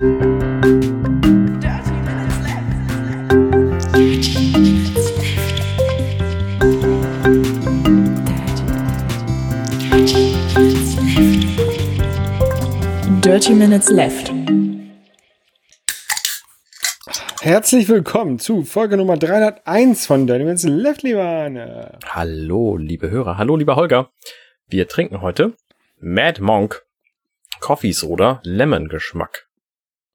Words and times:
Dirty 0.00 0.16
Minutes 13.52 13.90
Left. 13.90 14.32
Herzlich 17.42 17.86
willkommen 17.90 18.38
zu 18.38 18.64
Folge 18.64 18.96
Nummer 18.96 19.18
301 19.18 20.06
von 20.06 20.26
Dirty 20.26 20.44
Minutes 20.44 20.64
Left, 20.64 21.02
lieber 21.02 21.24
Arne. 21.24 21.98
Hallo, 22.06 22.78
liebe 22.78 23.10
Hörer. 23.10 23.36
Hallo, 23.36 23.54
lieber 23.56 23.76
Holger. 23.76 24.10
Wir 24.66 24.88
trinken 24.88 25.20
heute 25.20 25.52
Mad 25.98 26.40
Monk 26.40 26.86
Coffee 27.60 27.92
Soda 27.92 28.40
Lemon 28.44 28.88
Geschmack. 28.88 29.49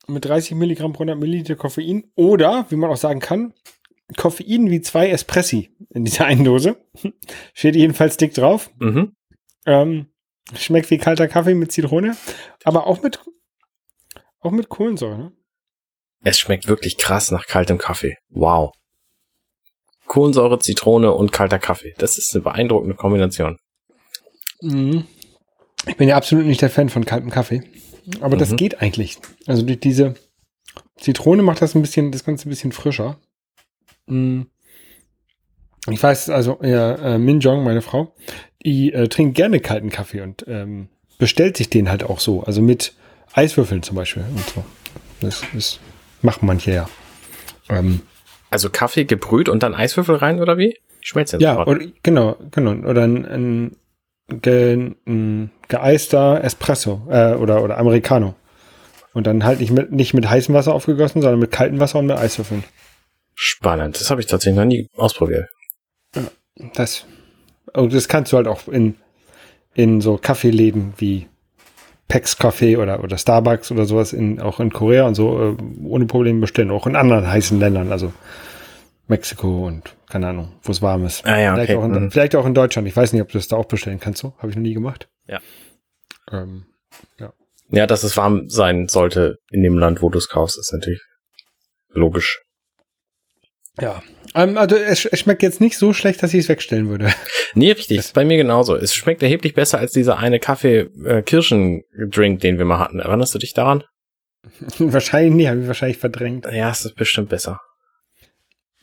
Mit 0.08 0.26
30 0.26 0.56
Milligramm 0.56 0.94
pro 0.94 1.04
100 1.04 1.18
Milliliter 1.18 1.56
Koffein 1.56 2.12
oder, 2.16 2.66
wie 2.70 2.76
man 2.76 2.92
auch 2.92 2.98
sagen 2.98 3.20
kann, 3.20 3.54
Koffein 4.18 4.70
wie 4.70 4.82
zwei 4.82 5.10
Espressi 5.10 5.72
in 5.90 6.06
dieser 6.06 6.26
einen 6.26 6.44
Dose. 6.44 6.78
Steht 7.54 7.76
jedenfalls 7.76 8.18
dick 8.18 8.34
drauf. 8.34 8.70
Mhm. 8.80 9.16
Ähm, 9.66 10.08
schmeckt 10.56 10.92
wie 10.92 11.00
kalter 11.00 11.28
Kaffee 11.28 11.56
mit 11.56 11.72
Zitrone, 11.72 12.16
aber 12.64 12.86
auch 12.86 13.02
mit, 13.02 13.20
auch 14.42 14.52
mit 14.52 14.70
Kohlensäure. 14.70 15.18
Ne? 15.18 15.32
Es 16.24 16.40
schmeckt 16.40 16.68
wirklich 16.68 16.98
krass 16.98 17.32
nach 17.32 17.48
kaltem 17.48 17.78
Kaffee. 17.78 18.18
Wow. 18.30 18.74
Kohlensäure, 20.06 20.60
Zitrone 20.60 21.12
und 21.12 21.32
kalter 21.32 21.60
Kaffee. 21.60 21.96
Das 21.98 22.18
ist 22.18 22.34
eine 22.36 22.44
beeindruckende 22.44 22.96
Kombination. 22.96 23.58
Mhm. 24.62 25.06
Ich 25.88 25.98
bin 25.98 26.10
ja 26.10 26.16
absolut 26.16 26.46
nicht 26.46 26.62
der 26.62 26.70
Fan 26.70 26.90
von 26.90 27.06
kaltem 27.06 27.30
Kaffee. 27.30 27.64
Aber 28.22 28.38
das 28.38 28.52
Mhm. 28.52 28.58
geht 28.58 28.82
eigentlich. 28.82 29.18
Also 29.48 29.64
durch 29.64 29.80
diese 29.80 30.16
Zitrone 30.98 31.44
macht 31.44 31.62
das 31.62 31.76
ein 31.76 31.82
bisschen, 31.82 32.12
das 32.12 32.24
Ganze 32.24 32.48
ein 32.48 32.50
bisschen 32.50 32.72
frischer. 32.72 33.18
Mhm. 34.08 34.48
Ich 35.90 36.02
weiß, 36.02 36.30
also 36.30 36.60
ja, 36.64 36.96
äh, 36.96 37.18
Min 37.20 37.40
Jong, 37.42 37.64
meine 37.64 37.82
Frau, 37.82 38.14
die 38.66 38.92
äh, 38.92 39.08
trinkt 39.08 39.36
gerne 39.36 39.60
kalten 39.60 39.90
Kaffee 39.92 40.22
und 40.22 40.44
ähm, 40.48 40.90
bestellt 41.20 41.58
sich 41.58 41.70
den 41.70 41.90
halt 41.90 42.04
auch 42.04 42.20
so. 42.20 42.44
Also 42.44 42.62
mit 42.62 42.94
Eiswürfeln 43.34 43.84
zum 43.84 43.96
Beispiel 43.96 44.24
und 44.28 44.50
so. 44.50 44.66
Das, 45.22 45.44
das 45.54 45.80
machen 46.22 46.48
manche 46.48 46.72
ja. 46.74 46.90
Ähm, 47.70 48.02
Also 48.50 48.70
Kaffee 48.70 49.06
gebrüht 49.06 49.48
und 49.48 49.62
dann 49.62 49.76
Eiswürfel 49.76 50.16
rein 50.16 50.40
oder 50.42 50.58
wie? 50.58 50.76
Schmeckt's 51.02 51.34
jetzt 51.34 51.42
Ja, 51.42 51.66
oder, 51.68 51.86
genau, 52.02 52.36
genau. 52.50 52.72
Oder 52.90 53.04
ein, 53.04 53.26
ein, 53.26 53.76
ge, 54.28 54.96
ein 55.08 55.52
geeister 55.68 56.44
Espresso 56.44 57.08
äh, 57.10 57.34
oder, 57.34 57.64
oder 57.64 57.78
Americano. 57.78 58.36
Und 59.14 59.28
dann 59.28 59.46
halt 59.46 59.62
nicht 59.62 59.72
mit, 59.72 59.92
nicht 59.92 60.14
mit 60.14 60.30
heißem 60.30 60.54
Wasser 60.54 60.74
aufgegossen, 60.74 61.22
sondern 61.22 61.40
mit 61.40 61.52
kaltem 61.52 61.80
Wasser 61.80 62.00
und 62.00 62.08
mit 62.08 62.18
Eiswürfeln. 62.18 62.64
Spannend. 63.34 64.00
Das 64.00 64.10
habe 64.10 64.22
ich 64.22 64.28
tatsächlich 64.28 64.58
noch 64.58 64.66
nie 64.66 64.90
ausprobiert. 64.96 65.50
Das, 66.74 67.06
und 67.74 67.94
das 67.94 68.08
kannst 68.08 68.32
du 68.32 68.38
halt 68.38 68.48
auch 68.48 68.68
in, 68.68 68.96
in 69.74 70.02
so 70.02 70.18
Kaffeeläden 70.18 70.94
wie 70.98 71.28
Pex 72.08 72.38
Café 72.38 72.78
oder, 72.78 73.04
oder 73.04 73.18
Starbucks 73.18 73.72
oder 73.72 73.86
sowas 73.86 74.14
in, 74.14 74.40
auch 74.40 74.60
in 74.60 74.72
Korea 74.72 75.06
und 75.08 75.16
so 75.16 75.58
äh, 75.58 75.58
ohne 75.84 76.06
Probleme 76.06 76.40
bestellen. 76.40 76.72
Auch 76.72 76.88
in 76.88 76.96
anderen 76.96 77.28
heißen 77.28 77.60
Ländern, 77.60 77.92
also 77.92 78.14
Mexiko 79.08 79.68
und 79.68 79.96
keine 80.10 80.28
Ahnung, 80.28 80.54
wo 80.64 80.72
es 80.72 80.82
warm 80.82 81.06
ist. 81.06 81.26
Ah 81.26 81.40
ja, 81.40 81.54
okay. 81.54 81.66
vielleicht, 81.66 81.80
auch 81.80 81.86
in, 81.86 81.92
Mhm. 82.04 82.12
vielleicht 82.12 82.36
auch 82.36 82.46
in 82.46 82.54
Deutschland. 82.54 82.88
Ich 82.88 82.96
weiß 82.96 83.14
nicht, 83.14 83.22
ob 83.22 83.30
du 83.30 83.38
das 83.38 83.48
da 83.48 83.56
auch 83.56 83.66
bestellen 83.66 84.00
kannst. 84.00 84.22
So 84.22 84.34
habe 84.38 84.50
ich 84.50 84.56
noch 84.56 84.64
nie 84.64 84.74
gemacht. 84.74 85.08
Ja. 85.28 85.40
Ähm, 86.32 86.66
Ja, 87.70 87.88
dass 87.88 88.04
es 88.04 88.16
warm 88.16 88.48
sein 88.50 88.88
sollte 88.88 89.38
in 89.50 89.64
dem 89.64 89.78
Land, 89.78 90.02
wo 90.04 90.10
du 90.10 90.20
es 90.20 90.30
kaufst, 90.30 90.58
ist 90.60 90.72
natürlich 90.74 91.02
logisch. 91.90 92.42
ja. 93.80 94.02
Ähm, 94.36 94.58
also 94.58 94.76
es, 94.76 95.06
es 95.06 95.20
schmeckt 95.20 95.42
jetzt 95.44 95.62
nicht 95.62 95.78
so 95.78 95.94
schlecht, 95.94 96.22
dass 96.22 96.34
ich 96.34 96.42
es 96.42 96.50
wegstellen 96.50 96.90
würde. 96.90 97.10
Nee, 97.58 97.72
richtig. 97.72 97.96
Das- 97.98 98.12
bei 98.12 98.26
mir 98.26 98.36
genauso. 98.36 98.76
Es 98.76 98.94
schmeckt 98.94 99.24
erheblich 99.24 99.54
besser 99.54 99.78
als 99.80 99.94
dieser 99.94 100.18
eine 100.18 100.42
Kaffee-Kirschen-Drink, 100.42 102.42
den 102.42 102.58
wir 102.58 102.66
mal 102.66 102.80
hatten. 102.80 103.00
Erinnerst 103.00 103.34
du 103.34 103.40
dich 103.40 103.54
daran? 103.54 103.86
wahrscheinlich 104.80 105.34
nicht, 105.34 105.48
habe 105.48 105.62
ich 105.62 105.68
wahrscheinlich 105.68 105.98
verdrängt. 105.98 106.46
Ja, 106.52 106.70
es 106.70 106.86
ist 106.86 106.96
bestimmt 106.96 107.30
besser. 107.30 107.60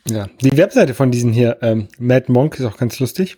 Ja. 0.09 0.27
Die 0.41 0.57
Webseite 0.57 0.93
von 0.93 1.11
diesen 1.11 1.31
hier, 1.31 1.57
ähm, 1.61 1.87
Mad 1.97 2.31
Monk, 2.31 2.59
ist 2.59 2.65
auch 2.65 2.77
ganz 2.77 2.99
lustig. 2.99 3.37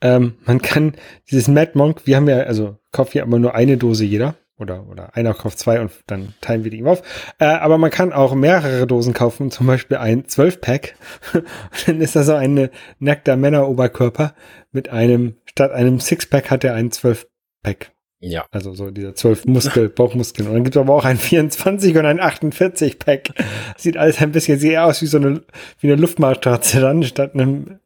Ähm, 0.00 0.34
man 0.44 0.60
kann 0.60 0.94
dieses 1.30 1.48
Mad 1.48 1.72
Monk, 1.74 2.02
wir 2.04 2.16
haben 2.16 2.28
ja, 2.28 2.38
also 2.40 2.76
kauft 2.90 3.14
ja 3.14 3.22
immer 3.22 3.38
nur 3.38 3.54
eine 3.54 3.76
Dose 3.76 4.04
jeder. 4.04 4.36
Oder, 4.58 4.86
oder 4.88 5.16
einer 5.16 5.34
kauft 5.34 5.58
zwei 5.58 5.80
und 5.80 5.90
dann 6.06 6.34
teilen 6.40 6.62
wir 6.62 6.70
die 6.70 6.78
ihm 6.78 6.86
auf. 6.86 7.02
Äh, 7.38 7.46
aber 7.46 7.78
man 7.78 7.90
kann 7.90 8.12
auch 8.12 8.34
mehrere 8.34 8.86
Dosen 8.86 9.12
kaufen, 9.12 9.50
zum 9.50 9.66
Beispiel 9.66 9.96
ein 9.96 10.24
12-Pack. 10.24 10.94
Und 11.32 11.44
dann 11.86 12.00
ist 12.00 12.14
da 12.14 12.22
so 12.22 12.34
ein 12.34 12.68
nackter 13.00 13.36
Männeroberkörper 13.36 14.34
mit 14.70 14.88
einem, 14.88 15.36
statt 15.46 15.72
einem 15.72 15.98
Sixpack 15.98 16.50
hat 16.50 16.62
er 16.62 16.74
einen 16.74 16.90
12-Pack. 16.90 17.90
Ja. 18.24 18.46
Also 18.52 18.72
so 18.72 18.90
dieser 18.92 19.16
12 19.16 19.46
Muskel, 19.46 19.88
Bauchmuskeln. 19.94 20.46
Und 20.46 20.54
dann 20.54 20.64
gibt 20.64 20.76
es 20.76 20.80
aber 20.80 20.94
auch 20.94 21.04
ein 21.04 21.16
24 21.18 21.96
und 21.96 22.06
ein 22.06 22.20
48 22.20 23.00
Pack. 23.00 23.30
Sieht 23.76 23.96
alles 23.96 24.20
ein 24.20 24.30
bisschen 24.30 24.60
eher 24.60 24.86
aus 24.86 25.02
wie 25.02 25.06
so 25.06 25.18
eine, 25.18 25.42
wie 25.80 25.88
eine 25.88 26.00
Luftmatratze 26.00 26.80
dann, 26.80 27.02
statt 27.02 27.34
einem, 27.34 27.80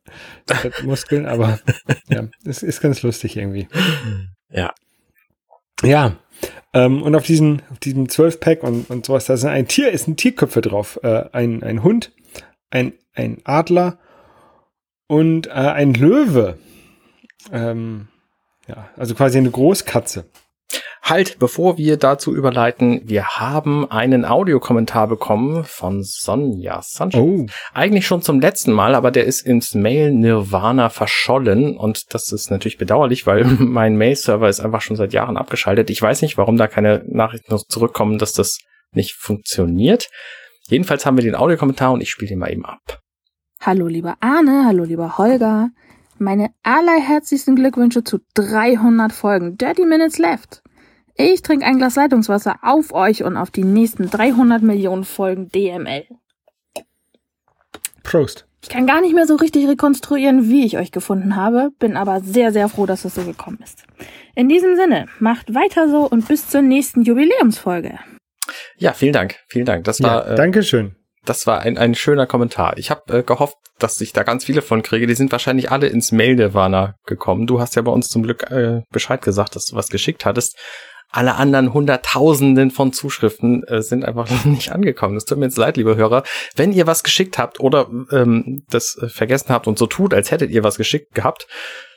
statt 0.45 0.85
Muskeln. 0.85 1.25
Aber 1.25 1.59
ja, 2.09 2.29
es 2.45 2.63
ist 2.63 2.83
ganz 2.83 3.03
lustig 3.03 3.39
irgendwie. 3.39 3.67
Ja. 4.51 4.75
Ja. 5.83 6.17
Ähm, 6.75 7.03
und 7.03 7.15
auf 7.15 7.25
diesen, 7.25 7.63
auf 7.71 7.79
diesem 7.79 8.11
12 8.11 8.39
Pack 8.39 8.63
und, 8.63 8.91
und 8.91 9.07
sowas, 9.07 9.25
da 9.25 9.35
ist 9.35 9.45
ein 9.47 9.69
Tier, 9.69 9.91
ist 9.91 10.07
ein 10.07 10.19
Tierköpfe 10.19 10.61
drauf. 10.61 11.01
Äh, 11.03 11.31
ein, 11.33 11.63
ein 11.63 11.83
Hund, 11.83 12.13
ein, 12.69 12.93
ein 13.15 13.39
Adler 13.45 13.99
und 15.07 15.47
äh, 15.47 15.53
ein 15.53 15.95
Löwe. 15.95 16.59
Ähm, 17.51 18.09
ja, 18.67 18.89
also 18.97 19.15
quasi 19.15 19.39
eine 19.39 19.51
Großkatze. 19.51 20.29
Halt, 21.03 21.39
bevor 21.39 21.79
wir 21.79 21.99
dazu 21.99 22.35
überleiten, 22.35 23.01
wir 23.05 23.37
haben 23.37 23.89
einen 23.89 24.25
Audiokommentar 24.25 25.07
bekommen 25.07 25.63
von 25.63 26.03
Sonja 26.03 26.83
Sunshine. 26.83 27.23
Oh. 27.23 27.47
Eigentlich 27.73 28.09
schon 28.09 28.23
zum 28.23 28.41
letzten 28.41 28.73
Mal, 28.73 28.97
aber 28.97 29.13
der 29.13 29.25
ist 29.25 29.43
ins 29.47 29.75
Mail 29.75 30.11
Nirvana 30.11 30.89
verschollen 30.89 31.77
und 31.77 32.13
das 32.13 32.33
ist 32.33 32.51
natürlich 32.51 32.77
bedauerlich, 32.77 33.25
weil 33.25 33.45
mein 33.61 33.97
Mail-Server 33.97 34.49
ist 34.49 34.59
einfach 34.59 34.81
schon 34.81 34.97
seit 34.97 35.13
Jahren 35.13 35.37
abgeschaltet. 35.37 35.91
Ich 35.91 36.03
weiß 36.03 36.23
nicht, 36.23 36.37
warum 36.39 36.57
da 36.57 36.67
keine 36.67 37.05
Nachrichten 37.07 37.53
noch 37.53 37.65
zurückkommen, 37.69 38.19
dass 38.19 38.33
das 38.33 38.59
nicht 38.91 39.15
funktioniert. 39.15 40.09
Jedenfalls 40.69 41.07
haben 41.07 41.17
wir 41.17 41.23
den 41.23 41.37
Audiokommentar 41.37 41.93
und 41.93 42.01
ich 42.01 42.11
spiele 42.11 42.31
den 42.31 42.41
mal 42.41 42.51
eben 42.51 42.65
ab. 42.65 43.01
Hallo 43.61 43.87
lieber 43.87 44.17
Arne, 44.19 44.65
hallo 44.67 44.83
lieber 44.83 45.19
Holger. 45.19 45.69
Meine 46.19 46.51
allerherzlichsten 46.63 47.57
Glückwünsche 47.57 48.03
zu 48.03 48.19
300 48.35 49.13
Folgen 49.13 49.59
Dirty 49.59 49.85
Minutes 49.85 50.19
Left. 50.19 50.63
Ich 51.15 51.43
trinke 51.43 51.67
ein 51.67 51.79
Glas 51.79 51.97
Leitungswasser 51.97 52.57
auf 52.63 52.93
euch 52.93 53.23
und 53.23 53.37
auf 53.37 53.51
die 53.51 53.65
nächsten 53.65 54.11
300 54.11 54.63
Millionen 54.63 55.05
Folgen 55.05 55.49
DML. 55.49 56.05
Prost. 58.03 58.47
Ich 58.63 58.69
kann 58.69 58.87
gar 58.87 59.01
nicht 59.01 59.15
mehr 59.15 59.27
so 59.27 59.37
richtig 59.37 59.69
rekonstruieren, 59.69 60.49
wie 60.49 60.65
ich 60.65 60.77
euch 60.77 60.91
gefunden 60.91 61.37
habe, 61.37 61.71
bin 61.79 61.97
aber 61.97 62.21
sehr, 62.21 62.53
sehr 62.53 62.69
froh, 62.69 62.87
dass 62.87 63.05
es 63.05 63.15
so 63.15 63.23
gekommen 63.23 63.59
ist. 63.63 63.85
In 64.35 64.49
diesem 64.49 64.77
Sinne, 64.77 65.07
macht 65.21 65.55
weiter 65.55 65.89
so 65.89 66.09
und 66.09 66.27
bis 66.27 66.49
zur 66.49 66.63
nächsten 66.63 67.03
Jubiläumsfolge. 67.03 67.99
Ja, 68.77 68.93
vielen 68.93 69.13
Dank, 69.13 69.37
vielen 69.49 69.67
Dank. 69.67 69.85
Das 69.85 70.03
war, 70.03 70.27
Ja, 70.27 70.33
äh, 70.33 70.37
Dankeschön. 70.37 70.97
Das 71.29 71.47
war 71.47 71.61
ein, 71.61 71.79
ein 71.79 71.95
schöner 71.95 72.27
Kommentar. 72.27 72.79
Ich 72.79 72.91
habe 72.91 73.19
äh, 73.19 73.23
gehofft, 73.23 73.57
dass 73.79 74.01
ich 74.01 74.13
da 74.13 74.23
ganz 74.23 74.45
viele 74.45 74.63
von 74.63 74.83
kriege. 74.83 75.07
Die 75.07 75.15
sind 75.15 75.33
wahrscheinlich 75.33 75.71
alle 75.71 75.89
ins 75.89 76.13
Mail-Nirvana 76.13 76.95
gekommen. 77.05 77.47
Du 77.47 77.61
hast 77.61 77.77
ja 77.77 77.83
bei 77.83 77.93
uns 77.93 78.09
zum 78.09 78.23
Glück 78.23 78.51
äh, 78.51 78.83
Bescheid 78.91 79.23
gesagt, 79.23 79.57
dass 79.57 79.67
du 79.67 79.77
was 79.77 79.89
geschickt 79.89 80.25
hattest. 80.25 80.57
Alle 81.11 81.37
anderen 81.37 81.73
Hunderttausenden 81.73 82.71
von 82.71 82.93
Zuschriften 82.93 83.63
äh, 83.65 83.83
sind 83.83 84.05
einfach 84.05 84.29
nicht 84.45 84.73
angekommen. 84.73 85.17
Es 85.17 85.25
tut 85.25 85.39
mir 85.39 85.47
jetzt 85.47 85.59
leid, 85.59 85.77
liebe 85.77 85.97
Hörer. 85.97 86.23
Wenn 86.55 86.73
ihr 86.73 86.87
was 86.87 87.03
geschickt 87.03 87.39
habt 87.39 87.61
oder 87.61 87.89
ähm, 88.11 88.63
das 88.71 88.97
äh, 89.01 89.09
vergessen 89.09 89.51
habt 89.51 89.67
und 89.67 89.79
so 89.79 89.87
tut, 89.87 90.15
als 90.15 90.31
hättet 90.31 90.51
ihr 90.51 90.65
was 90.65 90.77
geschickt 90.77 91.15
gehabt, 91.15 91.47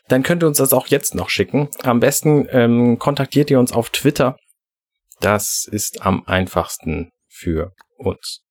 dann 0.07 0.23
könnt 0.23 0.43
ihr 0.43 0.47
uns 0.47 0.57
das 0.57 0.73
auch 0.73 0.87
jetzt 0.87 1.15
noch 1.15 1.29
schicken. 1.29 1.69
Am 1.83 1.99
besten 1.99 2.47
ähm, 2.51 2.97
kontaktiert 2.97 3.51
ihr 3.51 3.59
uns 3.59 3.71
auf 3.71 3.89
Twitter. 3.89 4.35
Das 5.21 5.67
ist 5.69 6.05
am 6.05 6.23
einfachsten 6.25 7.11
für 7.27 7.73
uns. 7.97 8.41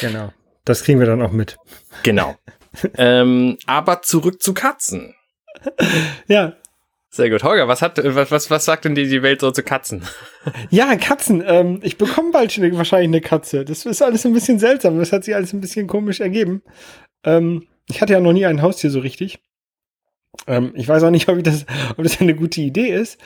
Genau. 0.00 0.32
Das 0.64 0.82
kriegen 0.84 1.00
wir 1.00 1.06
dann 1.06 1.22
auch 1.22 1.32
mit. 1.32 1.56
Genau. 2.02 2.36
ähm, 2.96 3.58
aber 3.66 4.02
zurück 4.02 4.42
zu 4.42 4.54
Katzen. 4.54 5.14
Ja. 6.26 6.54
Sehr 7.10 7.30
gut. 7.30 7.42
Holger, 7.42 7.66
was 7.68 7.80
hat, 7.80 7.98
was, 8.04 8.30
was, 8.30 8.50
was 8.50 8.64
sagt 8.66 8.84
denn 8.84 8.94
die, 8.94 9.08
die 9.08 9.22
Welt 9.22 9.40
so 9.40 9.50
zu 9.50 9.62
Katzen? 9.62 10.02
Ja, 10.70 10.94
Katzen. 10.96 11.42
Ähm, 11.46 11.80
ich 11.82 11.96
bekomme 11.96 12.32
bald 12.32 12.52
schon 12.52 12.76
wahrscheinlich 12.76 13.08
eine 13.08 13.20
Katze. 13.20 13.64
Das 13.64 13.86
ist 13.86 14.02
alles 14.02 14.26
ein 14.26 14.34
bisschen 14.34 14.58
seltsam. 14.58 14.98
Das 14.98 15.12
hat 15.12 15.24
sich 15.24 15.34
alles 15.34 15.52
ein 15.52 15.60
bisschen 15.60 15.86
komisch 15.86 16.20
ergeben. 16.20 16.62
Ähm, 17.24 17.66
ich 17.88 18.02
hatte 18.02 18.12
ja 18.12 18.20
noch 18.20 18.32
nie 18.32 18.46
ein 18.46 18.62
Haustier 18.62 18.90
so 18.90 19.00
richtig. 19.00 19.40
Ähm, 20.46 20.72
ich 20.74 20.86
weiß 20.86 21.02
auch 21.02 21.10
nicht, 21.10 21.28
ob, 21.28 21.38
ich 21.38 21.42
das, 21.42 21.66
ob 21.96 22.04
das 22.04 22.20
eine 22.20 22.34
gute 22.34 22.60
Idee 22.60 22.88
ist. 22.88 23.18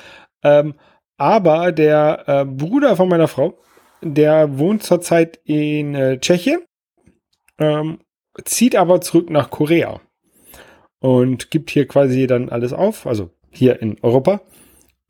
Ähm, 0.43 0.75
aber 1.17 1.73
der 1.73 2.25
äh, 2.27 2.45
Bruder 2.45 2.97
von 2.97 3.09
meiner 3.09 3.29
Frau, 3.29 3.59
der 4.03 4.59
wohnt 4.59 4.83
zurzeit 4.83 5.39
in 5.45 5.95
äh, 5.95 6.19
Tschechien, 6.19 6.61
ähm, 7.59 7.99
zieht 8.45 8.77
aber 8.77 9.01
zurück 9.01 9.31
nach 9.31 9.51
Korea 9.51 10.01
und 10.99 11.51
gibt 11.51 11.71
hier 11.71 11.87
quasi 11.87 12.27
dann 12.27 12.49
alles 12.49 12.73
auf, 12.73 13.07
also 13.07 13.31
hier 13.51 13.81
in 13.83 13.97
Europa. 14.03 14.41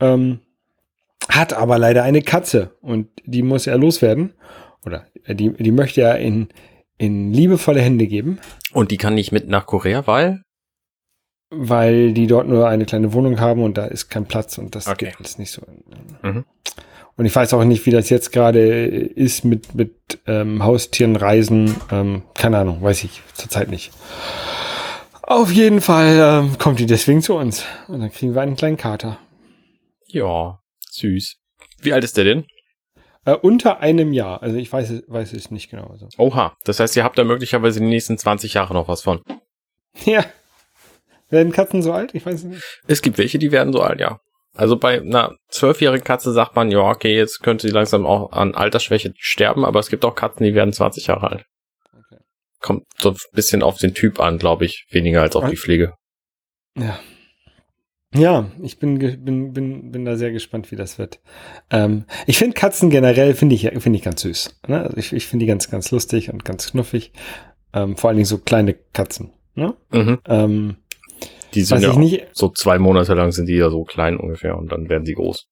Ähm, 0.01 0.41
hat 1.29 1.53
aber 1.53 1.79
leider 1.79 2.03
eine 2.03 2.23
Katze 2.23 2.77
und 2.81 3.09
die 3.25 3.43
muss 3.43 3.67
er 3.67 3.79
loswerden. 3.79 4.35
Oder 4.85 5.07
äh, 5.25 5.35
die, 5.35 5.53
die 5.53 5.71
möchte 5.71 6.01
er 6.01 6.19
in, 6.19 6.49
in 6.99 7.33
liebevolle 7.33 7.81
Hände 7.81 8.07
geben. 8.07 8.41
Und 8.73 8.91
die 8.91 8.97
kann 8.97 9.15
nicht 9.15 9.31
mit 9.33 9.49
nach 9.49 9.67
Korea, 9.67 10.07
weil? 10.07 10.43
Weil 11.51 12.13
die 12.13 12.27
dort 12.27 12.49
nur 12.49 12.69
eine 12.69 12.87
kleine 12.87 13.13
Wohnung 13.13 13.39
haben 13.39 13.63
und 13.63 13.77
da 13.79 13.85
ist 13.85 14.09
kein 14.09 14.25
Platz 14.25 14.59
und 14.59 14.75
das 14.75 14.89
Okay. 14.89 15.07
geht 15.07 15.19
alles 15.19 15.39
nicht 15.39 15.53
so. 15.53 15.63
Mhm. 16.23 16.45
Und 17.17 17.27
ich 17.27 17.35
weiß 17.37 17.53
auch 17.55 17.65
nicht, 17.65 17.85
wie 17.87 17.91
das 17.91 18.09
jetzt 18.11 18.33
gerade 18.33 18.87
ist 18.87 19.45
mit, 19.45 19.75
mit 19.75 20.21
ähm, 20.27 20.63
Haustieren, 20.65 21.15
Reisen. 21.17 21.75
Ähm, 21.91 22.23
keine 22.35 22.59
Ahnung, 22.59 22.83
weiß 22.83 23.05
ich 23.05 23.23
zurzeit 23.35 23.69
nicht. 23.69 23.93
Auf 25.23 25.53
jeden 25.53 25.81
Fall 25.81 26.17
ähm, 26.45 26.59
kommt 26.59 26.79
die 26.79 26.87
deswegen 26.87 27.23
zu 27.23 27.35
uns. 27.35 27.65
Und 27.89 28.01
dann 28.01 28.11
kriegen 28.11 28.35
wir 28.35 28.41
einen 28.43 28.57
kleinen 28.57 28.77
Kater. 28.77 29.19
Ja, 30.09 30.59
süß. 30.91 31.37
Wie 31.81 31.93
alt 31.93 32.05
ist 32.05 32.17
der 32.17 32.25
denn? 32.25 32.45
Äh, 33.25 33.35
unter 33.35 33.81
einem 33.81 34.13
Jahr. 34.13 34.43
Also 34.43 34.57
ich 34.57 34.73
weiß, 34.73 34.91
es- 34.91 35.05
weiß 35.07 35.33
es 35.35 35.51
nicht 35.51 35.71
genau. 35.71 35.87
Also. 35.89 36.09
Oha, 36.19 36.57
das 36.65 36.81
heißt, 36.81 36.97
ihr 36.97 37.05
habt 37.05 37.19
da 37.19 37.25
möglicherweise 37.25 37.81
die 37.81 37.87
nächsten 37.87 38.19
20 38.19 38.55
Jahre 38.55 38.75
noch 38.75 38.89
was 38.89 39.03
von. 39.03 39.21
Ja. 40.05 40.25
Werden 41.31 41.53
Katzen 41.53 41.83
so 41.83 41.93
alt? 41.93 42.15
Ich 42.15 42.27
weiß 42.27 42.35
es 42.35 42.45
nicht. 42.45 42.81
Es 42.89 43.01
gibt 43.01 43.17
welche, 43.19 43.39
die 43.39 43.53
werden 43.53 43.73
so 43.73 43.81
alt, 43.81 44.01
ja. 44.01 44.21
Also 44.55 44.77
bei 44.77 45.01
einer 45.01 45.37
zwölfjährigen 45.49 46.05
Katze 46.05 46.33
sagt 46.33 46.57
man, 46.57 46.71
ja, 46.71 46.81
okay, 46.81 47.17
jetzt 47.17 47.43
könnte 47.43 47.67
sie 47.67 47.73
langsam 47.73 48.05
auch 48.05 48.33
an 48.33 48.55
Altersschwäche 48.55 49.15
sterben, 49.17 49.65
aber 49.65 49.81
es 49.81 49.89
gibt 49.89 50.05
auch 50.05 50.15
Katzen, 50.15 50.45
die 50.45 50.55
werden 50.55 50.73
20 50.73 51.07
Jahre 51.07 51.31
alt. 51.31 51.47
Okay. 51.91 52.23
Kommt 52.61 52.85
so 52.99 53.11
ein 53.11 53.17
bisschen 53.33 53.63
auf 53.63 53.79
den 53.79 53.95
Typ 53.95 54.21
an, 54.21 54.39
glaube 54.39 54.67
ich, 54.67 54.87
weniger 54.91 55.23
als 55.23 55.37
auf 55.37 55.49
die 55.49 55.57
Pflege. 55.57 55.95
Ja. 56.77 56.99
Ja, 58.15 58.51
ich 58.63 58.79
bin, 58.79 58.99
bin, 58.99 59.55
bin, 59.55 59.91
bin 59.91 60.05
da 60.05 60.17
sehr 60.17 60.33
gespannt, 60.33 60.71
wie 60.71 60.77
das 60.77 60.99
wird. 60.99 61.21
Ähm, 61.71 62.05
ich 62.27 62.37
finde 62.37 62.55
Katzen 62.55 62.91
generell, 62.91 63.35
finde 63.35 63.55
ich, 63.55 63.63
finde 63.63 63.97
ich 63.97 64.05
ganz 64.05 64.21
süß. 64.21 64.61
Ne? 64.69 64.83
Also 64.83 64.99
ich 64.99 65.15
ich 65.15 65.27
finde 65.27 65.45
die 65.45 65.49
ganz, 65.49 65.71
ganz 65.71 65.91
lustig 65.91 66.31
und 66.31 66.45
ganz 66.45 66.73
knuffig. 66.73 67.13
Ähm, 67.73 67.97
vor 67.97 68.09
allen 68.09 68.19
Dingen 68.19 68.27
so 68.27 68.37
kleine 68.37 68.75
Katzen. 68.75 69.33
Ne? 69.55 69.75
Mhm. 69.91 70.19
Ähm, 70.27 70.77
Die 71.55 71.63
sind 71.63 71.83
ja 71.83 71.97
nicht, 71.97 72.27
so 72.33 72.49
zwei 72.49 72.79
Monate 72.79 73.15
lang 73.15 73.33
sind 73.33 73.47
die 73.47 73.55
ja 73.57 73.71
so 73.71 73.85
klein 73.85 74.17
ungefähr 74.17 74.57
und 74.57 74.73
dann 74.73 74.89
werden 74.89 75.05
sie 75.07 75.15
groß. 75.15 75.47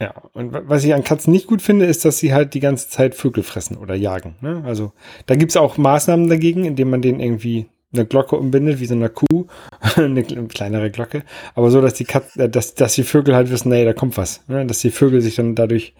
ja, 0.00 0.14
und 0.32 0.52
wa- 0.52 0.62
was 0.64 0.84
ich 0.84 0.94
an 0.94 1.04
Katzen 1.04 1.32
nicht 1.32 1.46
gut 1.46 1.60
finde, 1.62 1.86
ist, 1.86 2.04
dass 2.04 2.18
sie 2.18 2.32
halt 2.32 2.54
die 2.54 2.60
ganze 2.60 2.88
Zeit 2.88 3.14
Vögel 3.14 3.42
fressen 3.42 3.76
oder 3.76 3.94
jagen. 3.94 4.36
Ne? 4.40 4.62
Also 4.64 4.92
da 5.26 5.34
gibt's 5.36 5.56
auch 5.56 5.76
Maßnahmen 5.76 6.28
dagegen, 6.28 6.64
indem 6.64 6.90
man 6.90 7.02
denen 7.02 7.20
irgendwie 7.20 7.66
eine 7.92 8.06
Glocke 8.06 8.36
umbindet, 8.36 8.78
wie 8.78 8.86
so 8.86 8.94
eine 8.94 9.08
Kuh, 9.10 9.46
eine 9.96 10.22
kle- 10.22 10.46
kleinere 10.48 10.90
Glocke, 10.90 11.24
aber 11.54 11.70
so, 11.70 11.80
dass 11.80 11.94
die 11.94 12.04
Kat 12.04 12.36
äh, 12.36 12.48
dass, 12.48 12.74
dass 12.74 12.94
die 12.94 13.02
Vögel 13.02 13.34
halt 13.34 13.50
wissen, 13.50 13.68
nee, 13.68 13.84
da 13.84 13.92
kommt 13.92 14.16
was, 14.16 14.46
ne? 14.48 14.64
dass 14.66 14.78
die 14.80 14.90
Vögel 14.90 15.20
sich 15.20 15.34
dann 15.34 15.54
dadurch 15.56 15.94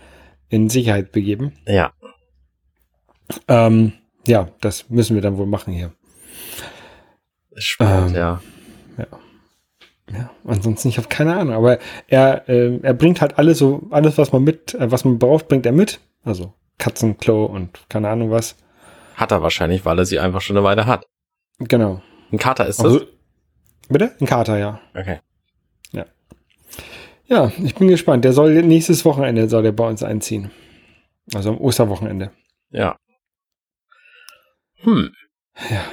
in 0.48 0.68
Sicherheit 0.68 1.10
begeben. 1.12 1.52
Ja. 1.66 1.92
Ähm, 3.48 3.92
ja, 4.26 4.48
das 4.60 4.88
müssen 4.90 5.14
wir 5.14 5.22
dann 5.22 5.36
wohl 5.36 5.46
machen 5.46 5.72
hier. 5.72 5.92
Spannend, 7.56 8.10
Ähm, 8.10 8.16
ja. 8.16 8.42
Ja, 10.12 10.30
ansonsten 10.44 10.88
ich 10.88 10.98
habe 10.98 11.08
keine 11.08 11.36
Ahnung, 11.36 11.54
aber 11.54 11.78
er 12.08 12.48
äh, 12.48 12.78
er 12.82 12.94
bringt 12.94 13.20
halt 13.20 13.38
alles 13.38 13.58
so 13.58 13.86
alles 13.90 14.18
was 14.18 14.32
man 14.32 14.42
mit 14.42 14.74
äh, 14.74 14.90
was 14.90 15.04
man 15.04 15.18
braucht, 15.18 15.48
bringt 15.48 15.66
er 15.66 15.72
mit, 15.72 16.00
also 16.24 16.52
Katzenklo 16.78 17.44
und 17.46 17.78
keine 17.88 18.08
Ahnung 18.08 18.30
was. 18.30 18.56
Hat 19.16 19.30
er 19.30 19.42
wahrscheinlich, 19.42 19.84
weil 19.84 19.98
er 19.98 20.06
sie 20.06 20.18
einfach 20.18 20.40
schon 20.40 20.56
eine 20.56 20.64
Weile 20.64 20.86
hat. 20.86 21.06
Genau. 21.58 22.02
Ein 22.32 22.38
Kater 22.38 22.66
ist 22.66 22.78
das? 22.78 22.86
Also, 22.86 23.06
bitte? 23.88 24.12
Ein 24.20 24.26
Kater, 24.26 24.58
ja. 24.58 24.80
okay. 24.94 25.18
Ja, 27.26 27.52
ich 27.62 27.76
bin 27.76 27.86
gespannt. 27.86 28.24
Der 28.24 28.32
soll 28.32 28.60
nächstes 28.62 29.04
Wochenende 29.04 29.48
soll 29.48 29.62
der 29.62 29.70
bei 29.70 29.86
uns 29.86 30.02
einziehen. 30.02 30.50
Also 31.32 31.50
am 31.50 31.58
Osterwochenende. 31.60 32.32
Ja. 32.72 32.96
Hm. 34.82 35.12
Ha- 35.54 35.84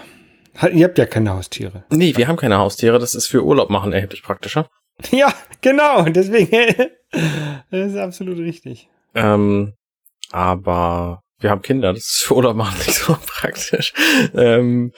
Ihr 0.74 0.86
habt 0.86 0.98
ja 0.98 1.06
keine 1.06 1.31
Haustiere. 1.31 1.83
Nee, 1.89 2.15
wir 2.15 2.27
haben 2.27 2.38
keine 2.38 2.57
Haustiere. 2.57 3.00
Das 3.00 3.13
ist 3.15 3.27
für 3.27 3.44
Urlaub 3.44 3.69
machen 3.69 3.94
erheblich 3.94 4.24
praktischer. 4.24 4.68
Ja, 5.12 5.31
genau. 5.62 6.06
Deswegen. 6.06 6.50
das 7.71 7.92
ist 7.92 7.98
absolut 7.98 8.39
richtig. 8.39 8.89
Ähm, 9.13 9.74
aber 10.31 11.21
wir 11.39 11.51
haben 11.51 11.62
Kinder. 11.62 11.94
Das 11.94 12.04
ist 12.04 12.24
für 12.25 12.36
Urlaub 12.36 12.56
machen 12.56 12.77
nicht 12.80 12.95
so 12.95 13.15
praktisch. 13.27 13.94
Ähm, 14.33 14.92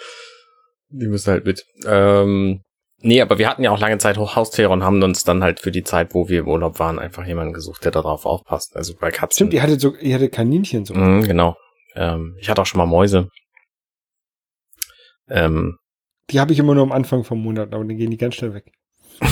die 0.89 1.07
müssen 1.07 1.31
halt 1.31 1.45
mit. 1.45 1.65
Ähm, 1.85 2.61
nee, 3.01 3.21
aber 3.21 3.37
wir 3.37 3.49
hatten 3.49 3.63
ja 3.63 3.71
auch 3.71 3.79
lange 3.79 3.97
Zeit 3.97 4.17
Haustiere 4.17 4.69
und 4.69 4.83
haben 4.83 5.03
uns 5.03 5.25
dann 5.25 5.43
halt 5.43 5.59
für 5.59 5.71
die 5.71 5.83
Zeit, 5.83 6.13
wo 6.13 6.29
wir 6.29 6.39
im 6.39 6.47
Urlaub 6.47 6.79
waren, 6.79 6.97
einfach 6.97 7.25
jemanden 7.25 7.53
gesucht, 7.53 7.83
der 7.83 7.91
darauf 7.91 8.25
aufpasst. 8.25 8.75
Also 8.75 8.93
bei 8.97 9.11
Katzen. 9.11 9.35
Stimmt, 9.35 9.53
ihr 9.53 9.61
hattet 9.61 9.81
so, 9.81 9.95
ihr 9.95 10.15
hattet 10.15 10.31
Kaninchen 10.31 10.85
so. 10.85 10.93
Mhm, 10.93 11.23
genau. 11.23 11.57
Ähm, 11.95 12.37
ich 12.39 12.49
hatte 12.49 12.61
auch 12.61 12.65
schon 12.65 12.77
mal 12.77 12.85
Mäuse. 12.85 13.27
Ähm, 15.29 15.77
Die 16.31 16.39
habe 16.39 16.51
ich 16.53 16.59
immer 16.59 16.73
nur 16.75 16.83
am 16.83 16.91
Anfang 16.91 17.23
vom 17.23 17.41
Monat, 17.41 17.73
aber 17.73 17.83
dann 17.83 17.97
gehen 17.97 18.11
die 18.11 18.17
ganz 18.17 18.35
schnell 18.35 18.53
weg. 18.53 18.71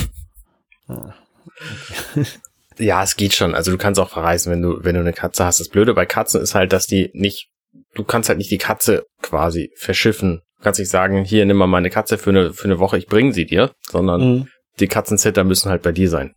Ah. 0.89 1.13
ja, 2.77 3.03
es 3.03 3.15
geht 3.17 3.33
schon. 3.33 3.53
Also 3.55 3.71
du 3.71 3.77
kannst 3.77 3.99
auch 3.99 4.09
verreisen, 4.09 4.51
wenn 4.51 4.61
du, 4.61 4.83
wenn 4.83 4.95
du 4.95 5.01
eine 5.01 5.13
Katze 5.13 5.43
hast. 5.45 5.59
Das 5.59 5.69
Blöde 5.69 5.93
bei 5.93 6.05
Katzen 6.05 6.41
ist 6.41 6.55
halt, 6.55 6.71
dass 6.71 6.87
die 6.87 7.09
nicht, 7.13 7.49
du 7.95 8.03
kannst 8.03 8.29
halt 8.29 8.37
nicht 8.37 8.51
die 8.51 8.57
Katze 8.57 9.05
quasi 9.21 9.69
verschiffen. 9.75 10.41
Du 10.57 10.63
kannst 10.63 10.79
nicht 10.79 10.89
sagen, 10.89 11.23
hier 11.23 11.45
nimm 11.45 11.57
mal 11.57 11.67
meine 11.67 11.89
Katze 11.89 12.17
für 12.17 12.29
eine, 12.29 12.53
für 12.53 12.65
eine 12.65 12.79
Woche, 12.79 12.97
ich 12.97 13.07
bringe 13.07 13.33
sie 13.33 13.45
dir, 13.45 13.71
sondern 13.89 14.21
Mhm. 14.21 14.47
die 14.79 14.87
Katzenzitter 14.87 15.43
müssen 15.43 15.69
halt 15.69 15.81
bei 15.81 15.91
dir 15.91 16.09
sein. 16.09 16.33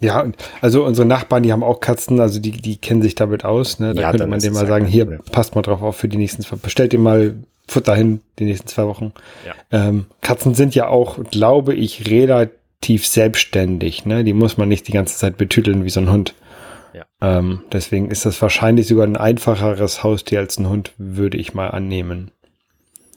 Ja, 0.00 0.20
und 0.20 0.36
also 0.60 0.84
unsere 0.84 1.08
Nachbarn, 1.08 1.42
die 1.42 1.50
haben 1.52 1.64
auch 1.64 1.80
Katzen, 1.80 2.20
also 2.20 2.38
die, 2.40 2.52
die 2.52 2.76
kennen 2.76 3.02
sich 3.02 3.16
damit 3.16 3.44
aus. 3.44 3.80
Ne? 3.80 3.94
Da 3.94 4.02
Ja, 4.02 4.10
könnte 4.10 4.28
man 4.28 4.38
denen 4.38 4.54
mal 4.54 4.66
sagen, 4.66 4.86
hier, 4.86 5.06
passt 5.32 5.56
mal 5.56 5.62
drauf 5.62 5.82
auf 5.82 5.96
für 5.96 6.06
die 6.08 6.18
nächsten 6.18 6.44
bestellt 6.62 6.92
ihr 6.92 7.00
mal 7.00 7.34
Futter 7.68 7.94
hin, 7.94 8.20
die 8.38 8.44
nächsten 8.44 8.68
zwei 8.68 8.86
Wochen. 8.86 9.12
Ja. 9.46 9.54
Ähm, 9.70 10.06
Katzen 10.20 10.54
sind 10.54 10.74
ja 10.74 10.88
auch, 10.88 11.22
glaube 11.30 11.74
ich, 11.74 12.10
relativ 12.10 13.06
selbstständig. 13.06 14.06
Ne? 14.06 14.24
Die 14.24 14.32
muss 14.32 14.56
man 14.56 14.68
nicht 14.68 14.88
die 14.88 14.92
ganze 14.92 15.16
Zeit 15.18 15.36
betüteln 15.36 15.84
wie 15.84 15.90
so 15.90 16.00
ein 16.00 16.10
Hund. 16.10 16.34
Ja. 16.94 17.04
Ähm, 17.20 17.62
deswegen 17.70 18.10
ist 18.10 18.24
das 18.26 18.40
wahrscheinlich 18.40 18.86
sogar 18.86 19.06
ein 19.06 19.16
einfacheres 19.16 20.02
Haustier 20.02 20.40
als 20.40 20.58
ein 20.58 20.68
Hund, 20.68 20.92
würde 20.96 21.36
ich 21.36 21.54
mal 21.54 21.68
annehmen. 21.68 22.30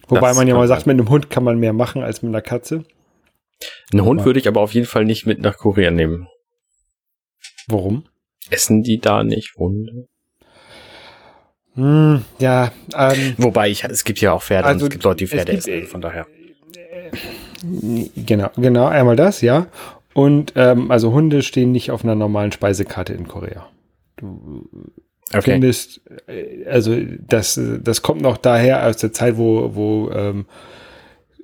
Wobei 0.08 0.30
Das 0.30 0.38
man 0.38 0.48
ja 0.48 0.56
mal 0.56 0.68
sagt, 0.68 0.88
mit 0.88 1.00
einem 1.00 1.10
Hund 1.10 1.30
kann 1.30 1.44
man 1.44 1.58
mehr 1.58 1.74
machen 1.74 2.04
als 2.04 2.22
mit 2.22 2.30
einer 2.30 2.42
Katze. 2.42 2.84
Einen 3.94 4.04
Hund 4.04 4.25
würde 4.25 4.40
ich 4.40 4.48
aber 4.48 4.60
auf 4.60 4.74
jeden 4.74 4.88
Fall 4.88 5.06
nicht 5.06 5.25
mit 5.25 5.40
nach 5.40 5.58
Korea 5.58 5.92
nehmen. 5.92 6.28
Warum? 7.68 8.06
Essen 8.50 8.84
die 8.84 9.00
da 9.00 9.24
nicht 9.24 9.56
Hunde? 9.56 10.08
Hm, 11.75 12.24
ja, 12.40 12.72
ähm, 12.96 13.36
Wobei 13.38 13.70
ich, 13.70 13.84
es 13.84 14.04
gibt 14.04 14.20
ja 14.20 14.34
auch 14.34 14.44
Pferde 14.44 14.68
Also, 14.68 14.86
und 14.86 14.90
es 14.90 14.92
gibt 14.92 15.04
Leute, 15.04 15.18
die 15.18 15.28
Pferde 15.28 15.51
gibt, 15.54 15.68
essen, 15.68 15.84
äh, 15.84 15.86
von 15.86 16.01
daher. 16.01 16.25
Genau, 18.16 18.50
genau, 18.58 18.88
einmal 18.88 19.16
das, 19.16 19.42
ja. 19.42 19.68
Und 20.13 20.54
ähm, 20.56 20.92
also 20.92 21.13
Hunde 21.13 21.42
stehen 21.42 21.72
nicht 21.72 21.92
auf 21.92 22.04
einer 22.04 22.16
normalen 22.16 22.51
Speisekarte 22.51 23.13
in 23.13 23.28
Korea. 23.28 23.68
Du 24.18 24.68
Okay. 25.34 25.51
findest, 25.51 26.01
äh, 26.28 26.66
also 26.66 26.94
das, 27.25 27.58
das 27.82 28.01
kommt 28.01 28.22
noch 28.22 28.36
daher 28.36 28.86
aus 28.86 28.98
der 28.98 29.13
Zeit, 29.13 29.38
wo, 29.38 29.74
wo 29.75 30.10
ähm, 30.12 30.46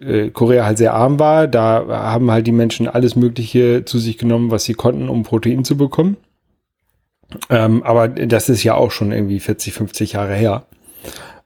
äh, 0.01 0.29
Korea 0.29 0.65
halt 0.65 0.77
sehr 0.77 0.93
arm 0.93 1.19
war. 1.19 1.48
Da 1.48 1.86
haben 1.88 2.29
halt 2.29 2.48
die 2.48 2.51
Menschen 2.51 2.89
alles 2.89 3.15
Mögliche 3.15 3.86
zu 3.86 3.98
sich 3.98 4.17
genommen, 4.17 4.51
was 4.51 4.65
sie 4.65 4.74
konnten, 4.74 5.07
um 5.07 5.24
Protein 5.24 5.63
zu 5.63 5.77
bekommen. 5.77 6.17
Ähm, 7.50 7.84
aber 7.84 8.07
das 8.07 8.50
ist 8.50 8.63
ja 8.63 8.75
auch 8.75 8.91
schon 8.91 9.12
irgendwie 9.12 9.39
40, 9.39 9.74
50 9.74 10.13
Jahre 10.13 10.36
her. 10.36 10.65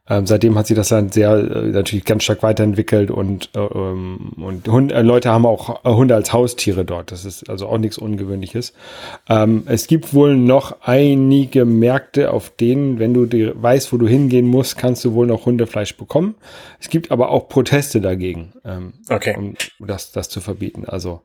Ähm, 0.10 0.26
seitdem 0.26 0.58
hat 0.58 0.68
sich 0.68 0.76
das 0.76 0.90
Land 0.90 1.14
sehr 1.14 1.32
äh, 1.32 1.68
natürlich 1.68 2.04
ganz 2.04 2.24
stark 2.24 2.44
weiterentwickelt 2.44 3.12
und, 3.12 3.50
äh, 3.56 3.60
ähm, 3.60 4.34
und 4.38 4.68
Hund, 4.68 4.92
äh, 4.92 5.04
Leute 5.04 5.30
haben 5.30 5.46
auch 5.46 5.86
äh, 5.86 5.90
Hunde 5.90 6.16
als 6.16 6.34
Haustiere 6.34 6.84
dort. 6.84 7.12
Das 7.12 7.24
ist 7.24 7.50
also 7.50 7.68
auch 7.68 7.78
nichts 7.78 7.98
Ungewöhnliches. 7.98 8.74
Ähm, 9.30 9.64
es 9.68 9.88
gibt 9.88 10.14
wohl 10.14 10.36
noch 10.36 10.82
einige 10.82 11.66
Märkte, 11.66 12.32
auf 12.34 12.50
denen, 12.50 13.00
wenn 13.00 13.14
du 13.14 13.26
dir 13.26 13.54
weißt, 13.62 13.94
wo 13.94 13.98
du 13.98 14.08
hingehen 14.08 14.48
musst, 14.48 14.78
kannst 14.78 15.06
du 15.06 15.14
wohl 15.14 15.28
noch 15.28 15.46
Hundefleisch 15.46 15.96
bekommen. 15.96 16.36
Es 16.80 16.90
gibt 16.90 17.12
aber 17.12 17.30
auch 17.30 17.48
Proteste 17.48 18.02
dagegen, 18.02 18.54
ähm, 18.66 18.94
Okay. 19.10 19.36
um 19.38 19.56
das, 19.88 20.12
das 20.12 20.28
zu 20.30 20.42
verbieten. 20.42 20.84
Also 20.86 21.22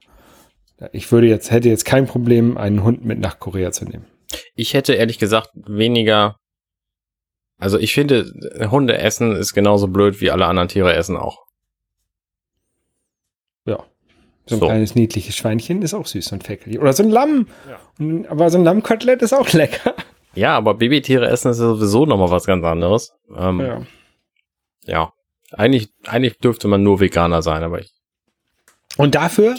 ich 0.93 1.11
würde 1.11 1.27
jetzt, 1.27 1.51
hätte 1.51 1.71
jetzt 1.71 1.87
kein 1.87 2.07
Problem, 2.07 2.57
einen 2.57 2.85
Hund 2.85 3.05
mit 3.05 3.19
nach 3.19 3.41
Korea 3.41 3.73
zu 3.73 3.87
nehmen. 3.87 4.05
Ich 4.55 4.75
hätte 4.75 4.95
ehrlich 4.95 5.19
gesagt 5.19 5.51
weniger. 5.55 6.37
Also 7.59 7.79
ich 7.79 7.95
finde, 7.95 8.33
Hunde 8.71 8.99
essen 8.99 9.35
ist 9.35 9.55
genauso 9.55 9.89
blöd 9.89 10.21
wie 10.21 10.31
alle 10.31 10.47
anderen 10.47 10.69
Tiere 10.69 10.95
essen 10.95 11.17
auch. 11.17 11.47
Ja. 13.65 13.85
So 14.47 14.57
ein 14.57 14.61
So. 14.61 14.67
kleines 14.67 14.95
niedliches 14.95 15.35
Schweinchen 15.37 15.83
ist 15.83 15.95
auch 15.95 16.07
süß, 16.07 16.27
so 16.27 16.37
ein 16.37 16.41
Fäckeli. 16.43 16.79
Oder 16.79 16.93
so 16.93 17.03
ein 17.03 17.11
Lamm. 17.11 17.49
Ja. 17.99 18.31
Aber 18.31 18.51
so 18.51 18.59
ein 18.59 18.65
Lammkotelett 18.65 19.23
ist 19.23 19.33
auch 19.33 19.53
lecker. 19.53 19.95
Ja, 20.35 20.57
aber 20.57 20.75
Babytiere 20.75 21.29
essen 21.29 21.51
ist 21.51 21.57
sowieso 21.57 22.05
nochmal 22.07 22.31
was 22.31 22.45
ganz 22.45 22.65
anderes. 22.65 23.13
Ähm, 23.35 23.61
ja. 23.61 23.83
ja. 24.85 25.13
Eigentlich, 25.53 25.89
eigentlich 26.07 26.39
dürfte 26.39 26.69
man 26.69 26.83
nur 26.83 27.01
Veganer 27.01 27.41
sein, 27.41 27.63
aber 27.63 27.81
ich. 27.81 27.93
Und 28.99 29.15
dafür 29.15 29.55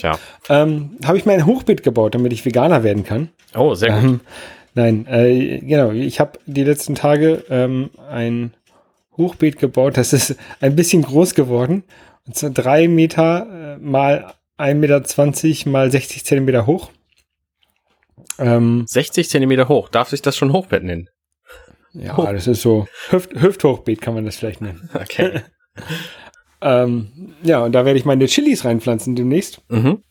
ähm, 0.50 0.98
habe 1.06 1.18
ich 1.18 1.26
mir 1.26 1.34
ein 1.34 1.46
Hochbeet 1.46 1.84
gebaut, 1.84 2.16
damit 2.16 2.34
ich 2.34 2.46
Veganer 2.46 2.84
werden 2.84 3.04
kann. 3.04 3.30
Oh, 3.56 3.74
sehr 3.74 3.94
gut. 3.94 4.04
Ähm, 4.04 4.20
nein, 4.78 5.06
äh, 5.08 5.60
genau. 5.60 5.92
Ich 5.92 6.20
habe 6.20 6.40
die 6.46 6.64
letzten 6.64 6.96
Tage 6.96 7.44
ähm, 7.50 7.90
ein 8.10 8.54
Hochbeet 9.18 9.58
gebaut. 9.58 9.98
Das 9.98 10.14
ist 10.14 10.36
ein 10.62 10.76
bisschen 10.76 11.02
groß 11.02 11.34
geworden. 11.34 11.84
Und 12.26 12.36
zwar 12.36 12.52
drei 12.52 12.88
Meter 12.88 13.76
äh, 13.76 13.78
mal 13.78 14.34
1,20 14.58 14.74
Meter 14.76 15.70
mal 15.70 15.92
60 15.92 16.26
Zentimeter 16.26 16.66
hoch. 16.66 16.92
Ähm, 18.40 18.86
60 18.88 19.30
Zentimeter 19.30 19.68
hoch. 19.68 19.90
Darf 19.90 20.10
sich 20.10 20.22
das 20.22 20.38
schon 20.38 20.54
Hochbett 20.54 20.84
nennen? 20.84 21.10
Ja, 21.94 22.16
Hoch. 22.16 22.32
das 22.32 22.48
ist 22.48 22.62
so 22.62 22.88
Hüft, 23.10 23.34
Hüfthochbeet 23.34 24.02
kann 24.02 24.14
man 24.14 24.26
das 24.26 24.38
vielleicht 24.38 24.62
nennen. 24.62 24.90
Okay. 24.94 25.42
ähm, 26.62 27.36
ja, 27.42 27.64
und 27.64 27.72
da 27.72 27.86
werde 27.86 27.98
ich 27.98 28.06
meine 28.06 28.28
Chilis 28.28 28.66
reinpflanzen 28.66 29.16
demnächst. 29.16 29.62
Mhm. 29.70 30.04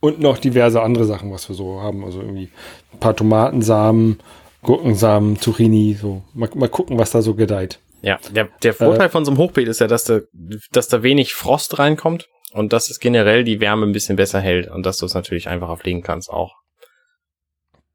Und 0.00 0.20
noch 0.20 0.38
diverse 0.38 0.82
andere 0.82 1.04
Sachen, 1.04 1.32
was 1.32 1.48
wir 1.48 1.56
so 1.56 1.80
haben. 1.80 2.04
Also 2.04 2.20
irgendwie 2.20 2.50
ein 2.92 3.00
paar 3.00 3.16
Tomatensamen, 3.16 4.18
Gurkensamen, 4.62 5.38
Zucchini. 5.38 5.96
So 6.00 6.22
mal, 6.34 6.48
mal 6.54 6.68
gucken, 6.68 6.98
was 6.98 7.10
da 7.10 7.22
so 7.22 7.34
gedeiht. 7.34 7.80
Ja, 8.02 8.18
der, 8.34 8.48
der 8.62 8.74
Vorteil 8.74 9.06
äh, 9.06 9.10
von 9.10 9.24
so 9.24 9.30
einem 9.30 9.38
Hochbeet 9.38 9.66
ist 9.66 9.80
ja, 9.80 9.86
dass 9.86 10.04
da, 10.04 10.20
dass 10.72 10.88
da 10.88 11.02
wenig 11.02 11.32
Frost 11.32 11.78
reinkommt 11.78 12.28
und 12.52 12.72
dass 12.72 12.90
es 12.90 13.00
generell 13.00 13.44
die 13.44 13.60
Wärme 13.60 13.86
ein 13.86 13.92
bisschen 13.92 14.16
besser 14.16 14.40
hält 14.40 14.70
und 14.70 14.84
dass 14.84 14.98
du 14.98 15.06
es 15.06 15.14
natürlich 15.14 15.48
einfach 15.48 15.78
pflegen 15.78 16.02
kannst 16.02 16.28
auch. 16.28 16.56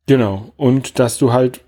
Genau. 0.08 0.52
Und 0.58 0.98
dass 0.98 1.20
du 1.20 1.32
halt 1.32 1.62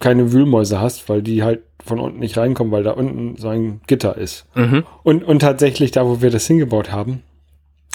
keine 0.00 0.32
Wühlmäuse 0.32 0.80
hast, 0.80 1.08
weil 1.08 1.22
die 1.22 1.42
halt 1.42 1.62
von 1.84 2.00
unten 2.00 2.18
nicht 2.18 2.36
reinkommen, 2.36 2.72
weil 2.72 2.82
da 2.82 2.92
unten 2.92 3.36
so 3.36 3.48
ein 3.48 3.80
Gitter 3.86 4.16
ist. 4.16 4.46
Mhm. 4.54 4.84
Und, 5.02 5.24
und 5.24 5.40
tatsächlich, 5.40 5.90
da 5.90 6.04
wo 6.04 6.20
wir 6.20 6.30
das 6.30 6.46
hingebaut 6.46 6.90
haben, 6.90 7.22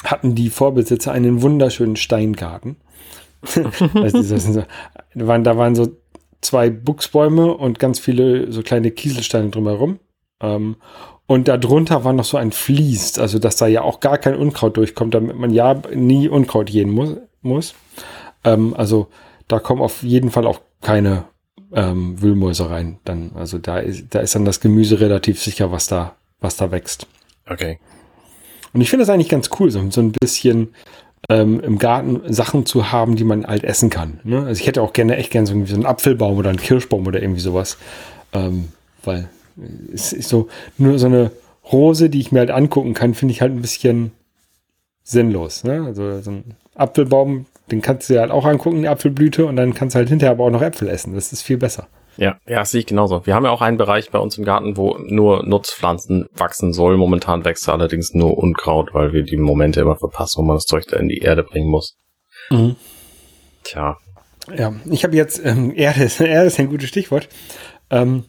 hatten 0.04 0.36
die 0.36 0.50
Vorbesitzer 0.50 1.12
einen 1.12 1.42
wunderschönen 1.42 1.96
Steingarten. 1.96 2.78
da, 3.56 4.66
waren, 5.16 5.44
da 5.44 5.58
waren 5.58 5.76
so 5.76 5.90
zwei 6.42 6.70
Buchsbäume 6.70 7.54
und 7.54 7.80
ganz 7.80 8.00
viele 8.00 8.52
so 8.52 8.62
kleine 8.62 8.92
Kieselsteine 8.92 9.50
drumherum. 9.50 10.00
Ähm, 10.42 10.78
und 11.28 11.48
darunter 11.48 12.04
war 12.04 12.14
noch 12.14 12.26
so 12.26 12.38
ein 12.38 12.52
Fließ, 12.52 13.20
also 13.20 13.40
dass 13.40 13.56
da 13.56 13.68
ja 13.68 13.84
auch 13.84 14.00
gar 14.00 14.18
kein 14.18 14.36
Unkraut 14.36 14.76
durchkommt, 14.76 15.14
damit 15.14 15.38
man 15.38 15.52
ja 15.52 15.82
nie 15.94 16.28
Unkraut 16.28 16.70
jähen 16.70 16.92
muss. 16.92 17.18
muss. 17.42 17.74
Ähm, 18.44 18.74
also 18.76 19.08
da 19.48 19.60
kommen 19.60 19.82
auf 19.82 20.04
jeden 20.04 20.32
Fall 20.32 20.46
auch 20.46 20.60
keine 20.82 21.26
ähm, 21.74 22.22
Wühlmäuse 22.22 22.70
rein. 22.70 23.00
Dann, 23.06 23.32
also 23.36 23.60
da 23.60 23.80
ist, 23.80 24.14
da 24.14 24.20
ist 24.20 24.36
dann 24.36 24.46
das 24.46 24.60
Gemüse 24.60 25.00
relativ 25.00 25.42
sicher, 25.42 25.72
was 25.72 25.88
da, 25.88 26.16
was 26.40 26.58
da 26.58 26.72
wächst. 26.72 27.08
Okay. 27.50 27.80
Und 28.74 28.82
ich 28.82 28.90
finde 28.90 29.06
das 29.06 29.14
eigentlich 29.14 29.30
ganz 29.30 29.50
cool, 29.60 29.72
so, 29.72 29.90
so 29.90 30.02
ein 30.02 30.12
bisschen 30.12 30.74
ähm, 31.30 31.60
im 31.60 31.78
Garten 31.78 32.22
Sachen 32.34 32.66
zu 32.66 32.92
haben, 32.92 33.16
die 33.16 33.24
man 33.24 33.46
halt 33.46 33.64
essen 33.64 33.90
kann. 33.90 34.20
Ne? 34.24 34.46
Also 34.46 34.60
ich 34.60 34.68
hätte 34.68 34.82
auch 34.82 34.94
gerne 34.94 35.18
echt 35.18 35.32
gerne 35.32 35.48
so, 35.48 35.66
so 35.66 35.76
einen 35.76 35.86
Apfelbaum 35.86 36.38
oder 36.38 36.50
einen 36.50 36.60
Kirschbaum 36.60 37.06
oder 37.08 37.22
irgendwie 37.22 37.42
sowas. 37.42 37.78
Ähm, 38.34 38.70
weil 39.04 39.30
es 39.94 40.14
ist 40.14 40.30
so, 40.30 40.48
nur 40.78 40.98
so 41.00 41.08
eine 41.08 41.32
Rose, 41.72 42.10
die 42.10 42.20
ich 42.20 42.32
mir 42.32 42.40
halt 42.40 42.52
angucken 42.52 42.94
kann, 42.94 43.14
finde 43.14 43.34
ich 43.34 43.42
halt 43.42 43.52
ein 43.52 43.62
bisschen 43.62 44.12
sinnlos. 45.04 45.64
Ne? 45.64 45.84
Also 45.86 46.22
so 46.22 46.32
ein 46.32 46.56
Apfelbaum 46.76 47.46
den 47.72 47.82
kannst 47.82 48.10
du 48.10 48.14
dir 48.14 48.22
halt 48.22 48.32
auch 48.32 48.46
angucken, 48.46 48.82
die 48.82 48.88
Apfelblüte, 48.88 49.46
und 49.46 49.56
dann 49.56 49.74
kannst 49.74 49.96
du 49.96 50.00
halt 50.00 50.10
hinterher 50.10 50.32
aber 50.32 50.46
auch 50.46 50.52
noch 50.52 50.62
Äpfel 50.62 50.90
essen. 50.90 51.16
Das 51.16 51.32
ist 51.32 51.42
viel 51.42 51.58
besser. 51.58 51.88
Ja, 52.18 52.38
ja, 52.46 52.64
sehe 52.66 52.82
ich 52.82 52.86
genauso. 52.86 53.26
Wir 53.26 53.36
haben 53.36 53.46
ja 53.46 53.52
auch 53.52 53.62
einen 53.62 53.78
Bereich 53.78 54.12
bei 54.12 54.20
uns 54.20 54.38
im 54.38 54.44
Garten, 54.44 54.78
wo 54.78 54.98
nur 54.98 55.44
Nutzpflanzen 55.44 56.28
wachsen 56.34 56.74
soll. 56.74 56.98
Momentan 56.98 57.46
wächst 57.46 57.68
allerdings 57.70 58.14
nur 58.14 58.38
Unkraut, 58.38 58.94
weil 58.94 59.14
wir 59.14 59.24
die 59.24 59.38
Momente 59.38 59.82
immer 59.82 59.96
verpassen, 59.96 60.40
wo 60.40 60.44
man 60.44 60.58
das 60.58 60.66
Zeug 60.66 60.86
da 60.88 60.98
in 60.98 61.08
die 61.08 61.20
Erde 61.20 61.44
bringen 61.44 61.70
muss. 61.70 61.98
Mhm. 62.50 62.76
Tja. 63.64 63.98
Ja, 64.56 64.74
ich 64.90 65.04
habe 65.04 65.16
jetzt, 65.16 65.44
ähm, 65.46 65.74
Erde, 65.76 66.10
Erde 66.20 66.48
ist 66.48 66.60
ein 66.60 66.70
gutes 66.70 66.90
Stichwort. 66.90 67.30
Ähm, 67.90 68.26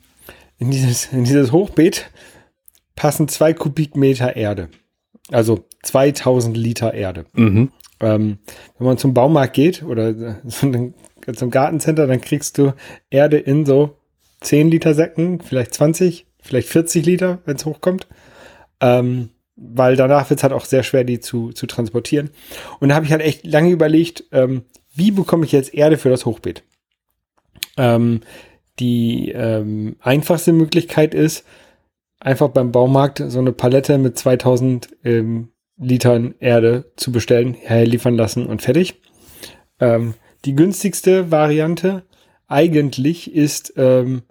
in, 0.58 0.70
dieses, 0.70 1.12
in 1.12 1.24
dieses 1.24 1.50
Hochbeet 1.52 2.10
passen 2.94 3.28
zwei 3.28 3.52
Kubikmeter 3.52 4.36
Erde. 4.36 4.68
Also 5.30 5.64
2000 5.82 6.56
Liter 6.56 6.94
Erde. 6.94 7.26
Mhm. 7.32 7.72
Ähm, 8.00 8.38
wenn 8.78 8.86
man 8.86 8.98
zum 8.98 9.14
Baumarkt 9.14 9.54
geht 9.54 9.82
oder 9.82 10.40
zum 11.34 11.50
Gartencenter, 11.50 12.06
dann 12.06 12.20
kriegst 12.20 12.58
du 12.58 12.74
Erde 13.10 13.38
in 13.38 13.64
so 13.64 13.96
10 14.40 14.70
Liter 14.70 14.94
Säcken, 14.94 15.40
vielleicht 15.40 15.74
20, 15.74 16.26
vielleicht 16.40 16.68
40 16.68 17.06
Liter, 17.06 17.38
wenn 17.44 17.56
es 17.56 17.64
hochkommt. 17.64 18.06
Ähm, 18.80 19.30
weil 19.56 19.96
danach 19.96 20.28
wird 20.30 20.40
es 20.40 20.44
halt 20.44 20.52
auch 20.52 20.64
sehr 20.64 20.82
schwer, 20.82 21.04
die 21.04 21.20
zu, 21.20 21.52
zu 21.52 21.66
transportieren. 21.66 22.30
Und 22.80 22.88
da 22.88 22.94
habe 22.94 23.06
ich 23.06 23.12
halt 23.12 23.22
echt 23.22 23.44
lange 23.44 23.70
überlegt, 23.70 24.24
ähm, 24.32 24.62
wie 24.94 25.10
bekomme 25.10 25.44
ich 25.44 25.52
jetzt 25.52 25.74
Erde 25.74 25.96
für 25.98 26.10
das 26.10 26.26
Hochbeet? 26.26 26.62
Ähm, 27.76 28.20
die 28.78 29.30
ähm, 29.30 29.96
einfachste 30.00 30.52
Möglichkeit 30.52 31.14
ist, 31.14 31.44
einfach 32.18 32.48
beim 32.48 32.72
Baumarkt 32.72 33.22
so 33.26 33.38
eine 33.38 33.52
Palette 33.52 33.98
mit 33.98 34.18
2000 34.18 34.88
ähm, 35.04 35.48
Litern 35.78 36.34
Erde 36.38 36.92
zu 36.96 37.12
bestellen, 37.12 37.54
herliefern 37.54 38.16
lassen 38.16 38.46
und 38.46 38.62
fertig. 38.62 39.00
Ähm, 39.80 40.14
die 40.44 40.54
günstigste 40.54 41.30
Variante 41.30 42.02
eigentlich 42.48 43.32
ist 43.34 43.74
ähm, 43.76 44.22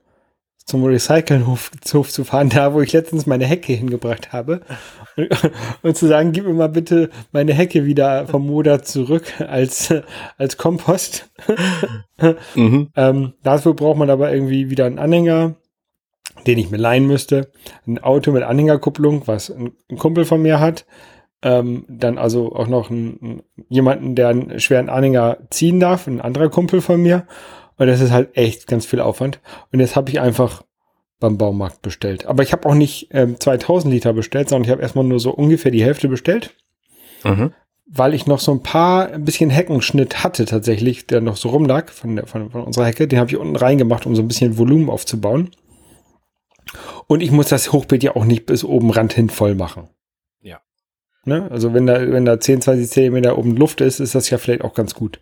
zum 0.66 0.84
Recycelnhof 0.86 1.72
zu 1.82 2.04
fahren, 2.24 2.50
da 2.50 2.74
wo 2.74 2.82
ich 2.82 2.94
letztens 2.94 3.26
meine 3.26 3.46
Hecke 3.46 3.74
hingebracht 3.74 4.32
habe 4.32 4.62
und, 5.18 5.30
und, 5.82 5.98
zu 5.98 6.08
sagen, 6.08 6.32
gib 6.32 6.46
mir 6.46 6.54
mal 6.54 6.70
bitte 6.70 7.10
meine 7.32 7.54
Hecke 7.54 7.86
wieder 7.86 8.28
vom 8.28 8.48
Moder 8.48 8.84
zurück 8.84 9.34
als, 9.40 9.94
als 10.38 10.58
Kompost. 10.58 11.30
mhm. 12.56 12.90
ähm, 12.96 13.34
dafür 13.44 13.74
braucht 13.74 13.98
man 13.98 14.10
aber 14.10 14.32
irgendwie 14.32 14.70
wieder 14.70 14.86
einen 14.86 15.00
Anhänger, 15.00 15.56
den 16.48 16.58
ich 16.58 16.70
mir 16.70 16.78
leihen 16.78 17.08
müsste, 17.08 17.52
ein 17.86 18.00
Auto 18.00 18.32
mit 18.32 18.44
Anhängerkupplung, 18.44 19.24
was 19.28 19.50
ein 19.50 19.74
Kumpel 19.98 20.26
von 20.26 20.42
mir 20.42 20.60
hat, 20.60 20.86
ähm, 21.42 21.86
dann 21.88 22.18
also 22.18 22.56
auch 22.56 22.68
noch 22.68 22.90
einen, 22.90 23.44
jemanden, 23.68 24.16
der 24.16 24.30
einen 24.30 24.60
schweren 24.60 24.90
Anhänger 24.90 25.38
ziehen 25.50 25.80
darf, 25.80 26.08
ein 26.08 26.22
anderer 26.22 26.50
Kumpel 26.50 26.82
von 26.82 27.02
mir. 27.02 27.26
Und 27.78 27.88
das 27.88 28.00
ist 28.00 28.12
halt 28.12 28.38
echt 28.38 28.68
ganz 28.68 28.86
viel 28.86 29.00
Aufwand. 29.00 29.40
Und 29.72 29.80
jetzt 29.80 29.96
habe 29.96 30.10
ich 30.12 30.20
einfach 30.20 30.64
beim 31.20 31.38
Baumarkt 31.38 31.82
bestellt. 31.82 32.26
Aber 32.26 32.44
ich 32.44 32.52
habe 32.52 32.68
auch 32.68 32.76
nicht 32.76 33.10
ähm, 33.12 33.40
2000 33.40 33.94
Liter 33.94 34.14
bestellt, 34.14 34.50
sondern 34.50 34.66
ich 34.66 34.72
habe 34.72 34.82
erstmal 34.82 35.06
nur 35.06 35.20
so 35.20 35.32
ungefähr 35.32 35.72
die 35.72 35.84
Hälfte 35.84 36.08
bestellt. 36.08 36.56
Mhm. 37.24 37.54
Weil 37.88 38.14
ich 38.14 38.28
noch 38.28 38.40
so 38.40 38.52
ein 38.52 38.64
paar, 38.64 39.12
ein 39.12 39.26
bisschen 39.26 39.50
Heckenschnitt 39.50 40.24
hatte 40.24 40.46
tatsächlich, 40.46 41.08
der 41.08 41.22
noch 41.22 41.38
so 41.38 41.50
rumlag 41.50 41.90
von, 41.90 42.16
der, 42.16 42.28
von, 42.28 42.52
von 42.52 42.64
unserer 42.64 42.86
Hecke. 42.86 43.08
Den 43.08 43.20
habe 43.20 43.30
ich 43.30 43.38
unten 43.38 43.56
reingemacht, 43.56 44.06
um 44.06 44.16
so 44.16 44.22
ein 44.22 44.28
bisschen 44.28 44.58
Volumen 44.58 44.90
aufzubauen. 44.90 45.52
Und 47.08 47.22
ich 47.22 47.32
muss 47.32 47.50
das 47.50 47.72
Hochbeet 47.72 48.04
ja 48.04 48.16
auch 48.16 48.26
nicht 48.26 48.46
bis 48.46 48.64
oben 48.64 48.92
Rand 48.92 49.14
hin 49.14 49.30
voll 49.30 49.56
machen. 49.56 49.90
Ne? 51.26 51.48
Also 51.52 51.74
wenn 51.74 51.86
da, 51.86 52.00
wenn 52.12 52.26
da 52.26 52.40
10, 52.40 52.62
20 52.62 52.90
Zentimeter 52.90 53.38
oben 53.38 53.56
Luft 53.56 53.82
ist, 53.82 54.00
ist 54.00 54.16
das 54.16 54.30
ja 54.30 54.38
vielleicht 54.38 54.64
auch 54.64 54.74
ganz 54.74 54.96
gut. 54.96 55.20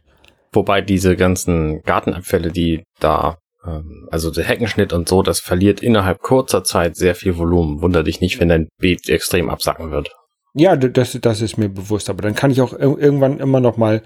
Wobei 0.52 0.82
diese 0.82 1.16
ganzen 1.16 1.82
Gartenabfälle, 1.84 2.52
die 2.52 2.84
da, 3.00 3.38
ähm, 3.66 4.08
also 4.10 4.32
der 4.32 4.46
Heckenschnitt 4.46 4.94
und 4.94 5.10
so, 5.10 5.22
das 5.22 5.40
verliert 5.40 5.84
innerhalb 5.84 6.20
kurzer 6.20 6.64
Zeit 6.64 6.96
sehr 6.96 7.16
viel 7.16 7.38
Volumen. 7.38 7.82
Wunder 7.82 8.04
dich 8.04 8.22
nicht, 8.22 8.40
wenn 8.40 8.50
dein 8.50 8.70
Beet 8.80 9.10
extrem 9.10 9.50
absacken 9.50 9.92
wird. 9.92 10.12
Ja, 10.56 10.76
das, 10.76 11.18
das 11.22 11.42
ist 11.42 11.58
mir 11.58 11.70
bewusst, 11.70 12.10
aber 12.10 12.22
dann 12.24 12.34
kann 12.34 12.50
ich 12.50 12.62
auch 12.62 12.74
irgendwann 12.74 13.40
immer 13.40 13.60
noch 13.60 13.78
mal 13.78 14.02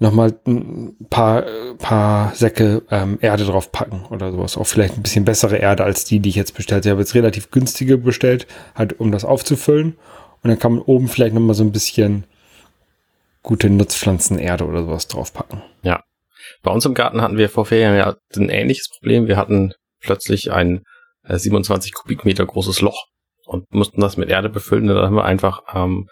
noch 0.00 0.12
mal 0.12 0.32
ein 0.46 0.96
paar, 1.10 1.44
paar 1.78 2.34
Säcke 2.34 2.82
ähm, 2.90 3.18
Erde 3.20 3.44
drauf 3.44 3.70
packen 3.70 4.06
oder 4.08 4.32
sowas. 4.32 4.56
Auch 4.56 4.66
vielleicht 4.66 4.96
ein 4.96 5.02
bisschen 5.02 5.26
bessere 5.26 5.58
Erde 5.58 5.84
als 5.84 6.04
die, 6.04 6.20
die 6.20 6.30
ich 6.30 6.36
jetzt 6.36 6.54
bestellt 6.54 6.84
habe. 6.84 6.88
Ich 6.88 6.92
habe 6.92 7.00
jetzt 7.02 7.14
relativ 7.14 7.50
günstige 7.50 7.98
bestellt, 7.98 8.46
halt 8.74 8.98
um 8.98 9.12
das 9.12 9.26
aufzufüllen. 9.26 9.98
Und 10.42 10.50
dann 10.50 10.58
kann 10.58 10.72
man 10.72 10.82
oben 10.82 11.08
vielleicht 11.08 11.34
nochmal 11.34 11.54
so 11.54 11.64
ein 11.64 11.72
bisschen 11.72 12.24
gute 13.42 13.70
Nutzpflanzenerde 13.70 14.64
oder 14.64 14.84
sowas 14.84 15.08
draufpacken. 15.08 15.62
Ja. 15.82 16.02
Bei 16.62 16.70
uns 16.70 16.84
im 16.84 16.94
Garten 16.94 17.22
hatten 17.22 17.38
wir 17.38 17.48
vor 17.48 17.66
vier 17.66 17.78
Jahren 17.78 17.96
ja 17.96 18.16
ein 18.36 18.48
ähnliches 18.48 18.88
Problem. 18.88 19.26
Wir 19.26 19.36
hatten 19.36 19.72
plötzlich 20.00 20.52
ein 20.52 20.82
27 21.24 21.90
äh, 21.90 21.94
Kubikmeter 21.94 22.46
großes 22.46 22.80
Loch 22.80 23.06
und 23.46 23.72
mussten 23.72 24.00
das 24.00 24.16
mit 24.16 24.28
Erde 24.28 24.48
befüllen. 24.48 24.86
Da 24.86 25.06
haben 25.06 25.16
wir 25.16 25.24
einfach 25.24 25.62
ähm, 25.74 26.08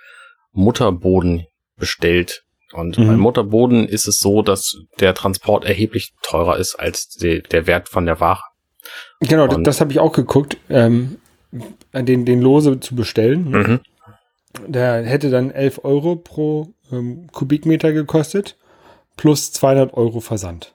Mutterboden 0.53 1.47
bestellt. 1.77 2.43
Und 2.73 2.99
mhm. 2.99 3.07
beim 3.07 3.21
Mutterboden 3.21 3.89
ist 3.89 4.09
es 4.09 4.19
so, 4.19 4.43
dass 4.43 4.77
der 5.01 5.15
Transport 5.15 5.65
erheblich 5.65 6.13
teurer 6.23 6.59
ist 6.59 6.75
als 6.75 7.09
die, 7.09 7.43
der 7.43 7.67
Wert 7.67 7.89
von 7.89 8.05
der 8.05 8.21
Ware. 8.21 8.43
Genau, 9.21 9.45
und 9.45 9.67
das, 9.67 9.77
das 9.77 9.81
habe 9.81 9.93
ich 9.93 9.99
auch 9.99 10.13
geguckt, 10.13 10.59
ähm, 10.69 11.19
den, 11.93 12.25
den 12.25 12.41
Lose 12.41 12.81
zu 12.81 12.95
bestellen. 12.95 13.51
Mhm. 13.51 13.81
Der 14.67 15.05
hätte 15.05 15.31
dann 15.31 15.51
11 15.51 15.85
Euro 15.85 16.17
pro 16.17 16.69
ähm, 16.91 17.27
Kubikmeter 17.33 17.93
gekostet, 17.93 18.57
plus 19.17 19.53
200 19.53 19.95
Euro 19.95 20.21
Versand. 20.21 20.75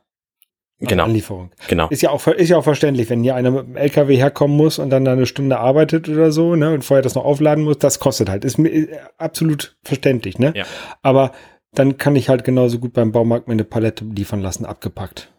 Genau. 0.80 1.06
Anlieferung. 1.06 1.51
Genau. 1.68 1.88
Ist 1.89 2.01
ja 2.01 2.10
auch, 2.10 2.27
ist 2.27 2.50
ja 2.50 2.58
auch 2.58 2.63
verständlich, 2.63 3.10
wenn 3.10 3.24
hier 3.24 3.36
einer 3.36 3.51
mit 3.51 3.68
dem 3.68 3.77
LKW 3.77 4.18
herkommen 4.18 4.58
muss 4.58 4.80
und 4.80 4.89
dann 4.89 5.06
da 5.06 5.13
eine 5.13 5.25
Stunde 5.25 5.58
arbeitet 5.60 6.10
oder 6.10 6.32
so, 6.32 6.56
ne, 6.56 6.74
und 6.74 6.84
vorher 6.84 7.01
das 7.01 7.15
noch 7.15 7.24
aufladen 7.24 7.63
muss, 7.63 7.77
das 7.77 8.00
kostet 8.00 8.30
halt. 8.30 8.44
Ist 8.44 8.58
mir 8.58 8.70
äh, 8.70 9.00
absolut 9.18 9.77
verständlich, 9.84 10.39
ne? 10.39 10.51
Ja. 10.56 10.65
Aber 11.01 11.32
dann 11.72 11.98
kann 11.98 12.15
ich 12.15 12.27
halt 12.30 12.44
genauso 12.44 12.80
gut 12.80 12.94
beim 12.94 13.12
Baumarkt 13.12 13.48
mir 13.48 13.53
eine 13.53 13.63
Palette 13.63 14.03
liefern 14.03 14.42
lassen, 14.42 14.65
abgepackt. 14.65 15.32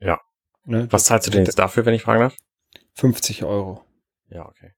Ja. 0.00 0.20
Ne? 0.64 0.88
Was 0.90 1.04
zahlst 1.04 1.26
du 1.26 1.30
denn 1.30 1.44
jetzt 1.44 1.58
dafür, 1.58 1.86
wenn 1.86 1.94
ich 1.94 2.02
fragen 2.02 2.20
darf? 2.20 2.36
50 2.94 3.44
Euro. 3.44 3.82
Ja, 4.28 4.46
okay. 4.46 4.72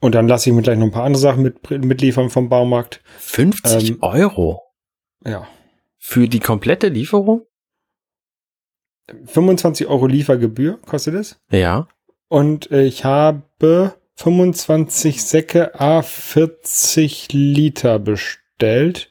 Und 0.00 0.14
dann 0.14 0.28
lasse 0.28 0.48
ich 0.50 0.56
mir 0.56 0.62
gleich 0.62 0.78
noch 0.78 0.86
ein 0.86 0.90
paar 0.92 1.04
andere 1.04 1.20
Sachen 1.20 1.42
mit, 1.42 1.70
mitliefern 1.70 2.30
vom 2.30 2.48
Baumarkt. 2.48 3.02
50 3.18 3.90
Ähm, 3.90 3.98
Euro 4.02 4.62
Ja. 5.24 5.46
für 5.98 6.26
die 6.28 6.40
komplette 6.40 6.88
Lieferung? 6.88 7.42
25 9.26 9.86
Euro 9.88 10.06
Liefergebühr 10.06 10.78
kostet 10.86 11.14
es. 11.14 11.40
Ja. 11.50 11.88
Und 12.28 12.70
äh, 12.70 12.84
ich 12.84 13.04
habe 13.04 13.42
25 14.16 15.22
Säcke 15.24 15.78
A 15.80 16.02
40 16.02 17.32
Liter 17.32 17.98
bestellt. 17.98 19.10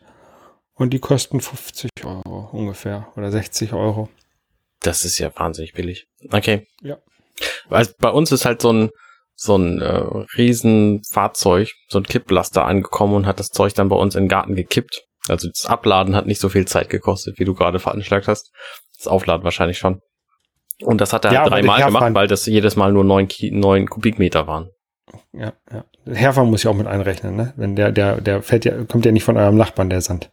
Und 0.74 0.92
die 0.94 1.00
kosten 1.00 1.42
50 1.42 1.90
Euro 2.06 2.50
ungefähr. 2.54 3.12
Oder 3.18 3.32
60 3.32 3.74
Euro. 3.74 4.08
Das 4.80 5.04
ist 5.04 5.18
ja 5.20 5.30
wahnsinnig 5.36 5.74
billig. 5.74 6.08
Okay. 6.32 6.68
Ja. 6.82 6.98
Weil 7.68 7.86
bei 8.00 8.10
uns 8.10 8.32
ist 8.32 8.46
halt 8.46 8.62
so 8.62 8.72
ein 8.72 8.90
so 9.42 9.58
ein 9.58 9.82
äh, 9.82 10.04
Riesenfahrzeug, 10.38 11.72
so 11.88 11.98
ein 12.00 12.04
Kipplaster 12.04 12.66
angekommen 12.66 13.16
und 13.16 13.26
hat 13.26 13.40
das 13.40 13.50
Zeug 13.50 13.74
dann 13.74 13.88
bei 13.88 13.96
uns 13.96 14.16
in 14.16 14.24
den 14.24 14.30
Garten 14.30 14.54
gekippt. 14.54 15.04
Also 15.30 15.48
das 15.48 15.66
Abladen 15.66 16.14
hat 16.14 16.26
nicht 16.26 16.42
so 16.42 16.50
viel 16.50 16.66
Zeit 16.66 16.90
gekostet, 16.90 17.40
wie 17.40 17.46
du 17.46 17.54
gerade 17.54 17.80
veranschlagt 17.80 18.28
hast. 18.28 18.52
Das 18.98 19.08
Aufladen 19.08 19.46
wahrscheinlich 19.46 19.78
schon. 19.78 20.02
Und 20.84 21.00
das 21.00 21.14
hat 21.14 21.24
er 21.24 21.32
Ja, 21.32 21.42
halt 21.44 21.52
dreimal 21.54 21.86
gemacht, 21.86 22.14
weil 22.14 22.28
das 22.28 22.46
jedes 22.46 22.76
Mal 22.76 22.92
nur 22.92 23.06
neun, 23.06 23.30
Ki 23.30 23.52
neun 23.52 23.88
Kubikmeter 23.88 24.46
waren. 24.46 24.72
Ja, 25.32 25.54
ja. 25.72 25.86
Herfahren 26.14 26.50
muss 26.50 26.62
ich 26.62 26.68
auch 26.68 26.76
mit 26.76 26.88
einrechnen, 26.88 27.36
ne? 27.36 27.54
Wenn 27.56 27.78
der, 27.78 27.92
der, 27.94 28.20
der 28.20 28.42
fällt 28.42 28.66
ja, 28.66 28.84
kommt 28.84 29.06
ja 29.06 29.12
nicht 29.14 29.24
von 29.24 29.38
eurem 29.38 29.56
Nachbarn, 29.56 29.90
der 29.90 30.02
Sand. 30.02 30.32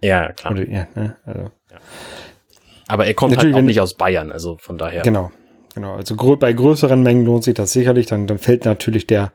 Ja, 0.00 0.32
klar. 0.32 0.52
Oder, 0.52 0.68
ja, 0.68 0.86
ne? 0.94 1.16
Also, 1.24 1.50
Aber 2.88 3.06
er 3.06 3.14
kommt 3.14 3.34
Natürlich, 3.34 3.54
halt 3.54 3.62
auch 3.62 3.66
nicht 3.66 3.80
aus 3.80 3.94
Bayern, 3.94 4.32
also 4.32 4.56
von 4.58 4.78
daher. 4.78 5.02
Genau. 5.02 5.30
Genau. 5.78 5.94
Also 5.94 6.16
bei 6.36 6.52
größeren 6.52 7.00
Mengen 7.04 7.24
lohnt 7.24 7.44
sich 7.44 7.54
das 7.54 7.72
sicherlich. 7.72 8.06
Dann, 8.06 8.26
dann 8.26 8.38
fällt 8.38 8.64
natürlich 8.64 9.06
der, 9.06 9.30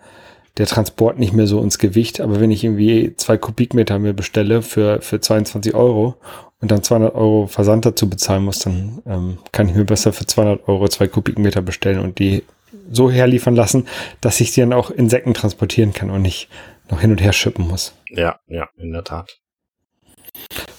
der 0.57 0.65
Transport 0.65 1.17
nicht 1.17 1.31
mehr 1.31 1.47
so 1.47 1.61
ins 1.61 1.77
Gewicht. 1.77 2.19
Aber 2.19 2.41
wenn 2.41 2.51
ich 2.51 2.65
irgendwie 2.65 3.13
zwei 3.15 3.37
Kubikmeter 3.37 3.97
mir 3.97 4.11
bestelle 4.11 4.61
für, 4.61 4.99
für 5.01 5.21
22 5.21 5.73
Euro 5.73 6.15
und 6.59 6.69
dann 6.69 6.83
200 6.83 7.15
Euro 7.15 7.47
Versand 7.47 7.85
dazu 7.85 8.09
bezahlen 8.09 8.43
muss, 8.43 8.59
dann 8.59 9.01
ähm, 9.05 9.37
kann 9.53 9.69
ich 9.69 9.75
mir 9.75 9.85
besser 9.85 10.11
für 10.11 10.25
200 10.25 10.67
Euro 10.67 10.89
zwei 10.89 11.07
Kubikmeter 11.07 11.61
bestellen 11.61 11.99
und 11.99 12.19
die 12.19 12.43
so 12.91 13.09
herliefern 13.09 13.55
lassen, 13.55 13.87
dass 14.19 14.41
ich 14.41 14.51
die 14.51 14.59
dann 14.59 14.73
auch 14.73 14.91
in 14.91 15.09
Säcken 15.09 15.33
transportieren 15.33 15.93
kann 15.93 16.09
und 16.09 16.23
nicht 16.23 16.49
noch 16.91 16.99
hin 16.99 17.11
und 17.11 17.21
her 17.21 17.31
schippen 17.31 17.65
muss. 17.69 17.93
Ja, 18.09 18.37
ja, 18.47 18.67
in 18.77 18.91
der 18.91 19.05
Tat. 19.05 19.39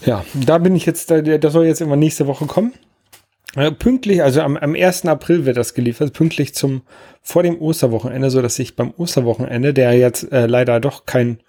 Ja, 0.05 0.27
da 0.35 0.59
bin 0.59 0.77
ich 0.77 0.85
jetzt, 0.85 1.11
da- 1.11 1.23
das 1.23 1.53
soll 1.55 1.65
jetzt 1.65 1.81
immer 1.81 1.97
nächste 1.97 2.27
Woche 2.27 2.45
kommen. 2.45 2.75
Äh, 3.57 3.71
Pünktlich, 3.73 4.23
also 4.23 4.41
am, 4.41 4.57
am 4.57 4.75
1. 4.75 5.07
April 5.07 5.45
wird 5.47 5.57
das 5.57 5.75
geliefert, 5.75 6.13
pünktlich 6.13 6.55
zum, 6.55 6.83
vor 7.23 7.43
dem 7.43 7.61
Osterwochenende, 7.61 8.31
so 8.31 8.43
dass 8.43 8.59
ich 8.59 8.75
beim 8.77 8.93
Osterwochenende, 8.97 9.73
der 9.75 9.93
jetzt 9.95 10.31
äh, 10.33 10.47
leider 10.47 10.81
doch 10.81 11.07
kein, 11.07 11.41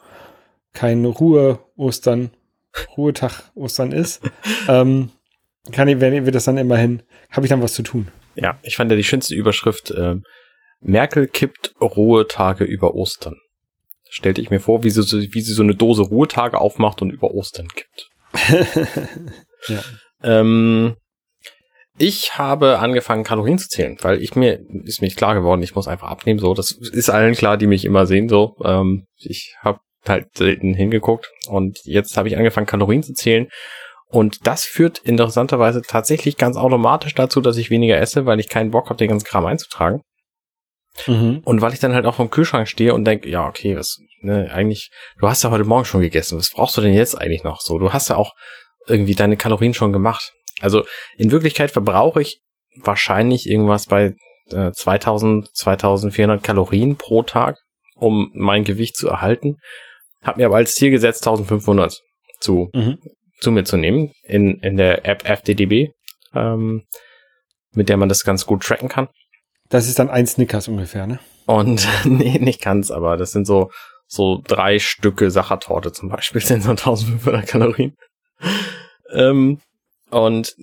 kein 0.74 1.06
Ruhe-Ostern, 1.06 2.32
Ruhetag 2.98 3.52
Ostern 3.56 3.92
ist, 3.92 4.22
ähm, 4.68 5.10
kann 5.72 5.88
ich, 5.88 6.00
wenn 6.00 6.26
wir 6.26 6.32
das 6.32 6.46
dann 6.46 6.58
immerhin, 6.58 7.02
habe 7.32 7.46
ich 7.46 7.50
dann 7.50 7.62
was 7.62 7.74
zu 7.74 7.82
tun. 7.84 8.10
Ja, 8.36 8.60
ich 8.64 8.76
fand 8.76 8.92
ja 8.92 8.98
die 8.98 9.04
schönste 9.04 9.34
Überschrift, 9.34 9.94
ähm, 9.98 10.24
Merkel 10.82 11.28
kippt 11.28 11.74
Ruhetage 11.82 12.66
über 12.66 12.94
Ostern. 12.94 13.38
Stellte 14.10 14.42
ich 14.42 14.50
mir 14.52 14.60
vor, 14.60 14.84
wie 14.84 14.92
sie, 14.92 15.02
so- 15.02 15.18
wie 15.20 15.42
sie 15.42 15.54
so 15.54 15.64
eine 15.64 15.74
Dose 15.74 16.04
Ruhetage 16.04 16.60
aufmacht 16.60 17.02
und 17.02 17.10
über 17.10 17.32
Ostern 17.34 17.68
kippt. 17.70 18.10
Ja. 19.68 19.80
Ähm, 20.24 20.96
ich 21.98 22.38
habe 22.38 22.80
angefangen, 22.80 23.24
Kalorien 23.24 23.58
zu 23.58 23.70
zählen, 23.70 23.98
weil 24.02 24.22
ich 24.22 24.36
mir, 24.36 24.60
ist 24.84 25.02
mir 25.02 25.10
klar 25.10 25.34
geworden, 25.34 25.64
ich 25.64 25.76
muss 25.76 25.88
einfach 25.88 26.10
abnehmen, 26.10 26.40
so. 26.40 26.54
Das 26.54 26.72
ist 26.72 27.10
allen 27.10 27.36
klar, 27.36 27.58
die 27.58 27.68
mich 27.68 27.86
immer 27.86 28.06
sehen, 28.06 28.28
so. 28.28 28.56
Ähm, 28.64 29.06
ich 29.18 29.56
habe 29.62 29.80
halt 30.08 30.28
selten 30.36 30.74
hingeguckt 30.74 31.32
und 31.48 31.80
jetzt 31.84 32.18
habe 32.18 32.28
ich 32.28 32.38
angefangen, 32.38 32.68
Kalorien 32.68 33.04
zu 33.04 33.14
zählen. 33.14 33.48
Und 34.08 34.46
das 34.46 34.64
führt 34.64 35.00
interessanterweise 35.00 35.82
tatsächlich 35.82 36.38
ganz 36.38 36.58
automatisch 36.58 37.16
dazu, 37.16 37.42
dass 37.42 37.58
ich 37.58 37.70
weniger 37.70 37.98
esse, 37.98 38.26
weil 38.26 38.40
ich 38.40 38.50
keinen 38.50 38.72
Bock 38.72 38.90
habe, 38.90 38.98
den 38.98 39.10
ganzen 39.10 39.26
Kram 39.26 39.46
einzutragen. 39.46 40.02
Mhm. 41.08 41.42
Und 41.44 41.62
weil 41.62 41.74
ich 41.74 41.80
dann 41.80 41.94
halt 41.94 42.06
auch 42.06 42.16
vom 42.16 42.30
Kühlschrank 42.30 42.68
stehe 42.68 42.94
und 42.94 43.06
denke, 43.06 43.30
ja, 43.30 43.48
okay, 43.48 43.76
was, 43.76 44.00
ne, 44.22 44.50
eigentlich, 44.52 44.92
du 45.20 45.28
hast 45.28 45.44
ja 45.44 45.52
heute 45.52 45.66
Morgen 45.66 45.86
schon 45.86 46.02
gegessen, 46.02 46.38
was 46.38 46.52
brauchst 46.52 46.78
du 46.78 46.82
denn 46.82 46.94
jetzt 46.94 47.20
eigentlich 47.20 47.44
noch 47.44 47.62
so? 47.62 47.78
Du 47.80 47.92
hast 47.92 48.10
ja 48.10 48.16
auch 48.16 48.34
irgendwie 48.88 49.16
deine 49.16 49.38
Kalorien 49.38 49.74
schon 49.74 49.92
gemacht. 49.92 50.34
Also 50.62 50.86
in 51.18 51.32
Wirklichkeit 51.32 51.72
verbrauche 51.72 52.22
ich 52.22 52.40
wahrscheinlich 52.78 53.50
irgendwas 53.50 53.88
bei 53.88 54.16
äh, 54.52 54.72
2000, 54.72 55.50
2400 55.56 56.44
Kalorien 56.44 56.96
pro 56.98 57.24
Tag, 57.24 57.58
um 57.96 58.32
mein 58.34 58.64
Gewicht 58.64 58.96
zu 58.96 59.08
erhalten. 59.10 59.58
Hab 60.24 60.38
mir 60.38 60.46
aber 60.46 60.58
als 60.58 60.76
Ziel 60.76 60.92
gesetzt, 60.92 61.26
1500 61.28 62.00
zu, 62.40 62.70
Mhm. 62.74 62.98
zu 63.40 63.52
mir 63.52 63.64
zu 63.64 63.78
nehmen 63.78 64.12
in, 64.24 64.60
in 64.60 64.78
der 64.78 65.06
App 65.06 65.28
FDDB, 65.28 65.90
ähm, 66.34 66.84
mit 67.74 67.90
der 67.90 67.98
man 67.98 68.10
das 68.10 68.24
ganz 68.24 68.46
gut 68.46 68.64
tracken 68.64 68.90
kann. 68.90 69.08
Das 69.70 69.88
ist 69.88 70.00
dann 70.00 70.10
ein 70.10 70.28
Snickers 70.28 70.68
ungefähr, 70.68 71.08
ne? 71.08 71.20
Und 71.46 71.88
nee, 72.06 72.38
nicht 72.40 72.62
ganz, 72.62 72.92
aber 72.92 73.18
das 73.18 73.32
sind 73.32 73.46
so, 73.46 73.72
so 74.08 74.42
drei 74.46 74.80
Stücke 74.80 75.32
Sachertorte 75.32 75.92
zum 75.92 76.10
Beispiel, 76.10 76.42
sind 76.46 76.64
so 76.64 76.72
1500 76.72 77.48
Kalorien. 77.48 77.96
ähm, 79.14 79.60
und 80.16 80.56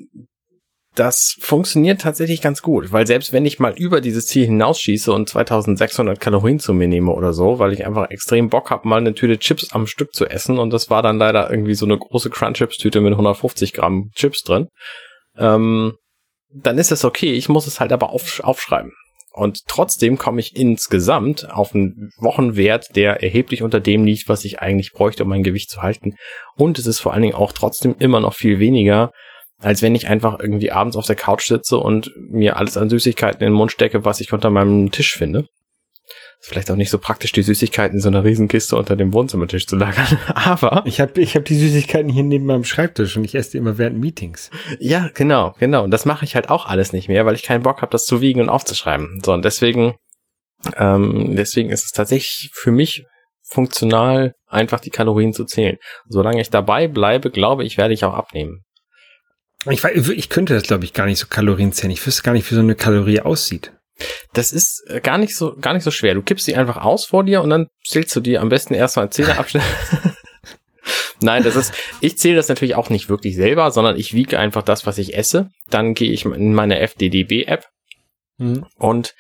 das 0.95 1.37
funktioniert 1.41 2.01
tatsächlich 2.01 2.41
ganz 2.41 2.63
gut, 2.63 2.91
weil 2.91 3.07
selbst 3.07 3.35
wenn 3.35 3.45
ich 3.45 3.59
mal 3.59 3.75
über 3.77 4.01
dieses 4.01 4.27
Ziel 4.27 4.47
hinausschieße 4.47 5.13
und 5.13 5.29
2600 5.29 6.19
Kalorien 6.19 6.59
zu 6.59 6.73
mir 6.73 6.89
nehme 6.89 7.13
oder 7.13 7.35
so, 7.35 7.59
weil 7.59 7.75
ich 7.75 7.85
einfach 7.85 8.11
extrem 8.11 8.49
Bock 8.49 8.71
habe, 8.71 8.89
mal 8.89 8.97
eine 8.97 9.15
Tüte 9.15 9.39
Chips 9.39 9.73
am 9.73 9.87
Stück 9.87 10.15
zu 10.15 10.27
essen 10.27 10.59
und 10.59 10.71
das 10.71 10.89
war 10.89 11.03
dann 11.03 11.19
leider 11.19 11.51
irgendwie 11.51 11.75
so 11.75 11.85
eine 11.85 11.99
große 11.99 12.31
Crunchips-Tüte 12.31 13.03
mit 13.03 13.13
150 13.13 13.75
Gramm 13.75 14.11
Chips 14.15 14.43
drin, 14.43 14.69
ähm, 15.37 15.97
dann 16.51 16.79
ist 16.79 16.91
das 16.91 17.05
okay. 17.05 17.33
Ich 17.33 17.51
muss 17.51 17.67
es 17.67 17.79
halt 17.79 17.93
aber 17.93 18.11
auf, 18.11 18.41
aufschreiben. 18.41 18.93
Und 19.35 19.61
trotzdem 19.67 20.19
komme 20.19 20.41
ich 20.41 20.57
insgesamt 20.57 21.51
auf 21.51 21.75
einen 21.75 22.11
Wochenwert, 22.19 22.97
der 22.97 23.23
erheblich 23.23 23.63
unter 23.63 23.81
dem 23.81 24.05
liegt, 24.05 24.29
was 24.29 24.45
ich 24.45 24.61
eigentlich 24.61 24.93
bräuchte, 24.93 25.23
um 25.23 25.31
mein 25.31 25.43
Gewicht 25.43 25.71
zu 25.71 25.81
halten. 25.81 26.17
Und 26.57 26.79
es 26.79 26.87
ist 26.87 27.01
vor 27.01 27.15
allen 27.15 27.23
Dingen 27.23 27.35
auch 27.35 27.53
trotzdem 27.53 27.97
immer 27.99 28.21
noch 28.21 28.35
viel 28.35 28.59
weniger, 28.59 29.11
als 29.63 29.83
wenn 29.83 29.95
ich 29.95 30.09
einfach 30.09 30.39
irgendwie 30.41 30.73
abends 30.73 30.97
auf 30.97 31.07
der 31.07 31.17
Couch 31.17 31.47
sitze 31.47 31.79
und 31.79 32.13
mir 32.17 32.57
alles 32.57 32.77
an 32.77 32.91
Süßigkeiten 32.91 33.41
in 33.41 33.53
den 33.53 33.57
Mund 33.57 33.73
stecke, 33.73 34.05
was 34.05 34.21
ich 34.21 34.33
unter 34.33 34.51
meinem 34.51 34.91
Tisch 34.91 35.17
finde. 35.17 35.47
Ist 36.41 36.49
vielleicht 36.49 36.71
auch 36.73 36.77
nicht 36.77 36.91
so 36.91 36.99
praktisch, 36.99 37.31
die 37.31 37.43
Süßigkeiten 37.43 37.99
in 37.99 38.03
so 38.03 38.09
einer 38.09 38.25
Riesenkiste 38.25 38.77
unter 38.77 38.97
dem 38.97 39.15
Wohnzimmertisch 39.15 39.69
zu 39.69 39.77
lagern. 39.77 40.19
Aber 40.35 40.83
Ich 40.87 41.01
habe 41.01 41.21
ich 41.21 41.37
hab 41.37 41.45
die 41.45 41.55
Süßigkeiten 41.55 42.11
hier 42.11 42.25
neben 42.25 42.47
meinem 42.47 42.65
Schreibtisch 42.65 43.17
und 43.17 43.25
ich 43.25 43.37
esse 43.37 43.53
die 43.53 43.59
immer 43.59 43.79
während 43.79 44.01
Meetings. 44.01 44.51
Ja, 44.81 45.09
genau, 45.15 45.55
genau. 45.61 45.85
Und 45.85 45.93
das 45.93 46.05
mache 46.05 46.25
ich 46.25 46.35
halt 46.35 46.51
auch 46.51 46.67
alles 46.67 46.93
nicht 46.93 47.09
mehr, 47.09 47.25
weil 47.25 47.37
ich 47.37 47.45
keinen 47.45 47.63
Bock 47.63 47.81
habe, 47.81 47.93
das 47.93 48.05
zu 48.05 48.21
wiegen 48.21 48.41
und 48.41 48.49
aufzuschreiben. 48.49 49.21
So, 49.25 49.33
und 49.33 49.45
deswegen, 49.45 49.95
ähm, 50.77 51.37
deswegen 51.37 51.71
ist 51.71 51.85
es 51.85 51.93
tatsächlich 51.93 52.51
für 52.53 52.73
mich 52.73 53.05
funktional, 53.45 54.35
einfach 54.49 54.81
die 54.81 54.91
Kalorien 54.91 55.33
zu 55.33 55.45
zählen. 55.45 55.77
Solange 56.09 56.41
ich 56.41 56.51
dabei 56.51 56.89
bleibe, 56.89 57.31
glaube 57.31 57.65
ich, 57.65 57.77
werde 57.79 57.95
ich 57.95 58.05
auch 58.05 58.15
abnehmen. 58.15 58.65
Ich, 59.71 59.85
ich 59.85 60.29
könnte 60.29 60.55
das, 60.55 60.65
glaube 60.65 60.85
ich, 60.85 60.93
gar 60.93 61.07
nicht 61.07 61.19
so 61.19 61.27
Kalorien 61.29 61.73
zählen. 61.73 61.91
Ich 61.93 62.05
wüsste 62.07 62.23
gar 62.23 62.33
nicht, 62.33 62.51
wie 62.51 62.55
so 62.55 62.61
eine 62.61 62.75
Kalorie 62.75 63.21
aussieht. 63.21 63.73
Das 64.33 64.51
ist 64.53 64.83
äh, 64.89 65.01
gar 65.01 65.19
nicht 65.19 65.37
so, 65.37 65.57
gar 65.61 65.75
nicht 65.75 65.85
so 65.85 65.91
schwer. 65.91 66.15
Du 66.15 66.23
kippst 66.23 66.47
sie 66.47 66.57
einfach 66.57 66.79
aus 66.79 67.07
vor 67.07 67.25
dir 67.25 67.43
und 67.43 67.51
dann 67.51 67.69
zählst 67.87 68.15
du 68.17 68.21
dir 68.21 68.41
am 68.41 68.49
besten 68.49 68.75
erstmal 68.75 69.11
Zähne 69.11 69.39
abschneiden. 69.39 69.69
Nein, 71.21 71.45
das 71.45 71.55
ist, 71.55 71.73
ich 72.01 72.19
zähle 72.19 72.35
das 72.37 72.49
natürlich 72.49 72.75
auch 72.75 72.91
nicht 72.91 73.09
wirklich 73.09 73.37
selber, 73.37 73.71
sondern 73.71 73.97
ich 73.97 74.13
wiege 74.15 74.39
einfach 74.41 74.63
das, 74.63 74.87
was 74.87 74.99
ich 74.99 75.17
esse. 75.17 75.51
Dann 75.71 75.95
gehe 75.95 76.11
ich 76.11 76.25
in 76.25 76.55
meine 76.55 76.81
FDDB-App 76.81 77.67
Mhm. 78.39 78.67
und 78.77 79.15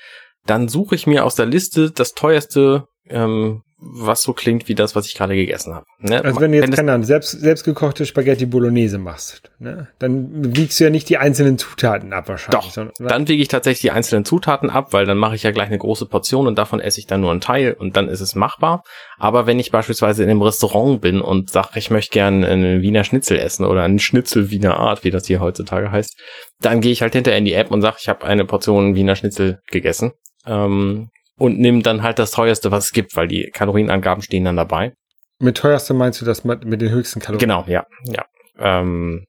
dann 0.46 0.68
suche 0.68 0.94
ich 0.94 1.06
mir 1.06 1.24
aus 1.24 1.34
der 1.34 1.46
Liste 1.46 1.90
das 1.90 2.14
teuerste, 2.14 2.86
ähm, 3.08 3.62
was 3.84 4.22
so 4.22 4.32
klingt 4.32 4.68
wie 4.68 4.74
das, 4.74 4.94
was 4.94 5.06
ich 5.06 5.14
gerade 5.14 5.34
gegessen 5.34 5.74
habe. 5.74 5.86
Ne? 5.98 6.22
Also 6.24 6.40
wenn 6.40 6.52
du 6.52 6.58
jetzt, 6.58 6.72
keine 6.72 6.92
Ahnung, 6.92 7.04
selbst, 7.04 7.32
selbstgekochte 7.32 8.06
Spaghetti 8.06 8.46
Bolognese 8.46 8.98
machst, 8.98 9.50
ne? 9.58 9.88
dann 9.98 10.54
wiegst 10.56 10.78
du 10.78 10.84
ja 10.84 10.90
nicht 10.90 11.08
die 11.08 11.18
einzelnen 11.18 11.58
Zutaten 11.58 12.12
ab 12.12 12.28
wahrscheinlich. 12.28 12.64
Doch, 12.64 12.70
sondern, 12.70 12.94
Dann 12.98 13.28
wiege 13.28 13.42
ich 13.42 13.48
tatsächlich 13.48 13.80
die 13.80 13.90
einzelnen 13.90 14.24
Zutaten 14.24 14.70
ab, 14.70 14.92
weil 14.92 15.04
dann 15.04 15.18
mache 15.18 15.34
ich 15.34 15.42
ja 15.42 15.50
gleich 15.50 15.66
eine 15.66 15.78
große 15.78 16.06
Portion 16.06 16.46
und 16.46 16.58
davon 16.58 16.80
esse 16.80 17.00
ich 17.00 17.06
dann 17.06 17.20
nur 17.20 17.30
einen 17.30 17.40
Teil 17.40 17.72
und 17.72 17.96
dann 17.96 18.08
ist 18.08 18.20
es 18.20 18.34
machbar. 18.34 18.84
Aber 19.18 19.46
wenn 19.46 19.58
ich 19.58 19.70
beispielsweise 19.70 20.22
in 20.22 20.30
einem 20.30 20.42
Restaurant 20.42 21.00
bin 21.00 21.20
und 21.20 21.50
sage, 21.50 21.70
ich 21.78 21.90
möchte 21.90 22.12
gerne 22.12 22.46
einen 22.46 22.82
Wiener 22.82 23.04
Schnitzel 23.04 23.38
essen 23.38 23.64
oder 23.64 23.82
einen 23.82 23.98
Schnitzel 23.98 24.50
Wiener 24.50 24.76
Art, 24.76 25.04
wie 25.04 25.10
das 25.10 25.26
hier 25.26 25.40
heutzutage 25.40 25.90
heißt, 25.90 26.16
dann 26.60 26.80
gehe 26.80 26.92
ich 26.92 27.02
halt 27.02 27.14
hinterher 27.14 27.38
in 27.38 27.44
die 27.44 27.54
App 27.54 27.70
und 27.70 27.82
sage, 27.82 27.96
ich 28.00 28.08
habe 28.08 28.24
eine 28.24 28.44
Portion 28.44 28.94
Wiener 28.94 29.16
Schnitzel 29.16 29.60
gegessen 29.70 30.12
ähm, 30.46 31.10
und 31.42 31.58
nimm 31.58 31.82
dann 31.82 32.04
halt 32.04 32.20
das 32.20 32.30
teuerste, 32.30 32.70
was 32.70 32.84
es 32.84 32.92
gibt, 32.92 33.16
weil 33.16 33.26
die 33.26 33.50
Kalorienangaben 33.52 34.22
stehen 34.22 34.44
dann 34.44 34.54
dabei. 34.54 34.92
mit 35.40 35.56
teuerste 35.56 35.92
meinst 35.92 36.20
du 36.20 36.24
das 36.24 36.44
mit 36.44 36.64
mit 36.64 36.80
den 36.80 36.90
höchsten 36.90 37.18
Kalorien? 37.18 37.40
Genau, 37.40 37.64
ja, 37.66 37.84
ja. 38.04 38.24
Ähm, 38.60 39.24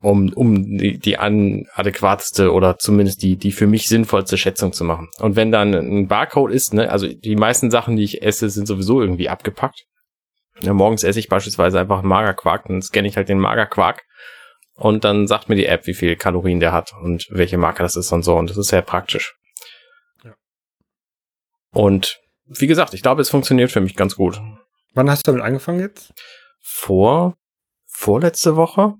um, 0.00 0.32
um 0.32 0.78
die, 0.78 0.98
die 0.98 1.18
an 1.18 1.66
adäquateste 1.74 2.52
oder 2.52 2.78
zumindest 2.78 3.22
die, 3.22 3.36
die 3.36 3.52
für 3.52 3.66
mich 3.66 3.86
sinnvollste 3.86 4.38
Schätzung 4.38 4.72
zu 4.72 4.82
machen. 4.84 5.10
Und 5.18 5.36
wenn 5.36 5.52
dann 5.52 5.74
ein 5.74 6.08
Barcode 6.08 6.52
ist, 6.52 6.72
ne, 6.72 6.90
also 6.90 7.06
die 7.06 7.36
meisten 7.36 7.70
Sachen, 7.70 7.96
die 7.96 8.04
ich 8.04 8.22
esse, 8.22 8.48
sind 8.48 8.66
sowieso 8.66 9.02
irgendwie 9.02 9.28
abgepackt. 9.28 9.84
Ja, 10.62 10.72
morgens 10.72 11.04
esse 11.04 11.18
ich 11.18 11.28
beispielsweise 11.28 11.78
einfach 11.78 11.98
einen 11.98 12.08
Magerquark, 12.08 12.64
dann 12.66 12.80
scanne 12.80 13.08
ich 13.08 13.18
halt 13.18 13.28
den 13.28 13.38
Magerquark 13.38 14.00
und 14.74 15.04
dann 15.04 15.26
sagt 15.26 15.50
mir 15.50 15.56
die 15.56 15.66
App, 15.66 15.86
wie 15.86 15.94
viel 15.94 16.16
Kalorien 16.16 16.60
der 16.60 16.72
hat 16.72 16.92
und 17.02 17.26
welche 17.28 17.58
Marke 17.58 17.82
das 17.82 17.94
ist 17.94 18.10
und 18.10 18.22
so. 18.22 18.36
Und 18.36 18.48
das 18.48 18.56
ist 18.56 18.68
sehr 18.68 18.80
praktisch. 18.80 19.34
Und 21.72 22.18
wie 22.46 22.66
gesagt, 22.66 22.94
ich 22.94 23.02
glaube, 23.02 23.22
es 23.22 23.30
funktioniert 23.30 23.70
für 23.72 23.80
mich 23.80 23.96
ganz 23.96 24.14
gut. 24.16 24.40
Wann 24.94 25.10
hast 25.10 25.26
du 25.26 25.32
damit 25.32 25.44
angefangen 25.44 25.80
jetzt? 25.80 26.12
Vor 26.60 27.34
vorletzte 27.86 28.56
Woche? 28.56 28.94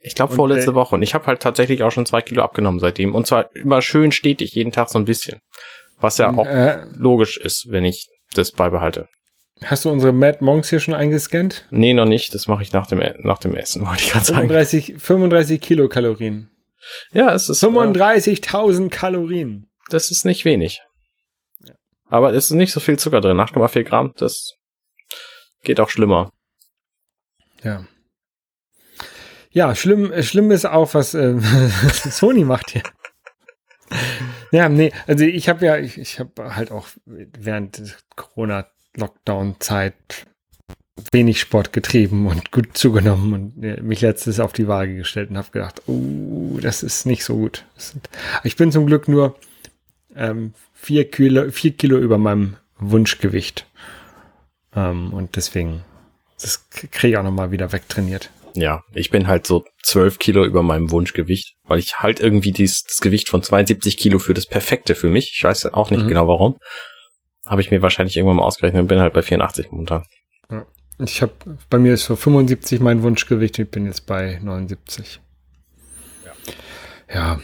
Ich 0.00 0.14
glaube 0.14 0.34
vorletzte 0.34 0.72
äh, 0.72 0.74
Woche. 0.74 0.96
Und 0.96 1.02
ich 1.02 1.14
habe 1.14 1.26
halt 1.26 1.40
tatsächlich 1.40 1.82
auch 1.82 1.90
schon 1.90 2.04
zwei 2.06 2.20
Kilo 2.20 2.42
abgenommen 2.42 2.78
seitdem. 2.80 3.14
Und 3.14 3.26
zwar 3.26 3.54
immer 3.56 3.80
schön 3.82 4.12
stetig, 4.12 4.52
jeden 4.54 4.72
Tag 4.72 4.90
so 4.90 4.98
ein 4.98 5.04
bisschen. 5.06 5.38
Was 6.00 6.18
ja 6.18 6.30
auch 6.36 6.44
Äh, 6.46 6.84
logisch 6.94 7.38
ist, 7.38 7.66
wenn 7.70 7.84
ich 7.84 8.08
das 8.34 8.52
beibehalte. 8.52 9.08
hast 9.62 9.84
du 9.84 9.90
unsere 9.90 10.12
Mad 10.12 10.38
Monks 10.44 10.68
hier 10.68 10.80
schon 10.80 10.92
eingescannt? 10.94 11.66
Nee, 11.70 11.94
noch 11.94 12.04
nicht. 12.04 12.34
Das 12.34 12.48
mache 12.48 12.62
ich 12.62 12.72
nach 12.72 12.86
dem, 12.86 13.02
nach 13.20 13.38
dem 13.38 13.54
Essen, 13.54 13.86
wollte 13.86 14.02
ich 14.02 14.10
gerade 14.10 14.24
sagen. 14.26 14.48
35, 14.48 14.96
35 14.98 15.60
Kilokalorien. 15.60 16.50
Ja, 17.12 17.32
es 17.32 17.48
ist, 17.48 17.62
äh, 17.62 17.66
35.000 17.66 18.90
Kalorien. 18.90 19.70
das 19.88 20.10
ist 20.10 20.24
nicht 20.26 20.44
wenig. 20.44 20.82
Aber 22.14 22.32
es 22.32 22.44
ist 22.44 22.52
nicht 22.52 22.72
so 22.72 22.78
viel 22.78 22.96
Zucker 22.96 23.20
drin. 23.20 23.38
8,4 23.38 23.82
Gramm, 23.82 24.12
das 24.16 24.54
geht 25.64 25.80
auch 25.80 25.90
schlimmer. 25.90 26.30
Ja. 27.64 27.84
Ja, 29.50 29.74
schlimm, 29.74 30.12
schlimm 30.22 30.52
ist 30.52 30.64
auch, 30.64 30.94
was 30.94 31.14
äh, 31.14 31.34
Sony 31.90 32.44
macht 32.44 32.70
hier. 32.70 32.84
Ja, 34.52 34.68
nee, 34.68 34.92
also 35.08 35.24
ich 35.24 35.48
habe 35.48 35.66
ja, 35.66 35.76
ich, 35.76 35.98
ich 35.98 36.20
habe 36.20 36.54
halt 36.54 36.70
auch 36.70 36.86
während 37.04 37.96
Corona-Lockdown-Zeit 38.14 40.28
wenig 41.10 41.40
Sport 41.40 41.72
getrieben 41.72 42.28
und 42.28 42.52
gut 42.52 42.78
zugenommen 42.78 43.32
und 43.32 43.56
mich 43.82 44.02
letztes 44.02 44.38
auf 44.38 44.52
die 44.52 44.68
Waage 44.68 44.98
gestellt 44.98 45.30
und 45.30 45.38
habe 45.38 45.50
gedacht, 45.50 45.82
oh, 45.88 46.60
das 46.62 46.84
ist 46.84 47.06
nicht 47.06 47.24
so 47.24 47.34
gut. 47.34 47.64
Ich 48.44 48.54
bin 48.54 48.70
zum 48.70 48.86
Glück 48.86 49.08
nur 49.08 49.36
ähm, 50.16 50.54
vier, 50.72 51.10
Kilo, 51.10 51.50
vier 51.50 51.72
Kilo 51.72 51.98
über 51.98 52.18
meinem 52.18 52.56
Wunschgewicht. 52.78 53.66
Ähm, 54.74 55.12
und 55.12 55.36
deswegen, 55.36 55.84
das 56.40 56.68
kriege 56.70 57.08
ich 57.08 57.16
auch 57.16 57.22
nochmal 57.22 57.50
wieder 57.50 57.72
wegtrainiert. 57.72 58.30
Ja, 58.56 58.82
ich 58.92 59.10
bin 59.10 59.26
halt 59.26 59.46
so 59.46 59.64
12 59.82 60.18
Kilo 60.18 60.44
über 60.44 60.62
meinem 60.62 60.90
Wunschgewicht, 60.92 61.56
weil 61.64 61.80
ich 61.80 61.98
halt 61.98 62.20
irgendwie 62.20 62.52
dies, 62.52 62.84
das 62.84 63.00
Gewicht 63.00 63.28
von 63.28 63.42
72 63.42 63.96
Kilo 63.96 64.18
für 64.20 64.34
das 64.34 64.46
Perfekte 64.46 64.94
für 64.94 65.08
mich. 65.08 65.32
Ich 65.36 65.42
weiß 65.42 65.66
auch 65.66 65.90
nicht 65.90 66.04
Mhm. 66.04 66.08
genau 66.08 66.28
warum. 66.28 66.58
Habe 67.46 67.60
ich 67.60 67.70
mir 67.70 67.82
wahrscheinlich 67.82 68.16
irgendwann 68.16 68.36
mal 68.36 68.44
ausgerechnet 68.44 68.80
und 68.80 68.86
bin 68.88 69.00
halt 69.00 69.12
bei 69.12 69.22
84 69.22 69.70
momentan. 69.72 70.04
Ich 71.00 71.20
habe, 71.22 71.32
bei 71.68 71.78
mir 71.78 71.94
ist 71.94 72.04
so 72.04 72.14
75 72.14 72.78
mein 72.80 73.02
Wunschgewicht, 73.02 73.58
ich 73.58 73.68
bin 73.68 73.86
jetzt 73.86 74.06
bei 74.06 74.38
79. 74.40 75.20
Ja. 77.12 77.40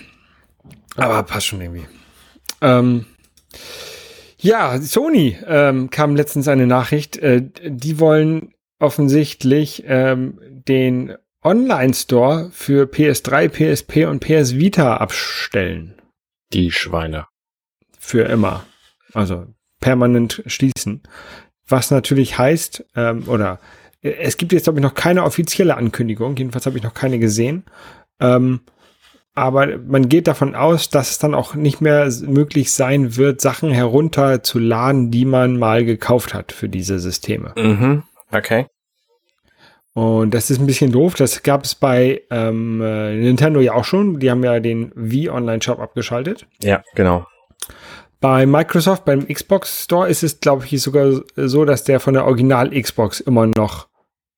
Aber 0.96 1.22
passt 1.24 1.46
schon 1.46 1.60
irgendwie. 1.60 1.86
Ähm, 2.60 3.06
ja, 4.38 4.80
Sony 4.80 5.36
ähm, 5.46 5.90
kam 5.90 6.16
letztens 6.16 6.48
eine 6.48 6.66
Nachricht, 6.66 7.18
äh, 7.18 7.42
die 7.62 7.98
wollen 7.98 8.54
offensichtlich 8.78 9.84
ähm, 9.86 10.38
den 10.42 11.14
Online-Store 11.42 12.50
für 12.52 12.84
PS3, 12.84 13.48
PSP 13.48 14.06
und 14.06 14.20
PS 14.20 14.54
Vita 14.56 14.96
abstellen. 14.96 16.00
Die 16.52 16.70
Schweine. 16.70 17.26
für 17.98 18.22
immer. 18.24 18.66
Also 19.12 19.46
permanent 19.80 20.42
schließen. 20.46 21.02
Was 21.68 21.90
natürlich 21.90 22.38
heißt, 22.38 22.84
ähm, 22.96 23.28
oder 23.28 23.60
äh, 24.02 24.10
es 24.10 24.36
gibt 24.36 24.52
jetzt, 24.52 24.64
glaube 24.64 24.80
ich, 24.80 24.82
noch 24.82 24.94
keine 24.94 25.24
offizielle 25.24 25.76
Ankündigung, 25.76 26.36
jedenfalls 26.36 26.66
habe 26.66 26.76
ich 26.76 26.82
noch 26.82 26.94
keine 26.94 27.18
gesehen. 27.18 27.64
Ähm, 28.20 28.60
aber 29.40 29.78
man 29.78 30.10
geht 30.10 30.26
davon 30.26 30.54
aus, 30.54 30.90
dass 30.90 31.12
es 31.12 31.18
dann 31.18 31.34
auch 31.34 31.54
nicht 31.54 31.80
mehr 31.80 32.10
möglich 32.26 32.72
sein 32.72 33.16
wird, 33.16 33.40
Sachen 33.40 33.70
herunterzuladen, 33.70 35.10
die 35.10 35.24
man 35.24 35.58
mal 35.58 35.84
gekauft 35.84 36.34
hat 36.34 36.52
für 36.52 36.68
diese 36.68 36.98
Systeme. 36.98 37.52
Mhm. 37.56 38.02
Okay. 38.30 38.66
Und 39.94 40.34
das 40.34 40.50
ist 40.50 40.60
ein 40.60 40.66
bisschen 40.66 40.92
doof. 40.92 41.14
Das 41.14 41.42
gab 41.42 41.64
es 41.64 41.74
bei 41.74 42.22
ähm, 42.30 42.82
äh, 42.82 43.16
Nintendo 43.16 43.60
ja 43.60 43.72
auch 43.72 43.84
schon. 43.84 44.20
Die 44.20 44.30
haben 44.30 44.44
ja 44.44 44.60
den 44.60 44.92
Wii 44.94 45.30
Online 45.30 45.62
Shop 45.62 45.80
abgeschaltet. 45.80 46.46
Ja, 46.62 46.82
genau. 46.94 47.26
Bei 48.20 48.44
Microsoft, 48.44 49.06
beim 49.06 49.26
Xbox 49.26 49.84
Store 49.84 50.08
ist 50.08 50.22
es, 50.22 50.40
glaube 50.40 50.66
ich, 50.66 50.82
sogar 50.82 51.22
so, 51.34 51.64
dass 51.64 51.84
der 51.84 51.98
von 51.98 52.12
der 52.12 52.26
Original 52.26 52.70
Xbox 52.70 53.20
immer 53.20 53.46
noch 53.46 53.88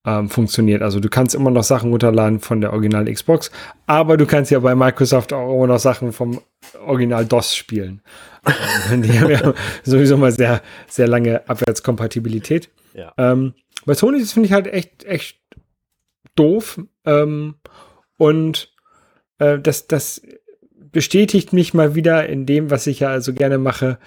ähm, 0.05 0.29
funktioniert. 0.29 0.83
Also 0.83 1.01
du 1.01 1.09
kannst 1.09 1.35
immer 1.35 1.51
noch 1.51 1.63
Sachen 1.63 1.91
runterladen 1.91 2.41
von 2.41 2.61
der 2.61 2.73
Original 2.73 3.13
Xbox, 3.13 3.51
aber 3.87 4.17
du 4.17 4.27
kannst 4.27 4.51
ja 4.51 4.59
bei 4.59 4.75
Microsoft 4.75 5.33
auch 5.33 5.55
immer 5.55 5.69
noch 5.69 5.79
Sachen 5.79 6.13
vom 6.13 6.41
Original 6.85 7.25
DOS 7.25 7.55
spielen. 7.55 8.03
ähm, 8.91 9.03
die 9.03 9.19
haben 9.19 9.31
ja 9.31 9.55
sowieso 9.85 10.17
mal 10.17 10.33
sehr, 10.33 10.63
sehr 10.89 11.07
lange 11.07 11.49
Abwärtskompatibilität. 11.49 12.71
Ja. 12.95 13.13
Ähm, 13.17 13.55
bei 13.85 13.95
Sony 13.95 14.21
das 14.21 14.33
finde 14.33 14.49
ich 14.49 14.53
halt 14.53 14.67
echt, 14.67 15.05
echt 15.05 15.39
doof. 16.35 16.81
Ähm, 17.05 17.55
und 18.17 18.73
äh, 19.39 19.59
das, 19.59 19.87
das 19.87 20.23
bestätigt 20.93 21.53
mich 21.53 21.75
mal 21.75 21.95
wieder 21.95 22.29
in 22.29 22.47
dem, 22.47 22.71
was 22.71 22.87
ich 22.87 23.01
ja 23.01 23.09
also 23.09 23.33
gerne 23.33 23.59
mache, 23.59 23.99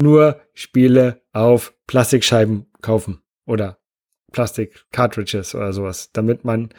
nur 0.00 0.40
Spiele 0.52 1.22
auf 1.32 1.74
Plastikscheiben 1.86 2.66
kaufen 2.82 3.22
oder 3.46 3.78
Plastik-Cartridges 4.34 5.54
oder 5.54 5.72
sowas, 5.72 6.10
damit 6.12 6.44
man 6.44 6.70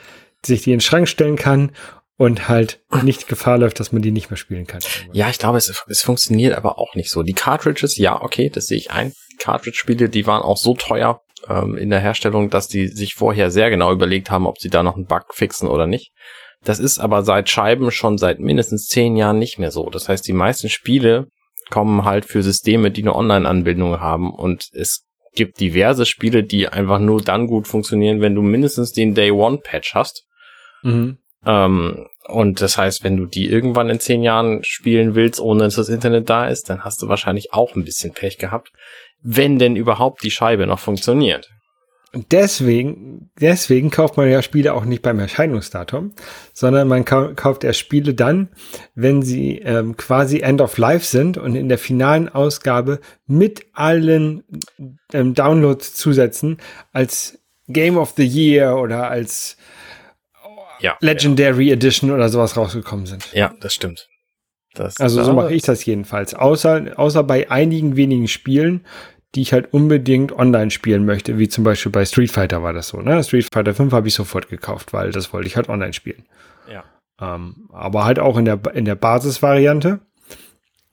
sich 0.46 0.62
die 0.62 0.72
in 0.72 0.78
den 0.78 0.82
Schrank 0.82 1.08
stellen 1.08 1.38
kann 1.38 1.72
und 2.18 2.48
halt 2.48 2.82
nicht 3.04 3.28
Gefahr 3.28 3.58
läuft, 3.58 3.80
dass 3.80 3.92
man 3.92 4.02
die 4.02 4.12
nicht 4.12 4.30
mehr 4.30 4.38
spielen 4.38 4.68
kann. 4.68 4.82
Ja, 5.12 5.30
ich 5.30 5.40
glaube, 5.40 5.58
es, 5.58 5.84
es 5.88 6.02
funktioniert 6.02 6.56
aber 6.56 6.78
auch 6.80 6.96
nicht 6.96 7.10
so. 7.10 7.24
Die 7.24 7.34
Cartridges, 7.34 7.98
ja, 7.98 8.22
okay, 8.22 8.50
das 8.50 8.68
sehe 8.68 8.78
ich 8.78 8.92
ein. 8.92 9.14
Cartridge-Spiele, 9.40 10.10
die 10.10 10.28
waren 10.28 10.42
auch 10.42 10.58
so 10.58 10.76
teuer 10.76 11.22
ähm, 11.50 11.78
in 11.78 11.90
der 11.90 12.00
Herstellung, 12.00 12.50
dass 12.50 12.68
die 12.68 12.88
sich 12.88 13.16
vorher 13.16 13.52
sehr 13.52 13.70
genau 13.70 13.92
überlegt 13.92 14.32
haben, 14.32 14.48
ob 14.48 14.60
sie 14.60 14.70
da 14.70 14.84
noch 14.84 14.96
einen 14.96 15.08
Bug 15.08 15.34
fixen 15.34 15.68
oder 15.68 15.88
nicht. 15.88 16.12
Das 16.64 16.80
ist 16.80 17.00
aber 17.00 17.24
seit 17.24 17.50
Scheiben 17.50 17.92
schon 17.92 18.18
seit 18.18 18.40
mindestens 18.40 18.88
zehn 18.88 19.16
Jahren 19.16 19.40
nicht 19.40 19.60
mehr 19.60 19.72
so. 19.72 19.90
Das 19.90 20.10
heißt, 20.10 20.28
die 20.28 20.34
meisten 20.34 20.70
Spiele 20.70 21.28
kommen 21.70 22.06
halt 22.06 22.26
für 22.26 22.44
Systeme, 22.44 22.92
die 22.92 23.02
eine 23.02 23.16
Online-Anbindung 23.16 24.00
haben 24.00 24.34
und 24.34 24.70
es 24.74 25.05
gibt 25.36 25.60
diverse 25.60 26.06
Spiele, 26.06 26.44
die 26.44 26.68
einfach 26.68 27.00
nur 27.00 27.22
dann 27.22 27.48
gut 27.48 27.68
funktionieren, 27.68 28.22
wenn 28.22 28.36
du 28.36 28.42
mindestens 28.42 28.92
den 28.92 29.14
Day-One-Patch 29.14 29.94
hast. 29.94 30.26
Mhm. 30.82 31.18
Ähm, 31.46 32.08
und 32.28 32.62
das 32.62 32.78
heißt, 32.78 33.04
wenn 33.04 33.18
du 33.18 33.26
die 33.28 33.48
irgendwann 33.48 33.90
in 33.90 34.00
zehn 34.00 34.24
Jahren 34.24 34.64
spielen 34.64 35.14
willst, 35.14 35.40
ohne 35.40 35.64
dass 35.64 35.76
das 35.76 35.90
Internet 35.90 36.30
da 36.30 36.48
ist, 36.48 36.70
dann 36.70 36.84
hast 36.84 37.02
du 37.02 37.08
wahrscheinlich 37.08 37.54
auch 37.54 37.76
ein 37.76 37.86
bisschen 37.86 38.14
Pech 38.14 38.38
gehabt. 38.38 38.72
Wenn 39.22 39.60
denn 39.60 39.76
überhaupt 39.76 40.24
die 40.24 40.32
Scheibe 40.32 40.66
noch 40.66 40.80
funktioniert. 40.80 41.50
Und 42.16 42.32
deswegen, 42.32 43.30
deswegen 43.42 43.92
kauft 43.92 44.16
man 44.16 44.30
ja 44.30 44.42
Spiele 44.42 44.74
auch 44.74 44.86
nicht 44.86 45.02
beim 45.02 45.20
Erscheinungsdatum, 45.20 46.14
sondern 46.54 46.88
man 46.88 47.04
kau 47.04 47.34
kauft 47.36 47.66
erst 47.66 47.80
Spiele 47.80 48.14
dann, 48.14 48.48
wenn 48.96 49.22
sie 49.22 49.58
ähm, 49.60 49.98
quasi 49.98 50.40
End 50.40 50.62
of 50.62 50.78
Life 50.78 51.06
sind 51.06 51.38
und 51.38 51.56
in 51.56 51.68
der 51.68 51.78
finalen 51.78 52.30
Ausgabe 52.30 53.02
mit 53.28 53.66
allen 53.74 54.46
ähm, 55.12 55.34
Downloads-Zusätzen 55.34 56.58
als 56.94 57.38
Game 57.68 57.98
of 57.98 58.14
the 58.16 58.26
Year 58.26 58.78
oder 58.78 59.10
als 59.10 59.58
Ja. 60.80 60.98
Legendary 61.02 61.72
Edition 61.72 62.12
oder 62.12 62.30
sowas 62.30 62.56
rausgekommen 62.56 63.08
sind. 63.08 63.32
Ja, 63.34 63.54
das 63.60 63.74
stimmt. 63.74 64.08
Das, 64.74 64.98
Also 65.00 65.24
so 65.24 65.34
mache 65.34 65.54
ich 65.54 65.64
das 65.64 65.86
jedenfalls. 65.86 66.34
Außer, 66.34 66.94
außer 66.98 67.24
bei 67.24 67.50
einigen 67.50 67.96
wenigen 67.96 68.28
Spielen, 68.28 68.86
die 69.36 69.42
ich 69.42 69.54
halt 69.54 69.74
unbedingt 69.74 70.32
online 70.32 70.72
spielen 70.72 71.06
möchte, 71.06 71.38
wie 71.38 71.50
zum 71.50 71.64
Beispiel 71.64 71.92
bei 71.92 72.06
Street 72.06 72.32
Fighter 72.32 72.64
war 72.64 72.74
das 72.74 72.88
so. 72.88 73.02
Ne? 73.02 73.22
Street 73.24 73.50
Fighter 73.54 73.74
5 73.74 73.92
habe 73.92 74.08
ich 74.08 74.14
sofort 74.14 74.48
gekauft, 74.50 74.94
weil 74.94 75.12
das 75.12 75.34
wollte 75.34 75.48
ich 75.48 75.58
halt 75.58 75.70
online 75.70 75.94
spielen. 75.94 76.24
Ja. 76.72 76.84
Ähm, 77.20 77.68
aber 77.72 78.06
halt 78.06 78.20
auch 78.20 78.38
in 78.38 78.46
der, 78.46 78.60
in 78.74 78.86
der 78.86 78.96
Basisvariante. 78.96 80.00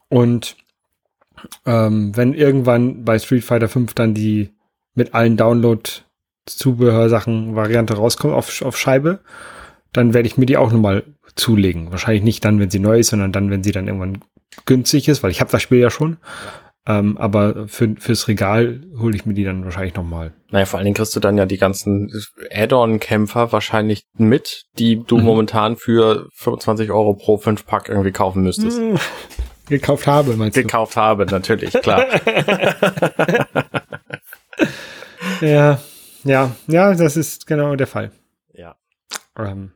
Und 0.09 0.57
ähm, 1.65 2.15
wenn 2.15 2.33
irgendwann 2.33 3.05
bei 3.05 3.17
Street 3.17 3.45
Fighter 3.45 3.69
5 3.69 3.93
dann 3.93 4.13
die 4.13 4.53
mit 4.93 5.13
allen 5.13 5.37
Download-Zubehörsachen 5.37 7.55
Variante 7.55 7.93
rauskommt 7.95 8.33
auf, 8.33 8.61
auf 8.61 8.77
Scheibe, 8.77 9.21
dann 9.91 10.13
werde 10.13 10.27
ich 10.27 10.37
mir 10.37 10.45
die 10.45 10.57
auch 10.57 10.71
nochmal 10.71 11.03
zulegen. 11.35 11.91
Wahrscheinlich 11.91 12.23
nicht 12.23 12.45
dann, 12.45 12.59
wenn 12.59 12.69
sie 12.69 12.79
neu 12.79 12.99
ist, 12.99 13.09
sondern 13.09 13.31
dann, 13.31 13.49
wenn 13.49 13.63
sie 13.63 13.71
dann 13.71 13.87
irgendwann 13.87 14.19
günstig 14.65 15.07
ist, 15.07 15.23
weil 15.23 15.31
ich 15.31 15.39
habe 15.39 15.51
das 15.51 15.61
Spiel 15.61 15.79
ja 15.79 15.89
schon. 15.89 16.17
Ähm, 16.85 17.17
aber 17.17 17.67
für, 17.69 17.95
fürs 17.97 18.27
Regal 18.27 18.81
hole 18.99 19.15
ich 19.15 19.25
mir 19.25 19.33
die 19.33 19.45
dann 19.45 19.63
wahrscheinlich 19.63 19.95
nochmal. 19.95 20.33
Naja, 20.51 20.65
vor 20.65 20.77
allen 20.77 20.85
Dingen 20.85 20.95
kriegst 20.95 21.15
du 21.15 21.21
dann 21.21 21.37
ja 21.37 21.45
die 21.45 21.57
ganzen 21.57 22.11
Add-on-Kämpfer 22.51 23.53
wahrscheinlich 23.53 24.03
mit, 24.17 24.65
die 24.77 25.01
du 25.01 25.17
mhm. 25.17 25.23
momentan 25.23 25.77
für 25.77 26.27
25 26.33 26.91
Euro 26.91 27.13
pro 27.13 27.37
5 27.37 27.65
Pack 27.65 27.87
irgendwie 27.87 28.11
kaufen 28.11 28.43
müsstest. 28.43 28.79
Mhm. 28.79 28.97
Gekauft 29.67 30.07
habe, 30.07 30.35
meinst 30.35 30.57
du? 30.57 30.61
Gekauft 30.61 30.97
habe, 30.97 31.25
natürlich, 31.25 31.71
klar. 31.71 32.05
ja, 35.41 35.79
ja, 36.25 36.51
ja, 36.67 36.93
das 36.95 37.15
ist 37.15 37.47
genau 37.47 37.75
der 37.75 37.87
Fall. 37.87 38.11
Ja. 38.53 38.75
Ähm, 39.37 39.71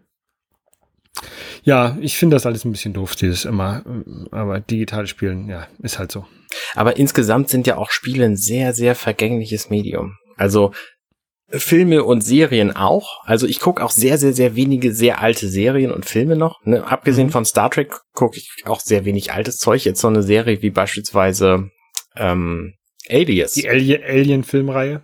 ja, 1.63 1.97
ich 1.99 2.17
finde 2.17 2.35
das 2.35 2.45
alles 2.45 2.65
ein 2.65 2.71
bisschen 2.71 2.93
doof, 2.93 3.15
dieses 3.15 3.45
immer, 3.45 3.83
aber 4.31 4.59
digital 4.59 5.07
spielen, 5.07 5.49
ja, 5.49 5.67
ist 5.81 5.99
halt 5.99 6.11
so. 6.11 6.25
Aber 6.75 6.97
insgesamt 6.97 7.49
sind 7.49 7.67
ja 7.67 7.77
auch 7.77 7.91
Spiele 7.91 8.25
ein 8.25 8.37
sehr, 8.37 8.73
sehr 8.73 8.95
vergängliches 8.95 9.69
Medium. 9.69 10.17
Also 10.37 10.71
Filme 11.49 12.03
und 12.03 12.21
Serien 12.21 12.75
auch. 12.75 13.23
Also 13.25 13.47
ich 13.47 13.59
gucke 13.59 13.83
auch 13.83 13.91
sehr, 13.91 14.17
sehr, 14.17 14.33
sehr 14.33 14.55
wenige 14.55 14.93
sehr 14.93 15.21
alte 15.21 15.47
Serien 15.47 15.91
und 15.91 16.05
Filme 16.05 16.35
noch. 16.35 16.59
Ne? 16.65 16.85
Abgesehen 16.85 17.27
mhm. 17.27 17.31
von 17.31 17.45
Star 17.45 17.69
Trek 17.69 17.93
gucke 18.13 18.37
ich 18.37 18.49
auch 18.65 18.81
sehr 18.81 19.05
wenig 19.05 19.31
altes 19.31 19.57
Zeug. 19.57 19.85
Jetzt 19.85 20.01
so 20.01 20.07
eine 20.07 20.23
Serie 20.23 20.61
wie 20.61 20.71
beispielsweise 20.71 21.69
ähm, 22.15 22.73
Alias. 23.09 23.53
Die 23.53 23.69
Alien-Filmreihe? 23.69 25.01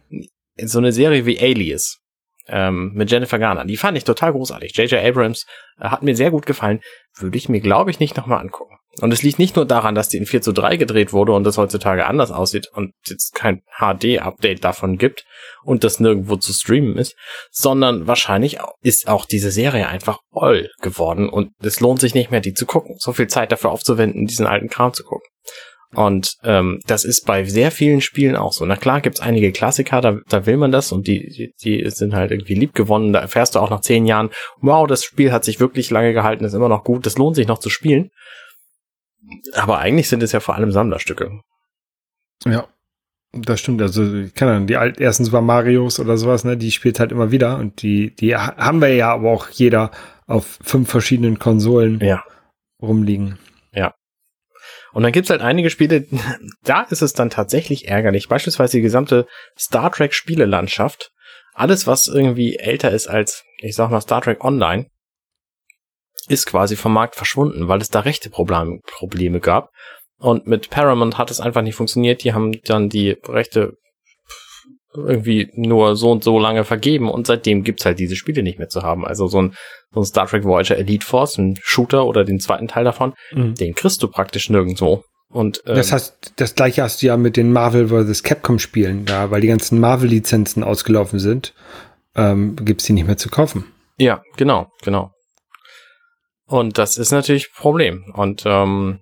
so 0.62 0.78
eine 0.78 0.92
Serie 0.92 1.26
wie 1.26 1.40
Alias 1.40 2.03
ähm, 2.48 2.92
mit 2.94 3.12
Jennifer 3.12 3.40
Garner. 3.40 3.66
Die 3.66 3.78
fand 3.78 3.98
ich 3.98 4.04
total 4.04 4.34
großartig. 4.34 4.76
J.J. 4.76 5.04
Abrams 5.04 5.46
äh, 5.80 5.86
hat 5.86 6.04
mir 6.04 6.16
sehr 6.16 6.32
gut 6.32 6.46
gefallen. 6.46 6.82
Würde 7.18 7.38
ich 7.38 7.50
mir, 7.50 7.62
glaube 7.62 7.92
ich, 7.92 8.00
nicht 8.00 8.18
nochmal 8.18 8.40
angucken. 8.40 8.78
Und 9.02 9.12
es 9.12 9.24
liegt 9.24 9.40
nicht 9.40 9.56
nur 9.56 9.66
daran, 9.66 9.96
dass 9.96 10.10
die 10.10 10.18
in 10.18 10.28
4 10.28 10.44
zu 10.44 10.52
3 10.52 10.78
gedreht 10.78 11.14
wurde 11.14 11.32
und 11.34 11.46
das 11.46 11.58
heutzutage 11.58 12.06
anders 12.06 12.32
aussieht 12.32 12.68
und 12.74 12.94
jetzt 13.08 13.34
kein 13.34 13.64
HD-Update 13.80 14.64
davon 14.64 15.00
gibt 15.00 15.26
und 15.64 15.84
das 15.84 16.00
nirgendwo 16.00 16.36
zu 16.36 16.54
streamen 16.54 16.98
ist, 16.98 17.16
sondern 17.50 18.06
wahrscheinlich 18.06 18.60
ist 18.84 19.08
auch 19.08 19.26
diese 19.26 19.50
Serie 19.50 19.88
einfach 19.88 20.20
all 20.32 20.70
geworden 20.82 21.28
und 21.28 21.54
es 21.64 21.80
lohnt 21.80 22.02
sich 22.02 22.14
nicht 22.14 22.30
mehr, 22.30 22.42
die 22.42 22.54
zu 22.54 22.68
gucken. 22.68 22.98
So 23.00 23.14
viel 23.14 23.28
Zeit 23.28 23.52
dafür 23.52 23.72
aufzuwenden, 23.72 24.28
diesen 24.28 24.46
alten 24.46 24.70
Kram 24.70 24.94
zu 24.94 25.04
gucken. 25.04 25.23
Und 25.96 26.38
ähm, 26.44 26.80
das 26.86 27.06
ist 27.06 27.26
bei 27.26 27.44
sehr 27.44 27.72
vielen 27.72 28.02
Spielen 28.02 28.36
auch 28.36 28.54
so. 28.54 28.66
Na 28.66 28.76
klar 28.76 29.02
gibt's 29.02 29.20
einige 29.20 29.52
Klassiker, 29.52 30.02
da, 30.02 30.18
da 30.28 30.46
will 30.46 30.58
man 30.58 30.72
das 30.72 30.92
und 30.92 31.08
die, 31.08 31.28
die, 31.30 31.54
die 31.64 31.90
sind 31.90 32.14
halt 32.14 32.32
irgendwie 32.32 32.56
lieb 32.56 32.74
gewonnen. 32.74 33.14
Da 33.14 33.20
erfährst 33.20 33.56
du 33.56 33.60
auch 33.60 33.70
nach 33.70 33.82
zehn 33.82 34.06
Jahren, 34.06 34.30
wow, 34.62 34.88
das 34.88 35.04
Spiel 35.04 35.32
hat 35.32 35.44
sich 35.44 35.60
wirklich 35.60 35.92
lange 35.92 36.14
gehalten, 36.14 36.46
ist 36.46 36.54
immer 36.54 36.70
noch 36.70 36.84
gut, 36.84 37.06
das 37.06 37.18
lohnt 37.18 37.36
sich 37.36 37.48
noch 37.48 37.60
zu 37.60 37.70
spielen. 37.70 38.10
Aber 39.54 39.80
eigentlich 39.80 40.10
sind 40.10 40.24
es 40.24 40.32
ja 40.32 40.40
vor 40.40 40.56
allem 40.56 40.72
Sammlerstücke. 40.72 41.42
Ja, 42.46 42.68
das 43.34 43.60
stimmt. 43.60 43.82
Also, 43.82 44.14
ich 44.16 44.34
kann 44.34 44.48
dann 44.48 44.68
die 44.68 44.78
alten 44.78 45.02
ersten 45.02 45.26
Super 45.26 45.42
Marios 45.42 46.00
oder 46.00 46.18
sowas, 46.18 46.44
ne, 46.44 46.56
die 46.56 46.72
spielt 46.72 47.00
halt 47.00 47.12
immer 47.12 47.32
wieder 47.32 47.58
und 47.58 47.82
die, 47.82 48.16
die 48.16 48.36
haben 48.36 48.82
wir 48.82 48.94
ja 48.94 49.14
aber 49.14 49.32
auch 49.32 49.50
jeder 49.50 49.92
auf 50.28 50.60
fünf 50.62 50.90
verschiedenen 50.90 51.40
Konsolen 51.40 52.00
ja. 52.00 52.24
rumliegen. 52.82 53.40
Und 54.94 55.04
dann 55.04 55.12
gibt's 55.12 55.30
halt 55.30 55.42
einige 55.42 55.70
Spiele, 55.70 56.06
da 56.64 56.84
ist 56.84 57.02
es 57.02 57.14
dann 57.14 57.30
tatsächlich 57.30 57.88
ärgerlich. 57.88 58.30
Beispielsweise 58.30 58.78
die 58.78 58.84
gesamte 58.84 59.28
Star 59.58 59.92
Trek 59.92 60.14
Spielelandschaft. 60.14 61.12
Alles, 61.54 61.86
was 61.86 62.08
irgendwie 62.08 62.58
älter 62.58 62.92
ist 62.92 63.08
als, 63.08 63.44
ich 63.58 63.76
sag 63.76 63.92
mal, 63.92 64.02
Star 64.02 64.22
Trek 64.22 64.44
Online, 64.44 64.88
ist 66.28 66.46
quasi 66.46 66.76
vom 66.76 66.94
Markt 66.94 67.16
verschwunden, 67.16 67.68
weil 67.68 67.82
es 67.82 67.90
da 67.90 68.00
rechte 68.00 68.30
Probleme, 68.30 68.80
Probleme 68.86 69.40
gab. 69.40 69.70
Und 70.18 70.48
mit 70.48 70.70
Paramount 70.70 71.18
hat 71.18 71.32
es 71.32 71.42
einfach 71.42 71.62
nicht 71.62 71.76
funktioniert. 71.76 72.24
Die 72.24 72.34
haben 72.34 72.54
dann 72.64 72.88
die 72.88 73.18
Rechte 73.28 73.74
irgendwie 74.96 75.50
nur 75.56 75.96
so 75.96 76.12
und 76.12 76.24
so 76.24 76.40
lange 76.40 76.64
vergeben 76.64 77.10
und 77.10 77.28
seitdem 77.28 77.64
gibt's 77.64 77.86
halt 77.86 78.00
diese 78.00 78.16
Spiele 78.16 78.44
nicht 78.44 78.60
mehr 78.60 78.70
zu 78.70 78.84
haben. 78.84 79.06
Also 79.06 79.28
so 79.28 79.42
ein, 79.42 79.56
so 79.92 80.02
ein 80.02 80.06
Star 80.06 80.28
Trek 80.28 80.44
Voyager 80.44 80.78
Elite 80.78 81.06
Force, 81.06 81.38
ein 81.38 81.58
Shooter 81.62 82.06
oder 82.06 82.24
den 82.24 82.40
zweiten 82.40 82.68
Teil 82.68 82.84
davon, 82.84 83.14
mhm. 83.32 83.56
den 83.56 83.74
kriegst 83.74 84.04
du 84.04 84.08
praktisch 84.08 84.50
nirgendwo. 84.50 85.04
Und, 85.30 85.64
ähm, 85.66 85.76
das 85.76 85.92
heißt, 85.92 86.34
das 86.36 86.56
gleiche 86.56 86.84
hast 86.84 87.02
du 87.02 87.08
ja 87.08 87.18
mit 87.18 87.38
den 87.38 87.52
Marvel 87.52 87.88
vs. 87.88 88.24
Capcom 88.24 88.60
Spielen 88.60 89.06
da, 89.06 89.32
weil 89.32 89.42
die 89.42 89.48
ganzen 89.48 89.80
Marvel-Lizenzen 89.80 90.64
ausgelaufen 90.64 91.18
sind, 91.20 91.54
ähm, 92.16 92.56
gibt's 92.56 92.86
die 92.86 92.94
nicht 92.94 93.08
mehr 93.08 93.18
zu 93.18 93.30
kaufen. 93.30 93.66
Ja, 93.98 94.22
genau, 94.38 94.68
genau. 94.84 95.12
Und 96.46 96.78
das 96.78 96.98
ist 96.98 97.12
natürlich 97.12 97.48
ein 97.48 97.62
Problem. 97.62 98.14
Und 98.14 98.44
ähm, 98.46 99.00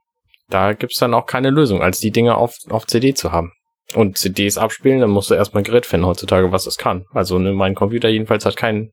da 0.49 0.73
gibt's 0.73 0.99
dann 0.99 1.13
auch 1.13 1.25
keine 1.25 1.49
Lösung, 1.49 1.81
als 1.81 1.99
die 1.99 2.11
Dinge 2.11 2.35
auf, 2.35 2.55
auf 2.69 2.87
CD 2.87 3.13
zu 3.13 3.31
haben. 3.31 3.51
Und 3.93 4.17
CDs 4.17 4.57
abspielen, 4.57 5.01
dann 5.01 5.09
musst 5.09 5.29
du 5.29 5.33
erstmal 5.33 5.61
ein 5.61 5.65
Gerät 5.65 5.85
finden 5.85 6.05
heutzutage, 6.05 6.51
was 6.51 6.65
das 6.65 6.77
kann. 6.77 7.05
Also 7.11 7.39
ne, 7.39 7.51
mein 7.51 7.75
Computer 7.75 8.09
jedenfalls 8.09 8.45
hat 8.45 8.55
kein, 8.55 8.91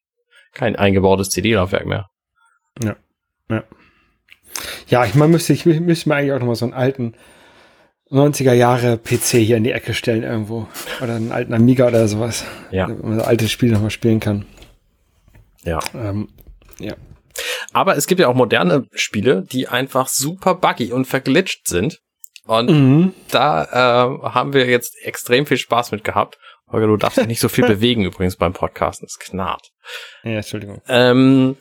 kein 0.52 0.76
eingebautes 0.76 1.30
CD-Laufwerk 1.30 1.86
mehr. 1.86 2.08
Ja. 2.82 2.96
Ja. 3.50 3.64
Ja, 4.88 5.04
ich 5.04 5.14
meine, 5.14 5.32
müsste, 5.32 5.52
ich 5.52 5.66
müsste 5.66 6.08
mir 6.08 6.16
eigentlich 6.16 6.32
auch 6.32 6.38
nochmal 6.38 6.56
so 6.56 6.64
einen 6.64 6.74
alten 6.74 7.14
90er 8.10 8.54
Jahre 8.54 8.96
PC 8.96 9.38
hier 9.38 9.58
in 9.58 9.64
die 9.64 9.72
Ecke 9.72 9.94
stellen 9.94 10.22
irgendwo. 10.22 10.66
Oder 11.02 11.16
einen 11.16 11.32
alten 11.32 11.52
Amiga 11.52 11.86
oder 11.86 12.08
sowas. 12.08 12.44
Ja. 12.70 12.88
Wo 12.88 13.06
man 13.06 13.18
so 13.18 13.24
alte 13.24 13.48
Spiele 13.48 13.74
nochmal 13.74 13.90
spielen 13.90 14.20
kann. 14.20 14.46
Ja. 15.64 15.80
Ähm, 15.94 16.28
ja. 16.78 16.94
Aber 17.72 17.96
es 17.96 18.06
gibt 18.06 18.20
ja 18.20 18.28
auch 18.28 18.34
moderne 18.34 18.86
Spiele, 18.92 19.42
die 19.42 19.68
einfach 19.68 20.08
super 20.08 20.54
buggy 20.54 20.92
und 20.92 21.06
verglitscht 21.06 21.68
sind. 21.68 22.00
Und 22.48 22.70
mhm. 22.70 23.14
da 23.30 23.64
äh, 23.64 24.28
haben 24.30 24.54
wir 24.54 24.66
jetzt 24.66 24.96
extrem 25.02 25.44
viel 25.44 25.58
Spaß 25.58 25.92
mit 25.92 26.02
gehabt. 26.02 26.38
Holger, 26.72 26.86
du 26.86 26.96
darfst 26.96 27.18
dich 27.18 27.26
nicht 27.26 27.40
so 27.40 27.50
viel 27.50 27.66
bewegen 27.68 28.06
übrigens 28.06 28.36
beim 28.36 28.54
Podcasten. 28.54 29.06
Es 29.06 29.18
knarrt. 29.18 29.68
Ja, 30.24 30.36
Entschuldigung. 30.36 30.80
Ähm, 30.88 31.58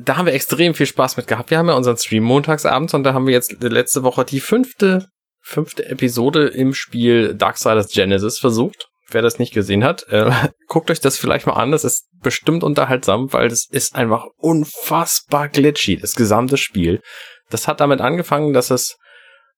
da 0.00 0.16
haben 0.16 0.24
wir 0.24 0.32
extrem 0.32 0.72
viel 0.72 0.86
Spaß 0.86 1.18
mit 1.18 1.26
gehabt. 1.26 1.50
Wir 1.50 1.58
haben 1.58 1.68
ja 1.68 1.74
unseren 1.74 1.98
Stream 1.98 2.24
montagsabends 2.24 2.94
und 2.94 3.04
da 3.04 3.12
haben 3.12 3.26
wir 3.26 3.34
jetzt 3.34 3.62
letzte 3.62 4.02
Woche 4.02 4.24
die 4.24 4.40
fünfte, 4.40 5.08
fünfte 5.42 5.84
Episode 5.84 6.46
im 6.46 6.72
Spiel 6.72 7.34
Darksiders 7.34 7.92
Genesis 7.92 8.38
versucht. 8.38 8.88
Wer 9.10 9.20
das 9.20 9.38
nicht 9.38 9.52
gesehen 9.52 9.84
hat, 9.84 10.08
äh, 10.08 10.30
guckt 10.66 10.90
euch 10.90 11.00
das 11.00 11.18
vielleicht 11.18 11.46
mal 11.46 11.52
an. 11.52 11.72
Das 11.72 11.84
ist 11.84 12.08
bestimmt 12.22 12.64
unterhaltsam, 12.64 13.30
weil 13.34 13.50
das 13.50 13.66
ist 13.70 13.94
einfach 13.94 14.24
unfassbar 14.38 15.50
glitchy, 15.50 15.98
das 15.98 16.14
gesamte 16.14 16.56
Spiel. 16.56 17.02
Das 17.50 17.68
hat 17.68 17.80
damit 17.80 18.00
angefangen, 18.00 18.54
dass 18.54 18.70
es 18.70 18.96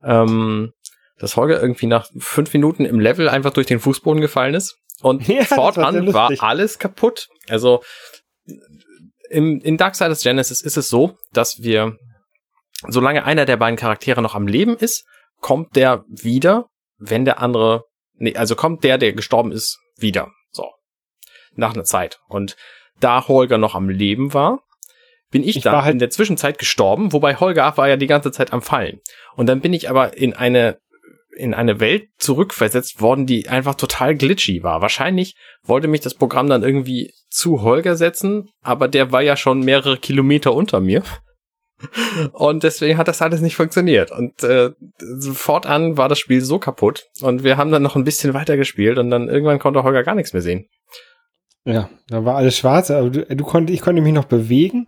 ähm, 0.02 0.72
dass 1.18 1.36
Holger 1.36 1.60
irgendwie 1.60 1.86
nach 1.86 2.08
fünf 2.18 2.52
Minuten 2.52 2.84
im 2.84 3.00
Level 3.00 3.28
einfach 3.28 3.52
durch 3.52 3.66
den 3.66 3.80
Fußboden 3.80 4.20
gefallen 4.20 4.54
ist. 4.54 4.78
Und 5.00 5.26
ja, 5.28 5.44
fortan 5.44 6.06
war, 6.12 6.30
war 6.30 6.42
alles 6.42 6.78
kaputt. 6.78 7.28
Also 7.48 7.82
im, 9.30 9.60
in 9.60 9.76
Darksiders 9.76 10.22
Genesis 10.22 10.60
ist 10.60 10.76
es 10.76 10.88
so, 10.88 11.16
dass 11.32 11.62
wir, 11.62 11.96
solange 12.88 13.24
einer 13.24 13.44
der 13.44 13.56
beiden 13.56 13.76
Charaktere 13.76 14.22
noch 14.22 14.34
am 14.34 14.46
Leben 14.46 14.76
ist, 14.76 15.04
kommt 15.40 15.76
der 15.76 16.04
wieder, 16.08 16.66
wenn 16.98 17.24
der 17.24 17.40
andere, 17.40 17.84
nee, 18.14 18.36
also 18.36 18.56
kommt 18.56 18.84
der, 18.84 18.98
der 18.98 19.12
gestorben 19.12 19.52
ist, 19.52 19.78
wieder. 19.96 20.30
So. 20.50 20.70
Nach 21.54 21.74
einer 21.74 21.84
Zeit. 21.84 22.20
Und 22.28 22.56
da 23.00 23.26
Holger 23.28 23.58
noch 23.58 23.74
am 23.74 23.88
Leben 23.88 24.32
war, 24.32 24.60
bin 25.30 25.42
ich, 25.42 25.56
ich 25.56 25.62
dann 25.62 25.82
halt 25.82 25.92
in 25.92 25.98
der 25.98 26.10
Zwischenzeit 26.10 26.58
gestorben, 26.58 27.12
wobei 27.12 27.36
Holger 27.36 27.76
war 27.76 27.88
ja 27.88 27.96
die 27.96 28.06
ganze 28.06 28.32
Zeit 28.32 28.52
am 28.52 28.62
Fallen. 28.62 29.00
Und 29.34 29.46
dann 29.46 29.60
bin 29.60 29.72
ich 29.72 29.90
aber 29.90 30.16
in 30.16 30.34
eine 30.34 30.78
in 31.36 31.52
eine 31.52 31.80
Welt 31.80 32.08
zurückversetzt 32.16 33.00
worden, 33.00 33.26
die 33.26 33.48
einfach 33.48 33.74
total 33.74 34.14
glitchy 34.16 34.62
war. 34.62 34.80
Wahrscheinlich 34.80 35.36
wollte 35.62 35.86
mich 35.86 36.00
das 36.00 36.14
Programm 36.14 36.48
dann 36.48 36.62
irgendwie 36.62 37.12
zu 37.28 37.62
Holger 37.62 37.96
setzen, 37.96 38.48
aber 38.62 38.88
der 38.88 39.12
war 39.12 39.20
ja 39.20 39.36
schon 39.36 39.60
mehrere 39.60 39.98
Kilometer 39.98 40.54
unter 40.54 40.80
mir. 40.80 41.02
Und 42.32 42.62
deswegen 42.62 42.96
hat 42.96 43.08
das 43.08 43.20
alles 43.20 43.42
nicht 43.42 43.56
funktioniert. 43.56 44.10
Und 44.10 44.42
äh, 44.42 44.70
fortan 45.20 45.98
war 45.98 46.08
das 46.08 46.18
Spiel 46.18 46.40
so 46.40 46.58
kaputt. 46.58 47.04
Und 47.20 47.44
wir 47.44 47.58
haben 47.58 47.70
dann 47.70 47.82
noch 47.82 47.96
ein 47.96 48.04
bisschen 48.04 48.32
weiter 48.32 48.56
gespielt 48.56 48.96
und 48.96 49.10
dann 49.10 49.28
irgendwann 49.28 49.58
konnte 49.58 49.82
Holger 49.82 50.02
gar 50.02 50.14
nichts 50.14 50.32
mehr 50.32 50.40
sehen. 50.40 50.68
Ja, 51.66 51.90
da 52.08 52.24
war 52.24 52.36
alles 52.36 52.56
schwarz, 52.56 52.90
aber 52.90 53.10
du, 53.10 53.26
du 53.26 53.44
konnt, 53.44 53.70
ich 53.70 53.80
konnte 53.80 54.00
mich 54.00 54.14
noch 54.14 54.24
bewegen 54.24 54.86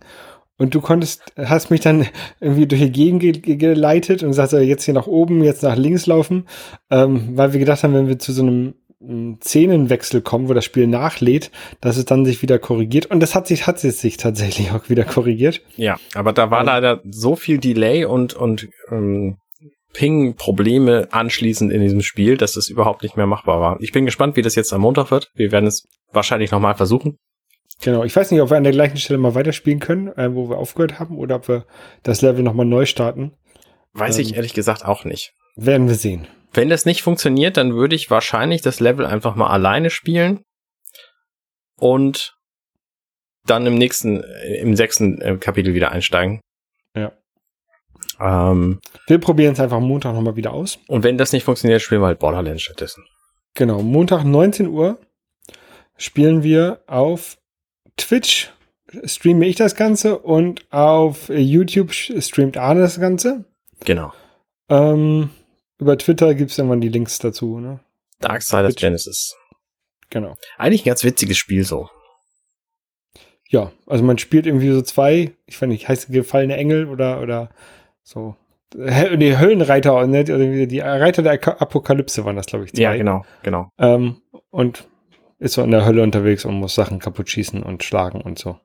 Und 0.57 0.73
du 0.73 0.81
konntest, 0.81 1.33
hast 1.37 1.71
mich 1.71 1.81
dann 1.81 2.07
irgendwie 2.39 2.67
durch 2.67 2.81
die 2.81 2.91
Gegend 2.91 3.21
ge 3.21 3.55
geleitet 3.57 4.23
und 4.23 4.29
gesagt, 4.29 4.53
jetzt 4.53 4.85
hier 4.85 4.93
nach 4.93 5.07
oben, 5.07 5.43
jetzt 5.43 5.63
nach 5.63 5.75
links 5.75 6.07
laufen, 6.07 6.47
ähm, 6.89 7.29
weil 7.33 7.53
wir 7.53 7.59
gedacht 7.59 7.83
haben, 7.83 7.93
wenn 7.93 8.07
wir 8.07 8.17
zu 8.17 8.31
so 8.31 8.43
einem 8.43 8.73
Szenenwechsel 9.41 10.21
kommen, 10.21 10.49
wo 10.49 10.53
das 10.53 10.65
Spiel 10.65 10.85
nachlädt, 10.87 11.51
dass 11.79 11.95
es 11.95 12.05
dann 12.05 12.25
sich 12.25 12.41
wieder 12.41 12.59
korrigiert. 12.59 13.05
Und 13.05 13.21
das 13.21 13.33
hat 13.33 13.47
sich, 13.47 13.65
hat 13.65 13.81
es 13.83 14.01
sich 14.01 14.17
tatsächlich 14.17 14.71
auch 14.73 14.89
wieder 14.89 15.05
korrigiert. 15.05 15.61
Ja, 15.75 15.97
aber 16.15 16.33
da 16.33 16.51
war 16.51 16.63
leider 16.63 17.01
so 17.09 17.35
viel 17.35 17.59
Delay 17.59 18.05
und, 18.05 18.33
und 18.33 18.69
ähm, 18.91 19.37
Ping-Probleme 19.93 21.07
anschließend 21.11 21.71
in 21.71 21.81
diesem 21.81 22.01
Spiel, 22.01 22.37
dass 22.37 22.55
es 22.55 22.69
überhaupt 22.69 23.03
nicht 23.03 23.17
mehr 23.17 23.25
machbar 23.25 23.59
war. 23.59 23.77
Ich 23.81 23.91
bin 23.91 24.05
gespannt, 24.05 24.35
wie 24.35 24.41
das 24.41 24.55
jetzt 24.55 24.71
am 24.71 24.81
Montag 24.81 25.11
wird. 25.11 25.31
Wir 25.33 25.51
werden 25.51 25.65
es 25.65 25.87
wahrscheinlich 26.11 26.51
nochmal 26.51 26.75
versuchen. 26.75 27.17
Genau, 27.81 28.03
ich 28.03 28.15
weiß 28.15 28.31
nicht, 28.31 28.41
ob 28.41 28.49
wir 28.49 28.57
an 28.57 28.63
der 28.63 28.73
gleichen 28.73 28.97
Stelle 28.97 29.19
mal 29.19 29.35
weiterspielen 29.35 29.79
können, 29.79 30.09
äh, 30.09 30.33
wo 30.35 30.49
wir 30.49 30.57
aufgehört 30.57 30.99
haben, 30.99 31.17
oder 31.17 31.37
ob 31.37 31.47
wir 31.47 31.65
das 32.03 32.21
Level 32.21 32.43
nochmal 32.43 32.65
neu 32.65 32.85
starten. 32.85 33.33
Weiß 33.93 34.17
ähm, 34.17 34.21
ich 34.23 34.35
ehrlich 34.35 34.53
gesagt 34.53 34.85
auch 34.85 35.05
nicht. 35.05 35.33
Werden 35.55 35.87
wir 35.87 35.95
sehen. 35.95 36.27
Wenn 36.51 36.69
das 36.69 36.85
nicht 36.85 37.01
funktioniert, 37.03 37.57
dann 37.57 37.73
würde 37.73 37.95
ich 37.95 38.11
wahrscheinlich 38.11 38.61
das 38.61 38.79
Level 38.79 39.05
einfach 39.05 39.35
mal 39.35 39.47
alleine 39.47 39.89
spielen 39.89 40.41
und 41.79 42.35
dann 43.45 43.65
im 43.65 43.75
nächsten, 43.75 44.23
im 44.59 44.75
sechsten 44.75 45.21
äh, 45.21 45.37
Kapitel 45.37 45.73
wieder 45.73 45.91
einsteigen. 45.91 46.41
Ja. 46.95 47.13
Ähm, 48.19 48.79
wir 49.07 49.19
probieren 49.19 49.53
es 49.53 49.59
einfach 49.59 49.79
Montag 49.79 50.13
nochmal 50.13 50.35
wieder 50.35 50.53
aus. 50.53 50.79
Und 50.87 51.03
wenn 51.03 51.17
das 51.17 51.31
nicht 51.31 51.43
funktioniert, 51.43 51.81
spielen 51.81 52.01
wir 52.01 52.07
halt 52.07 52.19
Borderlands 52.19 52.63
stattdessen. 52.63 53.05
Genau, 53.53 53.81
Montag 53.81 54.23
19 54.23 54.67
Uhr 54.67 54.99
spielen 55.97 56.43
wir 56.43 56.81
auf 56.87 57.37
Twitch 57.97 58.51
streame 59.05 59.45
ich 59.45 59.55
das 59.55 59.75
Ganze 59.75 60.19
und 60.19 60.65
auf 60.71 61.29
YouTube 61.29 61.93
streamt 61.93 62.57
Arne 62.57 62.81
das 62.81 62.99
Ganze. 62.99 63.45
Genau. 63.85 64.13
Ähm, 64.69 65.29
über 65.77 65.97
Twitter 65.97 66.33
gibt 66.35 66.51
es 66.51 66.57
irgendwann 66.57 66.81
die 66.81 66.89
Links 66.89 67.19
dazu, 67.19 67.59
ne? 67.59 67.79
Darksiders 68.19 68.75
Genesis. 68.75 69.35
Genau. 70.09 70.35
Eigentlich 70.57 70.81
ein 70.81 70.89
ganz 70.89 71.03
witziges 71.03 71.37
Spiel 71.37 71.63
so. 71.63 71.89
Ja, 73.47 73.71
also 73.87 74.03
man 74.03 74.17
spielt 74.17 74.45
irgendwie 74.45 74.71
so 74.71 74.81
zwei, 74.81 75.31
ich 75.45 75.59
weiß 75.59 75.69
nicht, 75.69 75.87
heißt 75.87 76.11
gefallene 76.11 76.57
Engel 76.57 76.87
oder, 76.87 77.21
oder 77.21 77.49
so. 78.09 78.35
Die 78.73 79.37
Höllenreiter, 79.37 80.05
ne? 80.05 80.23
die 80.23 80.79
Reiter 80.79 81.23
der 81.23 81.61
Apokalypse 81.61 82.23
waren 82.25 82.35
das, 82.35 82.45
glaube 82.45 82.65
ich. 82.65 82.73
Zwei. 82.73 82.81
Ja, 82.81 82.95
genau, 82.95 83.23
genau. 83.41 83.71
Ähm, 83.79 84.17
und 84.51 84.87
ist 85.39 85.53
so 85.53 85.63
in 85.63 85.71
der 85.71 85.85
Hölle 85.85 86.03
unterwegs 86.03 86.45
und 86.45 86.55
muss 86.55 86.75
Sachen 86.75 86.99
kaputt 86.99 87.29
schießen 87.29 87.63
und 87.63 87.83
schlagen 87.83 88.21
und 88.21 88.37
so. 88.37 88.59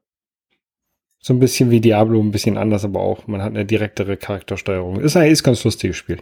So 1.20 1.32
ein 1.32 1.40
bisschen 1.40 1.70
wie 1.70 1.80
Diablo, 1.80 2.20
ein 2.20 2.32
bisschen 2.32 2.58
anders, 2.58 2.84
aber 2.84 3.00
auch, 3.00 3.26
man 3.26 3.42
hat 3.42 3.50
eine 3.50 3.64
direktere 3.64 4.18
Charaktersteuerung. 4.18 5.00
Ist 5.00 5.16
ein 5.16 5.30
ist 5.30 5.42
ganz 5.42 5.64
lustiges 5.64 5.96
Spiel. 5.96 6.20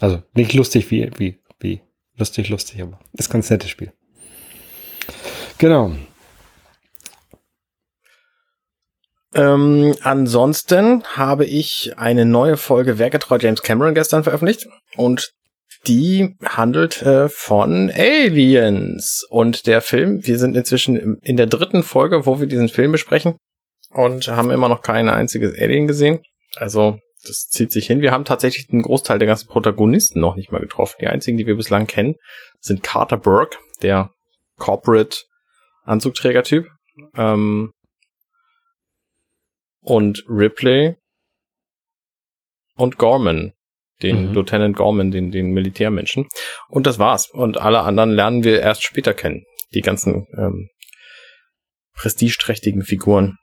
Also 0.00 0.22
nicht 0.34 0.52
lustig 0.52 0.90
wie, 0.90 1.10
wie, 1.16 1.38
wie 1.60 1.80
lustig, 2.16 2.50
lustig, 2.50 2.82
aber 2.82 2.98
ist 3.14 3.30
ganz 3.30 3.48
nettes 3.48 3.70
Spiel. 3.70 3.92
Genau. 5.56 5.92
Ähm, 9.34 9.94
ansonsten 10.02 11.04
habe 11.04 11.44
ich 11.44 11.92
eine 11.96 12.24
neue 12.24 12.56
Folge 12.56 12.98
Werketreu 12.98 13.38
James 13.38 13.62
Cameron 13.62 13.94
gestern 13.94 14.24
veröffentlicht 14.24 14.66
und 14.96 15.32
die 15.86 16.36
handelt 16.44 17.02
äh, 17.02 17.28
von 17.28 17.90
Aliens 17.90 19.26
und 19.28 19.66
der 19.66 19.80
Film. 19.80 20.26
Wir 20.26 20.38
sind 20.38 20.56
inzwischen 20.56 21.18
in 21.22 21.36
der 21.36 21.46
dritten 21.46 21.82
Folge, 21.82 22.26
wo 22.26 22.40
wir 22.40 22.46
diesen 22.46 22.68
Film 22.68 22.92
besprechen 22.92 23.36
und 23.90 24.28
haben 24.28 24.50
immer 24.50 24.68
noch 24.68 24.82
kein 24.82 25.08
einziges 25.08 25.58
Alien 25.58 25.86
gesehen. 25.86 26.20
Also 26.56 26.98
das 27.26 27.48
zieht 27.48 27.72
sich 27.72 27.86
hin. 27.86 28.00
Wir 28.00 28.12
haben 28.12 28.24
tatsächlich 28.24 28.66
den 28.66 28.82
Großteil 28.82 29.18
der 29.18 29.28
ganzen 29.28 29.48
Protagonisten 29.48 30.20
noch 30.20 30.36
nicht 30.36 30.50
mal 30.50 30.60
getroffen. 30.60 30.96
Die 31.00 31.06
einzigen, 31.06 31.36
die 31.36 31.46
wir 31.46 31.56
bislang 31.56 31.86
kennen, 31.86 32.14
sind 32.60 32.82
Carter 32.82 33.16
Burke, 33.16 33.58
der 33.82 34.10
Corporate 34.56 35.18
Anzugträger-Typ, 35.84 36.68
ähm, 37.16 37.72
und 39.88 40.24
Ripley 40.28 40.96
und 42.76 42.98
Gorman, 42.98 43.52
den 44.02 44.28
mhm. 44.28 44.34
Lieutenant 44.34 44.76
Gorman, 44.76 45.10
den, 45.10 45.30
den 45.30 45.50
Militärmenschen. 45.52 46.28
Und 46.68 46.86
das 46.86 46.98
war's. 46.98 47.28
Und 47.30 47.58
alle 47.58 47.80
anderen 47.80 48.10
lernen 48.10 48.44
wir 48.44 48.60
erst 48.60 48.84
später 48.84 49.14
kennen. 49.14 49.44
Die 49.74 49.80
ganzen 49.80 50.26
ähm, 50.36 50.68
prestigeträchtigen 51.94 52.82
Figuren. 52.82 53.36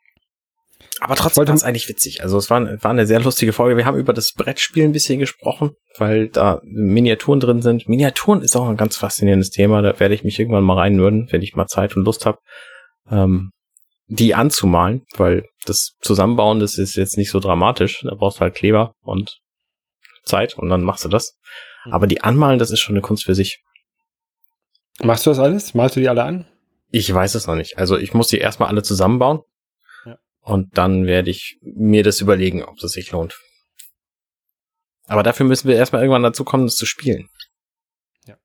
Aber 1.01 1.15
trotzdem 1.15 1.47
war 1.47 1.53
es 1.53 1.63
eigentlich 1.63 1.89
witzig. 1.89 2.23
Also 2.23 2.37
es 2.37 2.49
war, 2.49 2.61
war 2.81 2.91
eine 2.91 3.05
sehr 3.05 3.19
lustige 3.19 3.51
Folge. 3.51 3.75
Wir 3.75 3.85
haben 3.85 3.97
über 3.97 4.13
das 4.13 4.33
Brettspiel 4.33 4.85
ein 4.85 4.93
bisschen 4.93 5.19
gesprochen, 5.19 5.71
weil 5.97 6.29
da 6.29 6.61
Miniaturen 6.63 7.39
drin 7.39 7.61
sind. 7.61 7.89
Miniaturen 7.89 8.41
ist 8.41 8.55
auch 8.55 8.69
ein 8.69 8.77
ganz 8.77 8.95
faszinierendes 8.97 9.49
Thema. 9.49 9.81
Da 9.81 9.99
werde 9.99 10.15
ich 10.15 10.23
mich 10.23 10.39
irgendwann 10.39 10.63
mal 10.63 10.77
reinwürden, 10.77 11.27
wenn 11.31 11.41
ich 11.41 11.55
mal 11.55 11.67
Zeit 11.67 11.97
und 11.97 12.05
Lust 12.05 12.25
habe, 12.25 12.37
ähm, 13.11 13.51
die 14.07 14.35
anzumalen, 14.35 15.05
weil 15.17 15.47
das 15.65 15.95
Zusammenbauen, 16.01 16.59
das 16.59 16.77
ist 16.77 16.95
jetzt 16.95 17.17
nicht 17.17 17.31
so 17.31 17.39
dramatisch. 17.39 18.01
Da 18.03 18.15
brauchst 18.15 18.37
du 18.37 18.41
halt 18.41 18.55
Kleber 18.55 18.93
und 19.01 19.39
Zeit 20.23 20.57
und 20.57 20.69
dann 20.69 20.83
machst 20.83 21.05
du 21.05 21.09
das. 21.09 21.37
Mhm. 21.85 21.93
Aber 21.93 22.07
die 22.07 22.21
anmalen, 22.21 22.59
das 22.59 22.71
ist 22.71 22.79
schon 22.79 22.95
eine 22.95 23.01
Kunst 23.01 23.25
für 23.25 23.35
sich. 23.35 23.61
Machst 25.01 25.25
du 25.25 25.31
das 25.31 25.39
alles? 25.39 25.73
Malst 25.73 25.95
du 25.95 25.99
die 25.99 26.09
alle 26.09 26.23
an? 26.23 26.47
Ich 26.89 27.13
weiß 27.13 27.35
es 27.35 27.47
noch 27.47 27.55
nicht. 27.55 27.77
Also 27.77 27.97
ich 27.97 28.13
muss 28.13 28.27
die 28.27 28.37
erstmal 28.37 28.69
alle 28.69 28.83
zusammenbauen. 28.83 29.41
Ja. 30.05 30.17
Und 30.39 30.77
dann 30.77 31.05
werde 31.05 31.29
ich 31.29 31.57
mir 31.61 32.03
das 32.03 32.21
überlegen, 32.21 32.63
ob 32.63 32.77
das 32.77 32.91
sich 32.91 33.11
lohnt. 33.11 33.37
Aber 35.07 35.23
dafür 35.23 35.45
müssen 35.45 35.67
wir 35.67 35.75
erstmal 35.75 36.01
irgendwann 36.01 36.23
dazu 36.23 36.43
kommen, 36.43 36.65
das 36.65 36.75
zu 36.75 36.85
spielen. 36.85 37.29
Ja. 38.25 38.37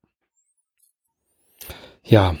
Ja, 2.03 2.35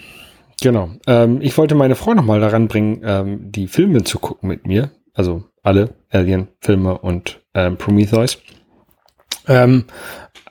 genau. 0.61 0.91
Ähm, 1.07 1.41
ich 1.41 1.57
wollte 1.57 1.75
meine 1.75 1.95
Frau 1.95 2.13
nochmal 2.13 2.39
daran 2.39 2.67
bringen, 2.67 3.01
ähm, 3.03 3.51
die 3.51 3.67
Filme 3.67 4.03
zu 4.03 4.19
gucken 4.19 4.47
mit 4.49 4.65
mir. 4.65 4.91
Also 5.13 5.43
alle 5.63 5.95
Alien-Filme 6.09 6.97
und 6.97 7.41
ähm, 7.53 7.77
Prometheus. 7.77 8.41
Ähm, 9.47 9.85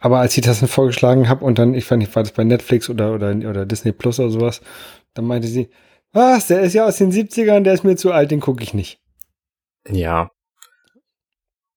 aber 0.00 0.18
als 0.18 0.36
ich 0.36 0.44
das 0.44 0.60
dann 0.60 0.68
vorgeschlagen 0.68 1.28
habe 1.28 1.44
und 1.44 1.58
dann, 1.58 1.74
ich 1.74 1.84
fand, 1.84 2.02
ich 2.02 2.14
war 2.14 2.22
das 2.22 2.32
bei 2.32 2.44
Netflix 2.44 2.88
oder, 2.90 3.14
oder, 3.14 3.30
oder 3.30 3.66
Disney 3.66 3.92
Plus 3.92 4.18
oder 4.18 4.30
sowas, 4.30 4.60
dann 5.14 5.26
meinte 5.26 5.48
sie, 5.48 5.68
was, 6.12 6.48
der 6.48 6.60
ist 6.60 6.74
ja 6.74 6.86
aus 6.86 6.96
den 6.96 7.12
70ern, 7.12 7.60
der 7.60 7.74
ist 7.74 7.84
mir 7.84 7.96
zu 7.96 8.12
alt, 8.12 8.30
den 8.30 8.40
gucke 8.40 8.62
ich 8.62 8.74
nicht. 8.74 9.00
Ja. 9.88 10.30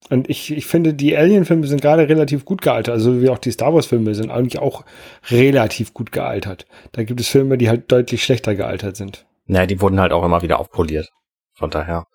Und 0.10 0.30
ich, 0.30 0.52
ich 0.52 0.66
finde, 0.66 0.94
die 0.94 1.16
Alien-Filme 1.16 1.66
sind 1.66 1.82
gerade 1.82 2.08
relativ 2.10 2.46
gut 2.46 2.62
gealtert, 2.62 2.94
also 2.94 3.22
wie 3.22 3.30
auch 3.30 3.38
die 3.38 3.52
Star 3.52 3.74
Wars-Filme 3.74 4.14
sind 4.16 4.32
eigentlich 4.32 4.60
auch 4.60 4.84
relativ 5.30 5.94
gut 5.94 6.12
gealtert. 6.12 6.66
Da 6.92 7.04
gibt 7.04 7.20
es 7.20 7.28
Filme, 7.28 7.58
die 7.58 7.70
halt 7.70 7.92
deutlich 7.92 8.24
schlechter 8.24 8.54
gealtert 8.56 8.98
sind. 8.98 9.26
Naja, 9.46 9.66
die 9.66 9.82
wurden 9.82 10.00
halt 10.00 10.12
auch 10.12 10.24
immer 10.24 10.42
wieder 10.42 10.60
aufpoliert. 10.60 11.10
Von 11.54 11.70
daher 11.70 12.06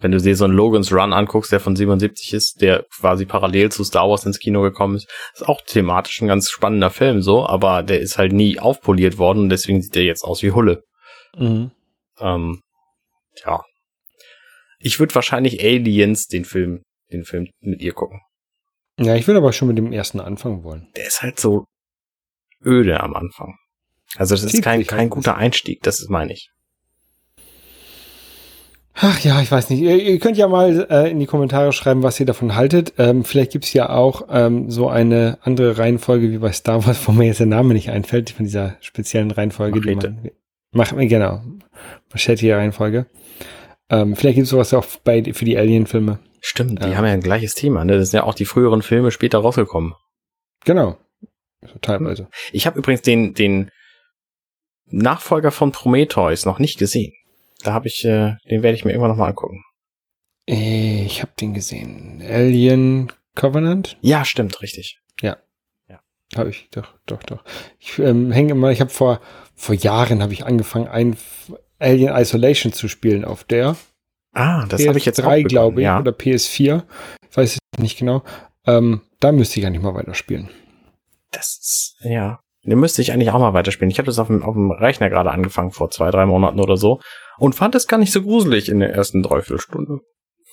wenn 0.00 0.12
du 0.12 0.18
dir 0.18 0.34
so 0.34 0.46
einen 0.46 0.54
Logan's 0.54 0.92
Run 0.92 1.12
anguckst, 1.12 1.52
der 1.52 1.60
von 1.60 1.76
77 1.76 2.32
ist, 2.32 2.62
der 2.62 2.84
quasi 2.84 3.26
parallel 3.26 3.70
zu 3.70 3.84
Star 3.84 4.08
Wars 4.08 4.24
ins 4.24 4.38
Kino 4.38 4.62
gekommen 4.62 4.96
ist, 4.96 5.08
ist 5.34 5.46
auch 5.46 5.60
thematisch 5.60 6.20
ein 6.20 6.28
ganz 6.28 6.50
spannender 6.50 6.90
Film 6.90 7.20
so, 7.22 7.46
aber 7.46 7.82
der 7.82 8.00
ist 8.00 8.18
halt 8.18 8.32
nie 8.32 8.58
aufpoliert 8.58 9.18
worden 9.18 9.40
und 9.40 9.48
deswegen 9.50 9.82
sieht 9.82 9.94
der 9.94 10.04
jetzt 10.04 10.24
aus 10.24 10.42
wie 10.42 10.52
Hulle. 10.52 10.82
Mhm. 11.36 11.70
Ähm, 12.18 12.62
ja. 13.44 13.62
Ich 14.80 14.98
würde 14.98 15.14
wahrscheinlich 15.14 15.62
Aliens 15.62 16.26
den 16.26 16.44
Film, 16.44 16.82
den 17.12 17.24
Film 17.24 17.48
mit 17.60 17.82
ihr 17.82 17.92
gucken. 17.92 18.20
Ja, 18.98 19.14
ich 19.14 19.26
würde 19.26 19.38
aber 19.38 19.52
schon 19.52 19.68
mit 19.68 19.78
dem 19.78 19.92
ersten 19.92 20.20
anfangen 20.20 20.64
wollen. 20.64 20.88
Der 20.96 21.06
ist 21.06 21.22
halt 21.22 21.38
so 21.38 21.66
öde 22.64 23.00
am 23.00 23.14
Anfang. 23.14 23.56
Also 24.16 24.34
das 24.34 24.44
ist 24.44 24.62
kein, 24.62 24.84
kein 24.86 25.08
guter 25.08 25.36
Einstieg, 25.36 25.82
das 25.82 26.00
ist 26.00 26.10
meine 26.10 26.32
ich. 26.32 26.50
Ach 28.94 29.18
ja, 29.20 29.40
ich 29.40 29.50
weiß 29.50 29.70
nicht. 29.70 29.80
Ihr, 29.80 29.96
ihr 29.96 30.18
könnt 30.18 30.36
ja 30.36 30.48
mal 30.48 30.86
äh, 30.90 31.10
in 31.10 31.20
die 31.20 31.26
Kommentare 31.26 31.72
schreiben, 31.72 32.02
was 32.02 32.20
ihr 32.20 32.26
davon 32.26 32.54
haltet. 32.54 32.94
Ähm, 32.98 33.24
vielleicht 33.24 33.52
gibt's 33.52 33.72
ja 33.72 33.88
auch 33.88 34.28
ähm, 34.30 34.70
so 34.70 34.88
eine 34.88 35.38
andere 35.42 35.78
Reihenfolge 35.78 36.30
wie 36.30 36.38
bei 36.38 36.52
Star 36.52 36.84
Wars, 36.84 37.06
wo 37.06 37.12
mir 37.12 37.26
jetzt 37.26 37.40
der 37.40 37.46
Name 37.46 37.72
nicht 37.72 37.90
einfällt, 37.90 38.30
von 38.30 38.44
dieser 38.44 38.76
speziellen 38.80 39.30
Reihenfolge. 39.30 39.80
Machete. 39.80 40.10
Die 40.10 40.14
man, 40.14 40.30
mach, 40.72 40.96
genau, 41.08 41.42
Machete-Reihenfolge. 42.12 43.06
Ähm, 43.90 44.16
vielleicht 44.16 44.36
gibt's 44.36 44.50
sowas 44.50 44.72
auch 44.72 44.86
bei, 45.04 45.22
für 45.34 45.44
die 45.44 45.58
Alien-Filme. 45.58 46.20
Stimmt, 46.40 46.82
die 46.82 46.88
ähm, 46.88 46.96
haben 46.96 47.04
ja 47.04 47.12
ein 47.12 47.20
gleiches 47.20 47.54
Thema. 47.54 47.84
Ne? 47.84 47.98
Das 47.98 48.10
sind 48.10 48.18
ja 48.18 48.24
auch 48.24 48.34
die 48.34 48.46
früheren 48.46 48.82
Filme 48.82 49.10
später 49.10 49.38
rausgekommen. 49.38 49.94
Genau, 50.64 50.96
teilweise. 51.82 52.28
Ich 52.52 52.66
habe 52.66 52.78
übrigens 52.78 53.02
den, 53.02 53.34
den 53.34 53.70
Nachfolger 54.86 55.50
von 55.50 55.72
Prometheus 55.72 56.44
noch 56.44 56.58
nicht 56.58 56.78
gesehen. 56.78 57.12
Da 57.62 57.72
habe 57.72 57.88
ich, 57.88 58.04
äh, 58.04 58.36
den 58.50 58.62
werde 58.62 58.74
ich 58.74 58.84
mir 58.84 58.92
irgendwann 58.92 59.10
nochmal 59.10 59.30
angucken. 59.30 59.64
Äh, 60.48 61.04
ich 61.04 61.22
habe 61.22 61.32
den 61.38 61.54
gesehen. 61.54 62.22
Alien 62.26 63.12
Covenant? 63.34 63.98
Ja, 64.00 64.24
stimmt, 64.24 64.62
richtig. 64.62 65.00
Ja. 65.20 65.36
Ja. 65.88 66.00
Habe 66.36 66.50
ich, 66.50 66.68
doch, 66.70 66.94
doch, 67.06 67.22
doch. 67.22 67.44
Ich 67.78 67.98
ähm, 67.98 68.32
hänge 68.32 68.52
immer, 68.52 68.70
ich 68.70 68.80
habe 68.80 68.90
vor, 68.90 69.20
vor 69.54 69.74
Jahren 69.74 70.22
habe 70.22 70.32
ich 70.32 70.44
angefangen, 70.44 70.88
ein 70.88 71.16
Alien 71.80 72.14
Isolation 72.14 72.72
zu 72.72 72.88
spielen 72.88 73.24
auf 73.24 73.44
der. 73.44 73.76
Ah, 74.32 74.66
das 74.66 74.86
habe 74.86 74.98
ich 74.98 75.06
jetzt 75.06 75.16
drei, 75.16 75.42
glaube 75.42 75.80
ich, 75.80 75.84
ja. 75.84 75.98
oder 75.98 76.12
PS4, 76.12 76.82
weiß 77.34 77.54
ich 77.54 77.80
nicht 77.80 77.98
genau. 77.98 78.22
Ähm, 78.66 79.00
da 79.18 79.32
müsste 79.32 79.58
ich 79.58 79.68
nicht 79.68 79.82
mal 79.82 79.94
weiterspielen. 79.94 80.50
Das 81.32 81.58
ist, 81.60 81.96
ja. 82.02 82.40
Den 82.62 82.78
müsste 82.78 83.00
ich 83.02 83.12
eigentlich 83.12 83.30
auch 83.30 83.38
mal 83.38 83.54
weiterspielen. 83.54 83.90
Ich 83.90 83.98
habe 83.98 84.06
das 84.06 84.18
auf 84.18 84.26
dem, 84.26 84.42
auf 84.42 84.54
dem 84.54 84.70
Rechner 84.70 85.08
gerade 85.08 85.30
angefangen, 85.30 85.70
vor 85.70 85.90
zwei, 85.90 86.10
drei 86.10 86.26
Monaten 86.26 86.60
oder 86.60 86.76
so. 86.76 87.00
Und 87.38 87.54
fand 87.54 87.74
es 87.74 87.88
gar 87.88 87.98
nicht 87.98 88.12
so 88.12 88.22
gruselig 88.22 88.68
in 88.68 88.80
der 88.80 88.92
ersten 88.92 89.22
Dreiviertelstunde. 89.22 90.00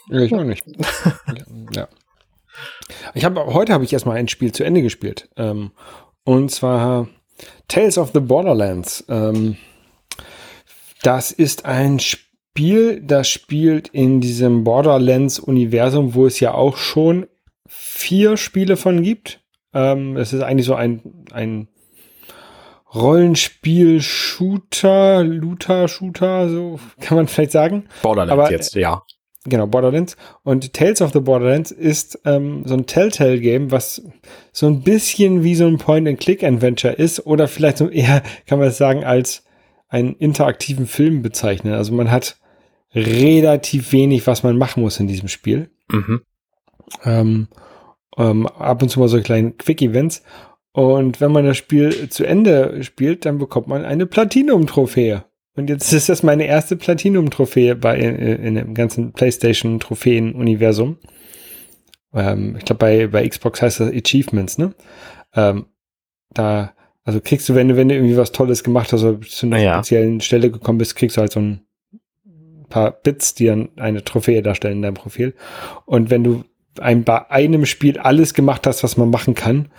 Ja, 0.09 0.21
ich 0.21 0.34
auch 0.34 0.43
nicht. 0.43 0.65
ja. 1.71 1.89
Ich 3.13 3.25
habe 3.25 3.45
heute 3.47 3.73
habe 3.73 3.84
ich 3.84 3.91
erstmal 3.91 4.17
ein 4.17 4.30
Spiel 4.30 4.53
zu 4.53 4.63
Ende 4.63 4.82
gespielt. 4.82 5.30
Ähm, 5.36 5.71
und 6.23 6.49
zwar 6.49 7.09
Tales 7.67 7.97
of 7.97 8.11
the 8.13 8.21
Borderlands. 8.21 9.03
Ähm, 9.09 9.57
das 11.03 11.31
ist 11.31 11.65
ein 11.65 11.99
Spiel, 11.99 13.01
das 13.01 13.29
spielt 13.29 13.89
in 13.89 14.21
diesem 14.21 14.63
Borderlands-Universum, 14.63 16.15
wo 16.15 16.25
es 16.25 16.39
ja 16.39 16.53
auch 16.53 16.77
schon 16.77 17.27
vier 17.67 18.37
Spiele 18.37 18.77
von 18.77 19.03
gibt. 19.03 19.41
Ähm, 19.73 20.15
es 20.17 20.33
ist 20.33 20.41
eigentlich 20.41 20.65
so 20.65 20.73
ein, 20.75 21.25
ein 21.31 21.67
Rollenspiel-Shooter, 22.93 25.23
Looter-Shooter, 25.23 26.49
so 26.49 26.79
kann 26.99 27.17
man 27.17 27.27
vielleicht 27.27 27.51
sagen. 27.51 27.85
Borderlands 28.01 28.31
Aber, 28.31 28.49
jetzt, 28.51 28.73
ja. 28.75 29.03
Genau, 29.45 29.67
Borderlands. 29.67 30.17
Und 30.43 30.73
Tales 30.73 31.01
of 31.01 31.13
the 31.13 31.21
Borderlands 31.21 31.71
ist 31.71 32.19
ähm, 32.25 32.63
so 32.65 32.73
ein 32.73 32.85
Telltale-Game, 32.85 33.71
was 33.71 34.01
so 34.51 34.67
ein 34.67 34.81
bisschen 34.81 35.43
wie 35.43 35.55
so 35.55 35.65
ein 35.67 35.77
Point-and-Click-Adventure 35.77 36.91
ist 36.93 37.25
oder 37.25 37.47
vielleicht 37.47 37.77
so 37.77 37.87
eher, 37.89 38.23
kann 38.45 38.59
man 38.59 38.67
es 38.69 38.77
sagen, 38.77 39.05
als 39.05 39.45
einen 39.88 40.15
interaktiven 40.15 40.88
Film 40.88 41.21
bezeichnen. 41.21 41.73
Also 41.73 41.93
man 41.93 42.11
hat 42.11 42.39
relativ 42.93 43.91
wenig, 43.91 44.27
was 44.27 44.43
man 44.43 44.57
machen 44.57 44.81
muss 44.81 44.99
in 44.99 45.07
diesem 45.07 45.27
Spiel. 45.27 45.69
Mhm. 45.91 46.21
Ähm, 47.03 47.47
ähm, 48.17 48.47
ab 48.47 48.81
und 48.81 48.89
zu 48.89 48.99
mal 48.99 49.07
so 49.07 49.21
kleine 49.21 49.51
Quick-Events. 49.51 50.23
Und 50.71 51.21
wenn 51.21 51.31
man 51.31 51.45
das 51.45 51.57
Spiel 51.57 52.09
zu 52.09 52.23
Ende 52.23 52.83
spielt, 52.83 53.25
dann 53.25 53.38
bekommt 53.38 53.67
man 53.67 53.85
eine 53.85 54.05
Platinum-Trophäe. 54.05 55.25
Und 55.55 55.69
jetzt 55.69 55.91
ist 55.91 56.09
das 56.09 56.21
meine 56.21 56.45
erste 56.45 56.75
Platinum-Trophäe 56.75 57.75
bei 57.75 57.97
in, 57.97 58.15
in 58.15 58.55
dem 58.55 58.73
ganzen 58.75 59.11
PlayStation-Trophäen-Universum. 59.13 60.99
Ähm, 62.13 62.55
ich 62.57 62.65
glaube, 62.65 62.79
bei, 62.79 63.07
bei 63.07 63.27
Xbox 63.27 63.61
heißt 63.61 63.79
das 63.79 63.91
Achievements, 63.91 64.57
ne? 64.57 64.75
Ähm, 65.33 65.65
da, 66.31 66.73
also 67.08 67.22
kriegst 67.22 67.47
du, 67.47 67.55
wenn 67.55 67.70
du, 67.70 67.78
wenn 67.78 67.88
du 67.88 67.95
irgendwie 67.95 68.18
was 68.18 68.34
Tolles 68.34 68.66
gemacht 68.66 68.91
hast 68.91 69.01
oder 69.03 69.22
zu 69.22 69.45
einer 69.45 69.60
Ja. 69.60 69.76
speziellen 69.76 70.20
Stelle 70.20 70.51
gekommen 70.51 70.78
bist, 70.78 70.97
kriegst 70.97 71.16
du 71.16 71.22
halt 71.22 71.32
so 71.32 71.39
ein 71.39 71.62
paar 72.68 72.91
Bits, 72.91 73.34
die 73.34 73.45
dann 73.45 73.70
eine 73.78 74.03
Trophäe 74.03 74.41
darstellen 74.41 74.76
in 74.78 74.82
deinem 74.82 74.95
Profil. 74.95 75.34
Und 75.86 76.10
wenn 76.10 76.26
du 76.26 76.43
ein, 76.82 77.05
bei 77.05 77.32
einem 77.32 77.66
Spiel 77.66 77.97
alles 77.97 78.34
gemacht 78.34 78.68
hast, 78.68 78.84
was 78.84 78.97
man 78.97 79.10
machen 79.10 79.36
kann, 79.36 79.70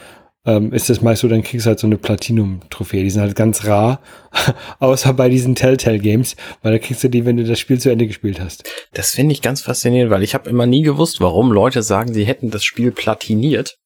ähm, 0.47 0.73
ist 0.73 0.89
es 0.89 1.03
meist 1.03 1.21
so, 1.21 1.29
dann 1.29 1.43
kriegst 1.43 1.67
du 1.67 1.69
halt 1.69 1.79
so 1.81 1.87
eine 1.87 1.99
Platinum-Trophäe. 1.99 3.03
Die 3.05 3.11
sind 3.11 3.21
halt 3.21 3.37
ganz 3.37 3.67
rar, 3.67 4.01
außer 4.79 5.13
bei 5.13 5.29
diesen 5.29 5.55
Telltale-Games, 5.55 6.35
weil 6.63 6.73
da 6.73 6.79
kriegst 6.79 7.05
du 7.05 7.11
die, 7.11 7.27
wenn 7.27 7.37
du 7.37 7.45
das 7.45 7.59
Spiel 7.61 7.79
zu 7.79 7.91
Ende 7.91 8.07
gespielt 8.07 8.41
hast. 8.41 8.65
Das 8.95 9.11
finde 9.11 9.35
ich 9.35 9.43
ganz 9.43 9.61
faszinierend, 9.61 10.11
weil 10.11 10.23
ich 10.23 10.33
habe 10.33 10.49
immer 10.49 10.65
nie 10.65 10.81
gewusst, 10.81 11.21
warum 11.21 11.53
Leute 11.53 11.83
sagen, 11.83 12.15
sie 12.15 12.25
hätten 12.25 12.51
das 12.51 12.65
Spiel 12.65 12.91
platiniert. 12.91 13.77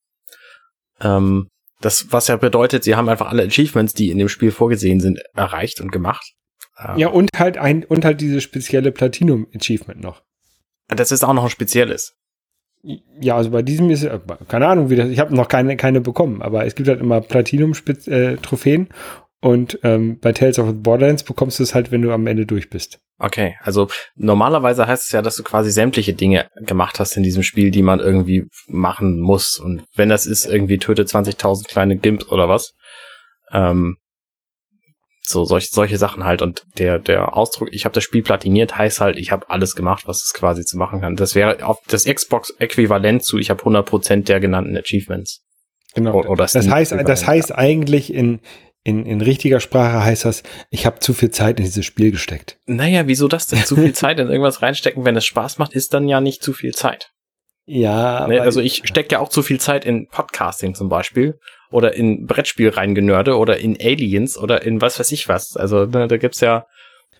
Ähm, 1.00 1.48
das, 1.84 2.10
was 2.10 2.28
ja 2.28 2.36
bedeutet, 2.36 2.84
sie 2.84 2.94
haben 2.94 3.08
einfach 3.08 3.28
alle 3.28 3.44
Achievements, 3.44 3.94
die 3.94 4.10
in 4.10 4.18
dem 4.18 4.28
Spiel 4.28 4.50
vorgesehen 4.50 5.00
sind, 5.00 5.20
erreicht 5.34 5.80
und 5.80 5.92
gemacht. 5.92 6.34
Ähm, 6.78 6.96
Ja, 6.96 7.08
und 7.08 7.30
halt 7.36 7.58
ein, 7.58 7.84
und 7.84 8.04
halt 8.04 8.20
dieses 8.20 8.42
spezielle 8.42 8.92
Platinum-Achievement 8.92 10.00
noch. 10.00 10.22
Das 10.88 11.12
ist 11.12 11.24
auch 11.24 11.34
noch 11.34 11.44
ein 11.44 11.50
spezielles. 11.50 12.16
Ja, 13.20 13.36
also 13.36 13.50
bei 13.50 13.62
diesem 13.62 13.90
ist, 13.90 14.02
äh, 14.02 14.18
keine 14.48 14.66
Ahnung, 14.66 14.90
wie 14.90 14.96
das, 14.96 15.08
ich 15.08 15.20
habe 15.20 15.34
noch 15.34 15.48
keine, 15.48 15.76
keine 15.76 16.00
bekommen, 16.00 16.42
aber 16.42 16.66
es 16.66 16.74
gibt 16.74 16.88
halt 16.88 17.00
immer 17.00 17.20
Platinum-Trophäen 17.20 18.88
und 19.40 19.78
ähm, 19.82 20.18
bei 20.20 20.32
Tales 20.32 20.58
of 20.58 20.68
the 20.68 20.72
Borderlands 20.72 21.22
bekommst 21.22 21.58
du 21.58 21.62
es 21.62 21.74
halt, 21.74 21.92
wenn 21.92 22.02
du 22.02 22.12
am 22.12 22.26
Ende 22.26 22.46
durch 22.46 22.70
bist. 22.70 23.00
Okay, 23.22 23.54
also 23.62 23.86
normalerweise 24.16 24.88
heißt 24.88 25.04
es 25.04 25.12
ja, 25.12 25.22
dass 25.22 25.36
du 25.36 25.44
quasi 25.44 25.70
sämtliche 25.70 26.12
Dinge 26.12 26.48
gemacht 26.56 26.98
hast 26.98 27.16
in 27.16 27.22
diesem 27.22 27.44
Spiel, 27.44 27.70
die 27.70 27.82
man 27.82 28.00
irgendwie 28.00 28.46
machen 28.66 29.20
muss. 29.20 29.60
Und 29.60 29.84
wenn 29.94 30.08
das 30.08 30.26
ist, 30.26 30.44
irgendwie 30.44 30.78
töte 30.78 31.04
20.000 31.04 31.68
kleine 31.68 31.96
Gimps 31.96 32.26
oder 32.26 32.48
was. 32.48 32.72
Ähm, 33.52 33.96
so 35.24 35.44
solche, 35.44 35.68
solche 35.70 35.98
Sachen 35.98 36.24
halt. 36.24 36.42
Und 36.42 36.64
der, 36.78 36.98
der 36.98 37.36
Ausdruck, 37.36 37.68
ich 37.70 37.84
habe 37.84 37.94
das 37.94 38.02
Spiel 38.02 38.24
platiniert, 38.24 38.76
heißt 38.76 39.00
halt, 39.00 39.16
ich 39.16 39.30
habe 39.30 39.48
alles 39.48 39.76
gemacht, 39.76 40.08
was 40.08 40.24
es 40.24 40.32
quasi 40.34 40.64
zu 40.64 40.76
machen 40.76 41.00
kann. 41.00 41.14
Das 41.14 41.36
wäre 41.36 41.64
auf 41.64 41.78
das 41.86 42.06
Xbox-Äquivalent 42.06 43.22
zu, 43.22 43.38
ich 43.38 43.50
habe 43.50 43.62
100% 43.62 44.24
der 44.24 44.40
genannten 44.40 44.76
Achievements. 44.76 45.44
Genau. 45.94 46.24
Oder 46.24 46.46
das 46.46 46.68
heißt, 46.68 46.92
das 47.06 47.24
heißt 47.24 47.54
eigentlich 47.54 48.12
in, 48.12 48.40
in, 48.84 49.06
in 49.06 49.20
richtiger 49.20 49.60
Sprache 49.60 50.02
heißt 50.02 50.24
das, 50.24 50.42
ich 50.70 50.86
habe 50.86 50.98
zu 50.98 51.14
viel 51.14 51.30
Zeit 51.30 51.58
in 51.58 51.64
dieses 51.64 51.84
Spiel 51.84 52.10
gesteckt. 52.10 52.58
Naja, 52.66 53.06
wieso 53.06 53.28
das 53.28 53.46
denn? 53.46 53.64
Zu 53.64 53.76
viel 53.76 53.92
Zeit 53.94 54.18
in 54.18 54.28
irgendwas 54.28 54.62
reinstecken, 54.62 55.04
wenn 55.04 55.16
es 55.16 55.24
Spaß 55.24 55.58
macht, 55.58 55.72
ist 55.72 55.94
dann 55.94 56.08
ja 56.08 56.20
nicht 56.20 56.42
zu 56.42 56.52
viel 56.52 56.74
Zeit. 56.74 57.12
Ja, 57.64 58.26
Ne, 58.26 58.40
also 58.40 58.60
ich 58.60 58.82
stecke 58.84 59.12
ja 59.12 59.18
auch 59.20 59.28
zu 59.28 59.42
viel 59.42 59.60
Zeit 59.60 59.84
in 59.84 60.08
Podcasting 60.08 60.74
zum 60.74 60.88
Beispiel 60.88 61.38
oder 61.70 61.94
in 61.94 62.26
Brettspiel 62.26 62.70
reingenörde 62.70 63.36
oder 63.36 63.58
in 63.58 63.76
Aliens 63.80 64.36
oder 64.36 64.62
in 64.62 64.80
was 64.80 64.98
weiß 64.98 65.12
ich 65.12 65.28
was. 65.28 65.56
Also 65.56 65.86
ne, 65.86 66.08
da 66.08 66.16
gibt's 66.16 66.40
ja, 66.40 66.66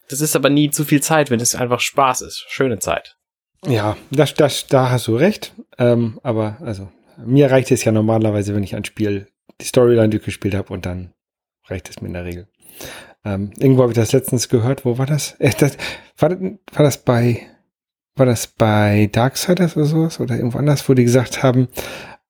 das 0.09 0.21
ist 0.21 0.35
aber 0.35 0.51
nie 0.51 0.71
zu 0.71 0.85
viel 0.85 1.01
Zeit, 1.01 1.31
wenn 1.31 1.39
es 1.41 1.55
einfach 1.55 1.81
Spaß 1.81 2.23
ist. 2.23 2.45
Schöne 2.49 2.81
Zeit. 2.81 3.17
Ja, 3.65 3.97
das, 4.11 4.35
das, 4.35 4.67
da 4.67 4.91
hast 4.91 5.07
du 5.07 5.15
recht. 5.15 5.53
Ähm, 5.79 6.19
aber 6.25 6.59
also 6.61 6.89
mir 7.25 7.51
reicht 7.51 7.71
es 7.71 7.85
ja 7.85 7.93
normalerweise, 7.93 8.55
wenn 8.55 8.65
ich 8.65 8.75
ein 8.75 8.85
Spiel 8.85 9.29
die 9.61 9.67
Storyline 9.67 10.09
durchgespielt 10.09 10.55
habe 10.57 10.73
und 10.73 10.87
dann 10.87 11.13
reicht 11.67 11.89
es 11.91 12.01
mir 12.01 12.09
in 12.09 12.15
der 12.15 12.25
Regel. 12.25 12.49
Ähm, 13.25 13.53
irgendwo 13.59 13.83
habe 13.83 13.93
ich 13.93 13.97
das 13.99 14.13
letztens 14.13 14.49
gehört. 14.49 14.85
Wo 14.85 14.99
war 14.99 15.07
das? 15.07 15.33
Äh, 15.39 15.53
das 15.59 15.77
war, 16.19 16.31
das- 16.31 16.41
war 16.73 16.83
das 16.85 16.99
bei 17.05 17.47
war 18.15 18.27
das 18.27 18.47
bei 18.47 19.09
Darksiders 19.11 19.75
oder 19.75 19.87
sowas 19.87 20.21
oder 20.21 20.37
irgendwo 20.37 20.59
anders, 20.59 20.87
wo 20.87 20.93
die 20.93 21.05
gesagt 21.05 21.43
haben, 21.43 21.69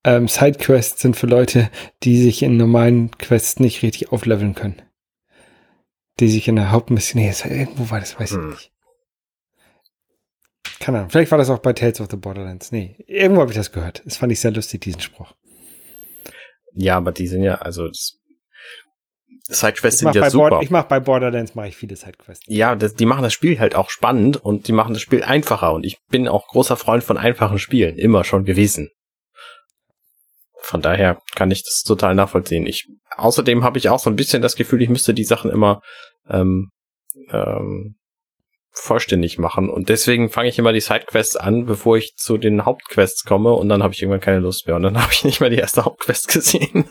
ähm, 0.04 0.28
Sidequests 0.28 1.00
sind 1.02 1.16
für 1.16 1.26
Leute, 1.26 1.70
die 2.04 2.22
sich 2.22 2.44
in 2.44 2.56
normalen 2.56 3.10
Quests 3.18 3.58
nicht 3.58 3.82
richtig 3.82 4.12
aufleveln 4.12 4.54
können. 4.54 4.80
Die 6.20 6.28
sich 6.28 6.46
in 6.46 6.54
der 6.54 6.70
Hauptmission, 6.70 7.20
nee, 7.20 7.28
es- 7.28 7.44
irgendwo 7.44 7.90
war 7.90 7.98
das, 7.98 8.18
weiß 8.20 8.30
ich 8.30 8.36
Hm. 8.36 8.50
nicht. 8.50 8.72
Keine 10.78 10.98
Ahnung, 10.98 11.10
vielleicht 11.10 11.30
war 11.32 11.38
das 11.38 11.50
auch 11.50 11.58
bei 11.58 11.72
Tales 11.72 12.00
of 12.00 12.08
the 12.10 12.16
Borderlands. 12.16 12.70
Nee, 12.72 12.96
irgendwo 13.08 13.40
habe 13.40 13.50
ich 13.50 13.56
das 13.56 13.72
gehört. 13.72 14.02
Das 14.04 14.16
fand 14.16 14.30
ich 14.32 14.40
sehr 14.40 14.50
lustig, 14.52 14.82
diesen 14.82 15.00
Spruch. 15.00 15.34
Ja, 16.74 16.96
aber 16.96 17.10
die 17.12 17.26
sind 17.26 17.42
ja, 17.42 17.56
also 17.56 17.88
das, 17.88 18.20
Sidequests 19.48 20.00
sind 20.00 20.08
mache 20.08 20.18
ja 20.18 20.30
super. 20.30 20.48
Bord- 20.50 20.62
ich 20.64 20.70
mach 20.70 20.84
bei 20.84 21.00
Borderlands 21.00 21.54
mache 21.54 21.68
ich 21.68 21.76
viele 21.76 21.96
Sidequests. 21.96 22.44
ja, 22.48 22.76
das, 22.76 22.94
die 22.94 23.06
machen 23.06 23.22
das 23.22 23.32
Spiel 23.32 23.58
halt 23.58 23.74
auch 23.74 23.90
spannend 23.90 24.36
und 24.36 24.68
die 24.68 24.72
machen 24.72 24.94
das 24.94 25.02
Spiel 25.02 25.22
einfacher 25.24 25.72
und 25.72 25.84
ich 25.84 25.98
bin 26.08 26.28
auch 26.28 26.46
großer 26.48 26.76
Freund 26.76 27.02
von 27.02 27.18
einfachen 27.18 27.58
Spielen, 27.58 27.98
immer 27.98 28.24
schon 28.24 28.44
gewesen. 28.44 28.90
Von 30.60 30.80
daher 30.80 31.20
kann 31.34 31.50
ich 31.50 31.64
das 31.64 31.82
total 31.82 32.14
nachvollziehen. 32.14 32.66
Ich, 32.66 32.86
außerdem 33.16 33.64
habe 33.64 33.78
ich 33.78 33.88
auch 33.88 33.98
so 33.98 34.08
ein 34.08 34.16
bisschen 34.16 34.42
das 34.42 34.54
Gefühl, 34.54 34.80
ich 34.80 34.88
müsste 34.88 35.12
die 35.12 35.24
Sachen 35.24 35.50
immer 35.50 35.80
ähm, 36.28 36.70
ähm, 37.30 37.96
vollständig 38.70 39.38
machen 39.38 39.68
und 39.68 39.88
deswegen 39.88 40.30
fange 40.30 40.48
ich 40.48 40.58
immer 40.58 40.72
die 40.72 40.80
Sidequests 40.80 41.36
an, 41.36 41.66
bevor 41.66 41.96
ich 41.98 42.14
zu 42.16 42.38
den 42.38 42.64
Hauptquests 42.64 43.24
komme 43.24 43.52
und 43.52 43.68
dann 43.68 43.82
habe 43.82 43.92
ich 43.92 44.00
irgendwann 44.00 44.20
keine 44.20 44.38
Lust 44.38 44.66
mehr 44.66 44.76
und 44.76 44.82
dann 44.82 44.98
habe 45.02 45.12
ich 45.12 45.24
nicht 45.24 45.40
mehr 45.40 45.50
die 45.50 45.56
erste 45.58 45.84
Hauptquest 45.84 46.28
gesehen. 46.28 46.88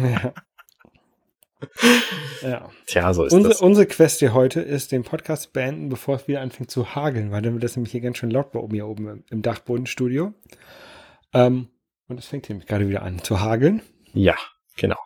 ja. 0.00 0.32
ja. 2.42 2.70
Tja, 2.86 3.12
so 3.14 3.24
ist 3.24 3.32
Unsere, 3.32 3.52
das. 3.52 3.60
unsere 3.62 3.86
Quest 3.86 4.20
hier 4.20 4.34
heute 4.34 4.60
ist, 4.60 4.92
den 4.92 5.02
Podcast 5.02 5.52
beenden, 5.52 5.88
bevor 5.88 6.16
es 6.16 6.28
wieder 6.28 6.40
anfängt 6.40 6.70
zu 6.70 6.94
hageln, 6.94 7.30
weil 7.30 7.42
dann 7.42 7.54
wird 7.54 7.64
das 7.64 7.76
nämlich 7.76 7.92
hier 7.92 8.00
ganz 8.00 8.18
schön 8.18 8.30
laut 8.30 8.52
bei 8.52 8.58
oben 8.58 8.74
hier 8.74 8.86
oben 8.86 9.08
im, 9.08 9.24
im 9.30 9.42
Dachbodenstudio. 9.42 10.32
Ähm, 11.32 11.68
und 12.08 12.18
es 12.18 12.26
fängt 12.26 12.48
nämlich 12.48 12.66
gerade 12.66 12.88
wieder 12.88 13.02
an 13.02 13.22
zu 13.22 13.40
hageln. 13.40 13.82
Ja, 14.12 14.36
genau. 14.76 14.98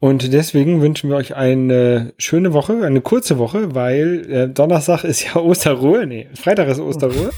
Und 0.00 0.32
deswegen 0.32 0.80
wünschen 0.80 1.10
wir 1.10 1.16
euch 1.16 1.34
eine 1.34 2.14
schöne 2.18 2.52
Woche, 2.52 2.84
eine 2.84 3.00
kurze 3.00 3.38
Woche, 3.38 3.74
weil 3.74 4.30
äh, 4.30 4.48
Donnerstag 4.48 5.02
ist 5.04 5.24
ja 5.24 5.36
Osterruhe. 5.40 6.06
Nee, 6.06 6.28
Freitag 6.34 6.68
ist 6.68 6.78
Osterruhe. 6.78 7.30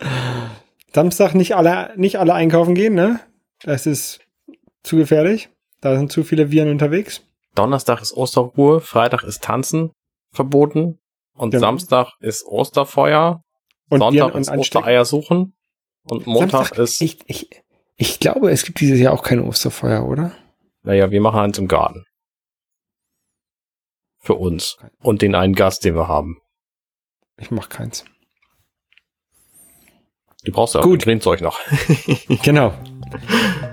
Samstag 0.94 1.34
nicht 1.34 1.56
alle, 1.56 1.90
nicht 1.96 2.18
alle 2.18 2.34
einkaufen 2.34 2.74
gehen, 2.74 2.94
ne? 2.94 3.20
Das 3.62 3.86
ist 3.86 4.20
zu 4.82 4.96
gefährlich. 4.96 5.48
Da 5.82 5.96
sind 5.98 6.10
zu 6.10 6.24
viele 6.24 6.50
Viren 6.50 6.70
unterwegs. 6.70 7.22
Donnerstag 7.54 8.00
ist 8.00 8.14
Osterruhe, 8.16 8.80
Freitag 8.80 9.24
ist 9.24 9.42
Tanzen 9.44 9.90
verboten 10.32 10.98
und 11.34 11.50
Genau. 11.50 11.60
Samstag 11.66 12.12
ist 12.20 12.46
Osterfeuer, 12.46 13.42
Und 13.90 13.98
Sonntag 13.98 14.34
ist. 14.36 14.48
Ostereier 14.50 15.04
suchen 15.04 15.54
und 16.04 16.26
Montag 16.26 16.68
Samstag, 16.68 16.78
ist, 16.78 17.00
Ich, 17.02 17.18
ich, 17.26 17.50
ich 17.96 18.20
glaube, 18.20 18.50
es 18.50 18.64
gibt 18.64 18.80
dieses 18.80 18.98
Jahr 18.98 19.12
auch 19.12 19.22
kein 19.22 19.40
Osterfeuer, 19.40 20.06
oder? 20.06 20.32
naja, 20.84 21.10
wir 21.10 21.20
machen 21.20 21.38
eins 21.40 21.58
im 21.58 21.68
Garten. 21.68 22.04
Für 24.18 24.34
uns 24.34 24.78
und 25.02 25.20
den 25.20 25.34
einen 25.34 25.54
Gast, 25.54 25.84
den 25.84 25.94
wir 25.96 26.08
haben. 26.08 26.38
Ich 27.36 27.50
mach 27.50 27.68
keins. 27.68 28.04
Du 30.44 30.52
brauchst 30.52 30.74
ja 30.74 30.80
auch 30.80 30.84
Gut. 30.84 31.02
Grünzeug 31.02 31.40
noch. 31.40 31.58
Genau. 32.42 32.72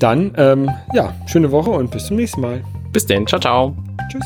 Dann, 0.00 0.32
ähm, 0.36 0.70
ja, 0.94 1.12
schöne 1.26 1.52
Woche 1.52 1.70
und 1.70 1.90
bis 1.90 2.06
zum 2.06 2.16
nächsten 2.16 2.40
Mal. 2.40 2.62
Bis 2.90 3.06
denn. 3.06 3.26
Ciao, 3.26 3.38
ciao. 3.38 3.76
Tschüss. 4.10 4.24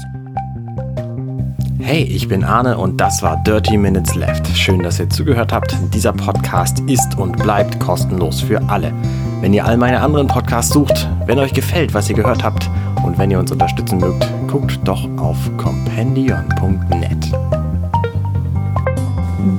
Hey, 1.81 2.05
ich 2.05 2.29
bin 2.29 2.45
Arne 2.45 2.79
und 2.79 2.99
das 2.99 3.23
war 3.23 3.43
Dirty 3.43 3.77
Minutes 3.77 4.15
Left. 4.15 4.47
Schön, 4.57 4.83
dass 4.83 5.01
ihr 5.01 5.11
zugehört 5.11 5.53
habt. 5.53 5.77
Dieser 5.93 6.13
Podcast 6.13 6.81
ist 6.87 7.19
und 7.19 7.37
bleibt 7.43 7.79
kostenlos 7.81 8.41
für 8.41 8.63
alle. 8.71 8.93
Wenn 9.41 9.53
ihr 9.53 9.67
all 9.67 9.77
meine 9.77 10.01
anderen 10.01 10.29
Podcasts 10.29 10.73
sucht, 10.73 11.09
wenn 11.27 11.39
euch 11.41 11.53
gefällt, 11.53 11.93
was 11.93 12.09
ihr 12.09 12.17
gehört 12.17 12.43
habt 12.43 12.71
und 13.05 13.19
wenn 13.19 13.31
ihr 13.33 13.39
uns 13.39 13.51
unterstützen 13.51 13.99
mögt, 13.99 14.27
guckt 14.47 14.79
doch 14.85 15.07
auf 15.19 15.37
compendion.net. 15.59 17.33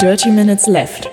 Dirty 0.02 0.32
Minutes 0.32 0.66
Left. 0.66 1.12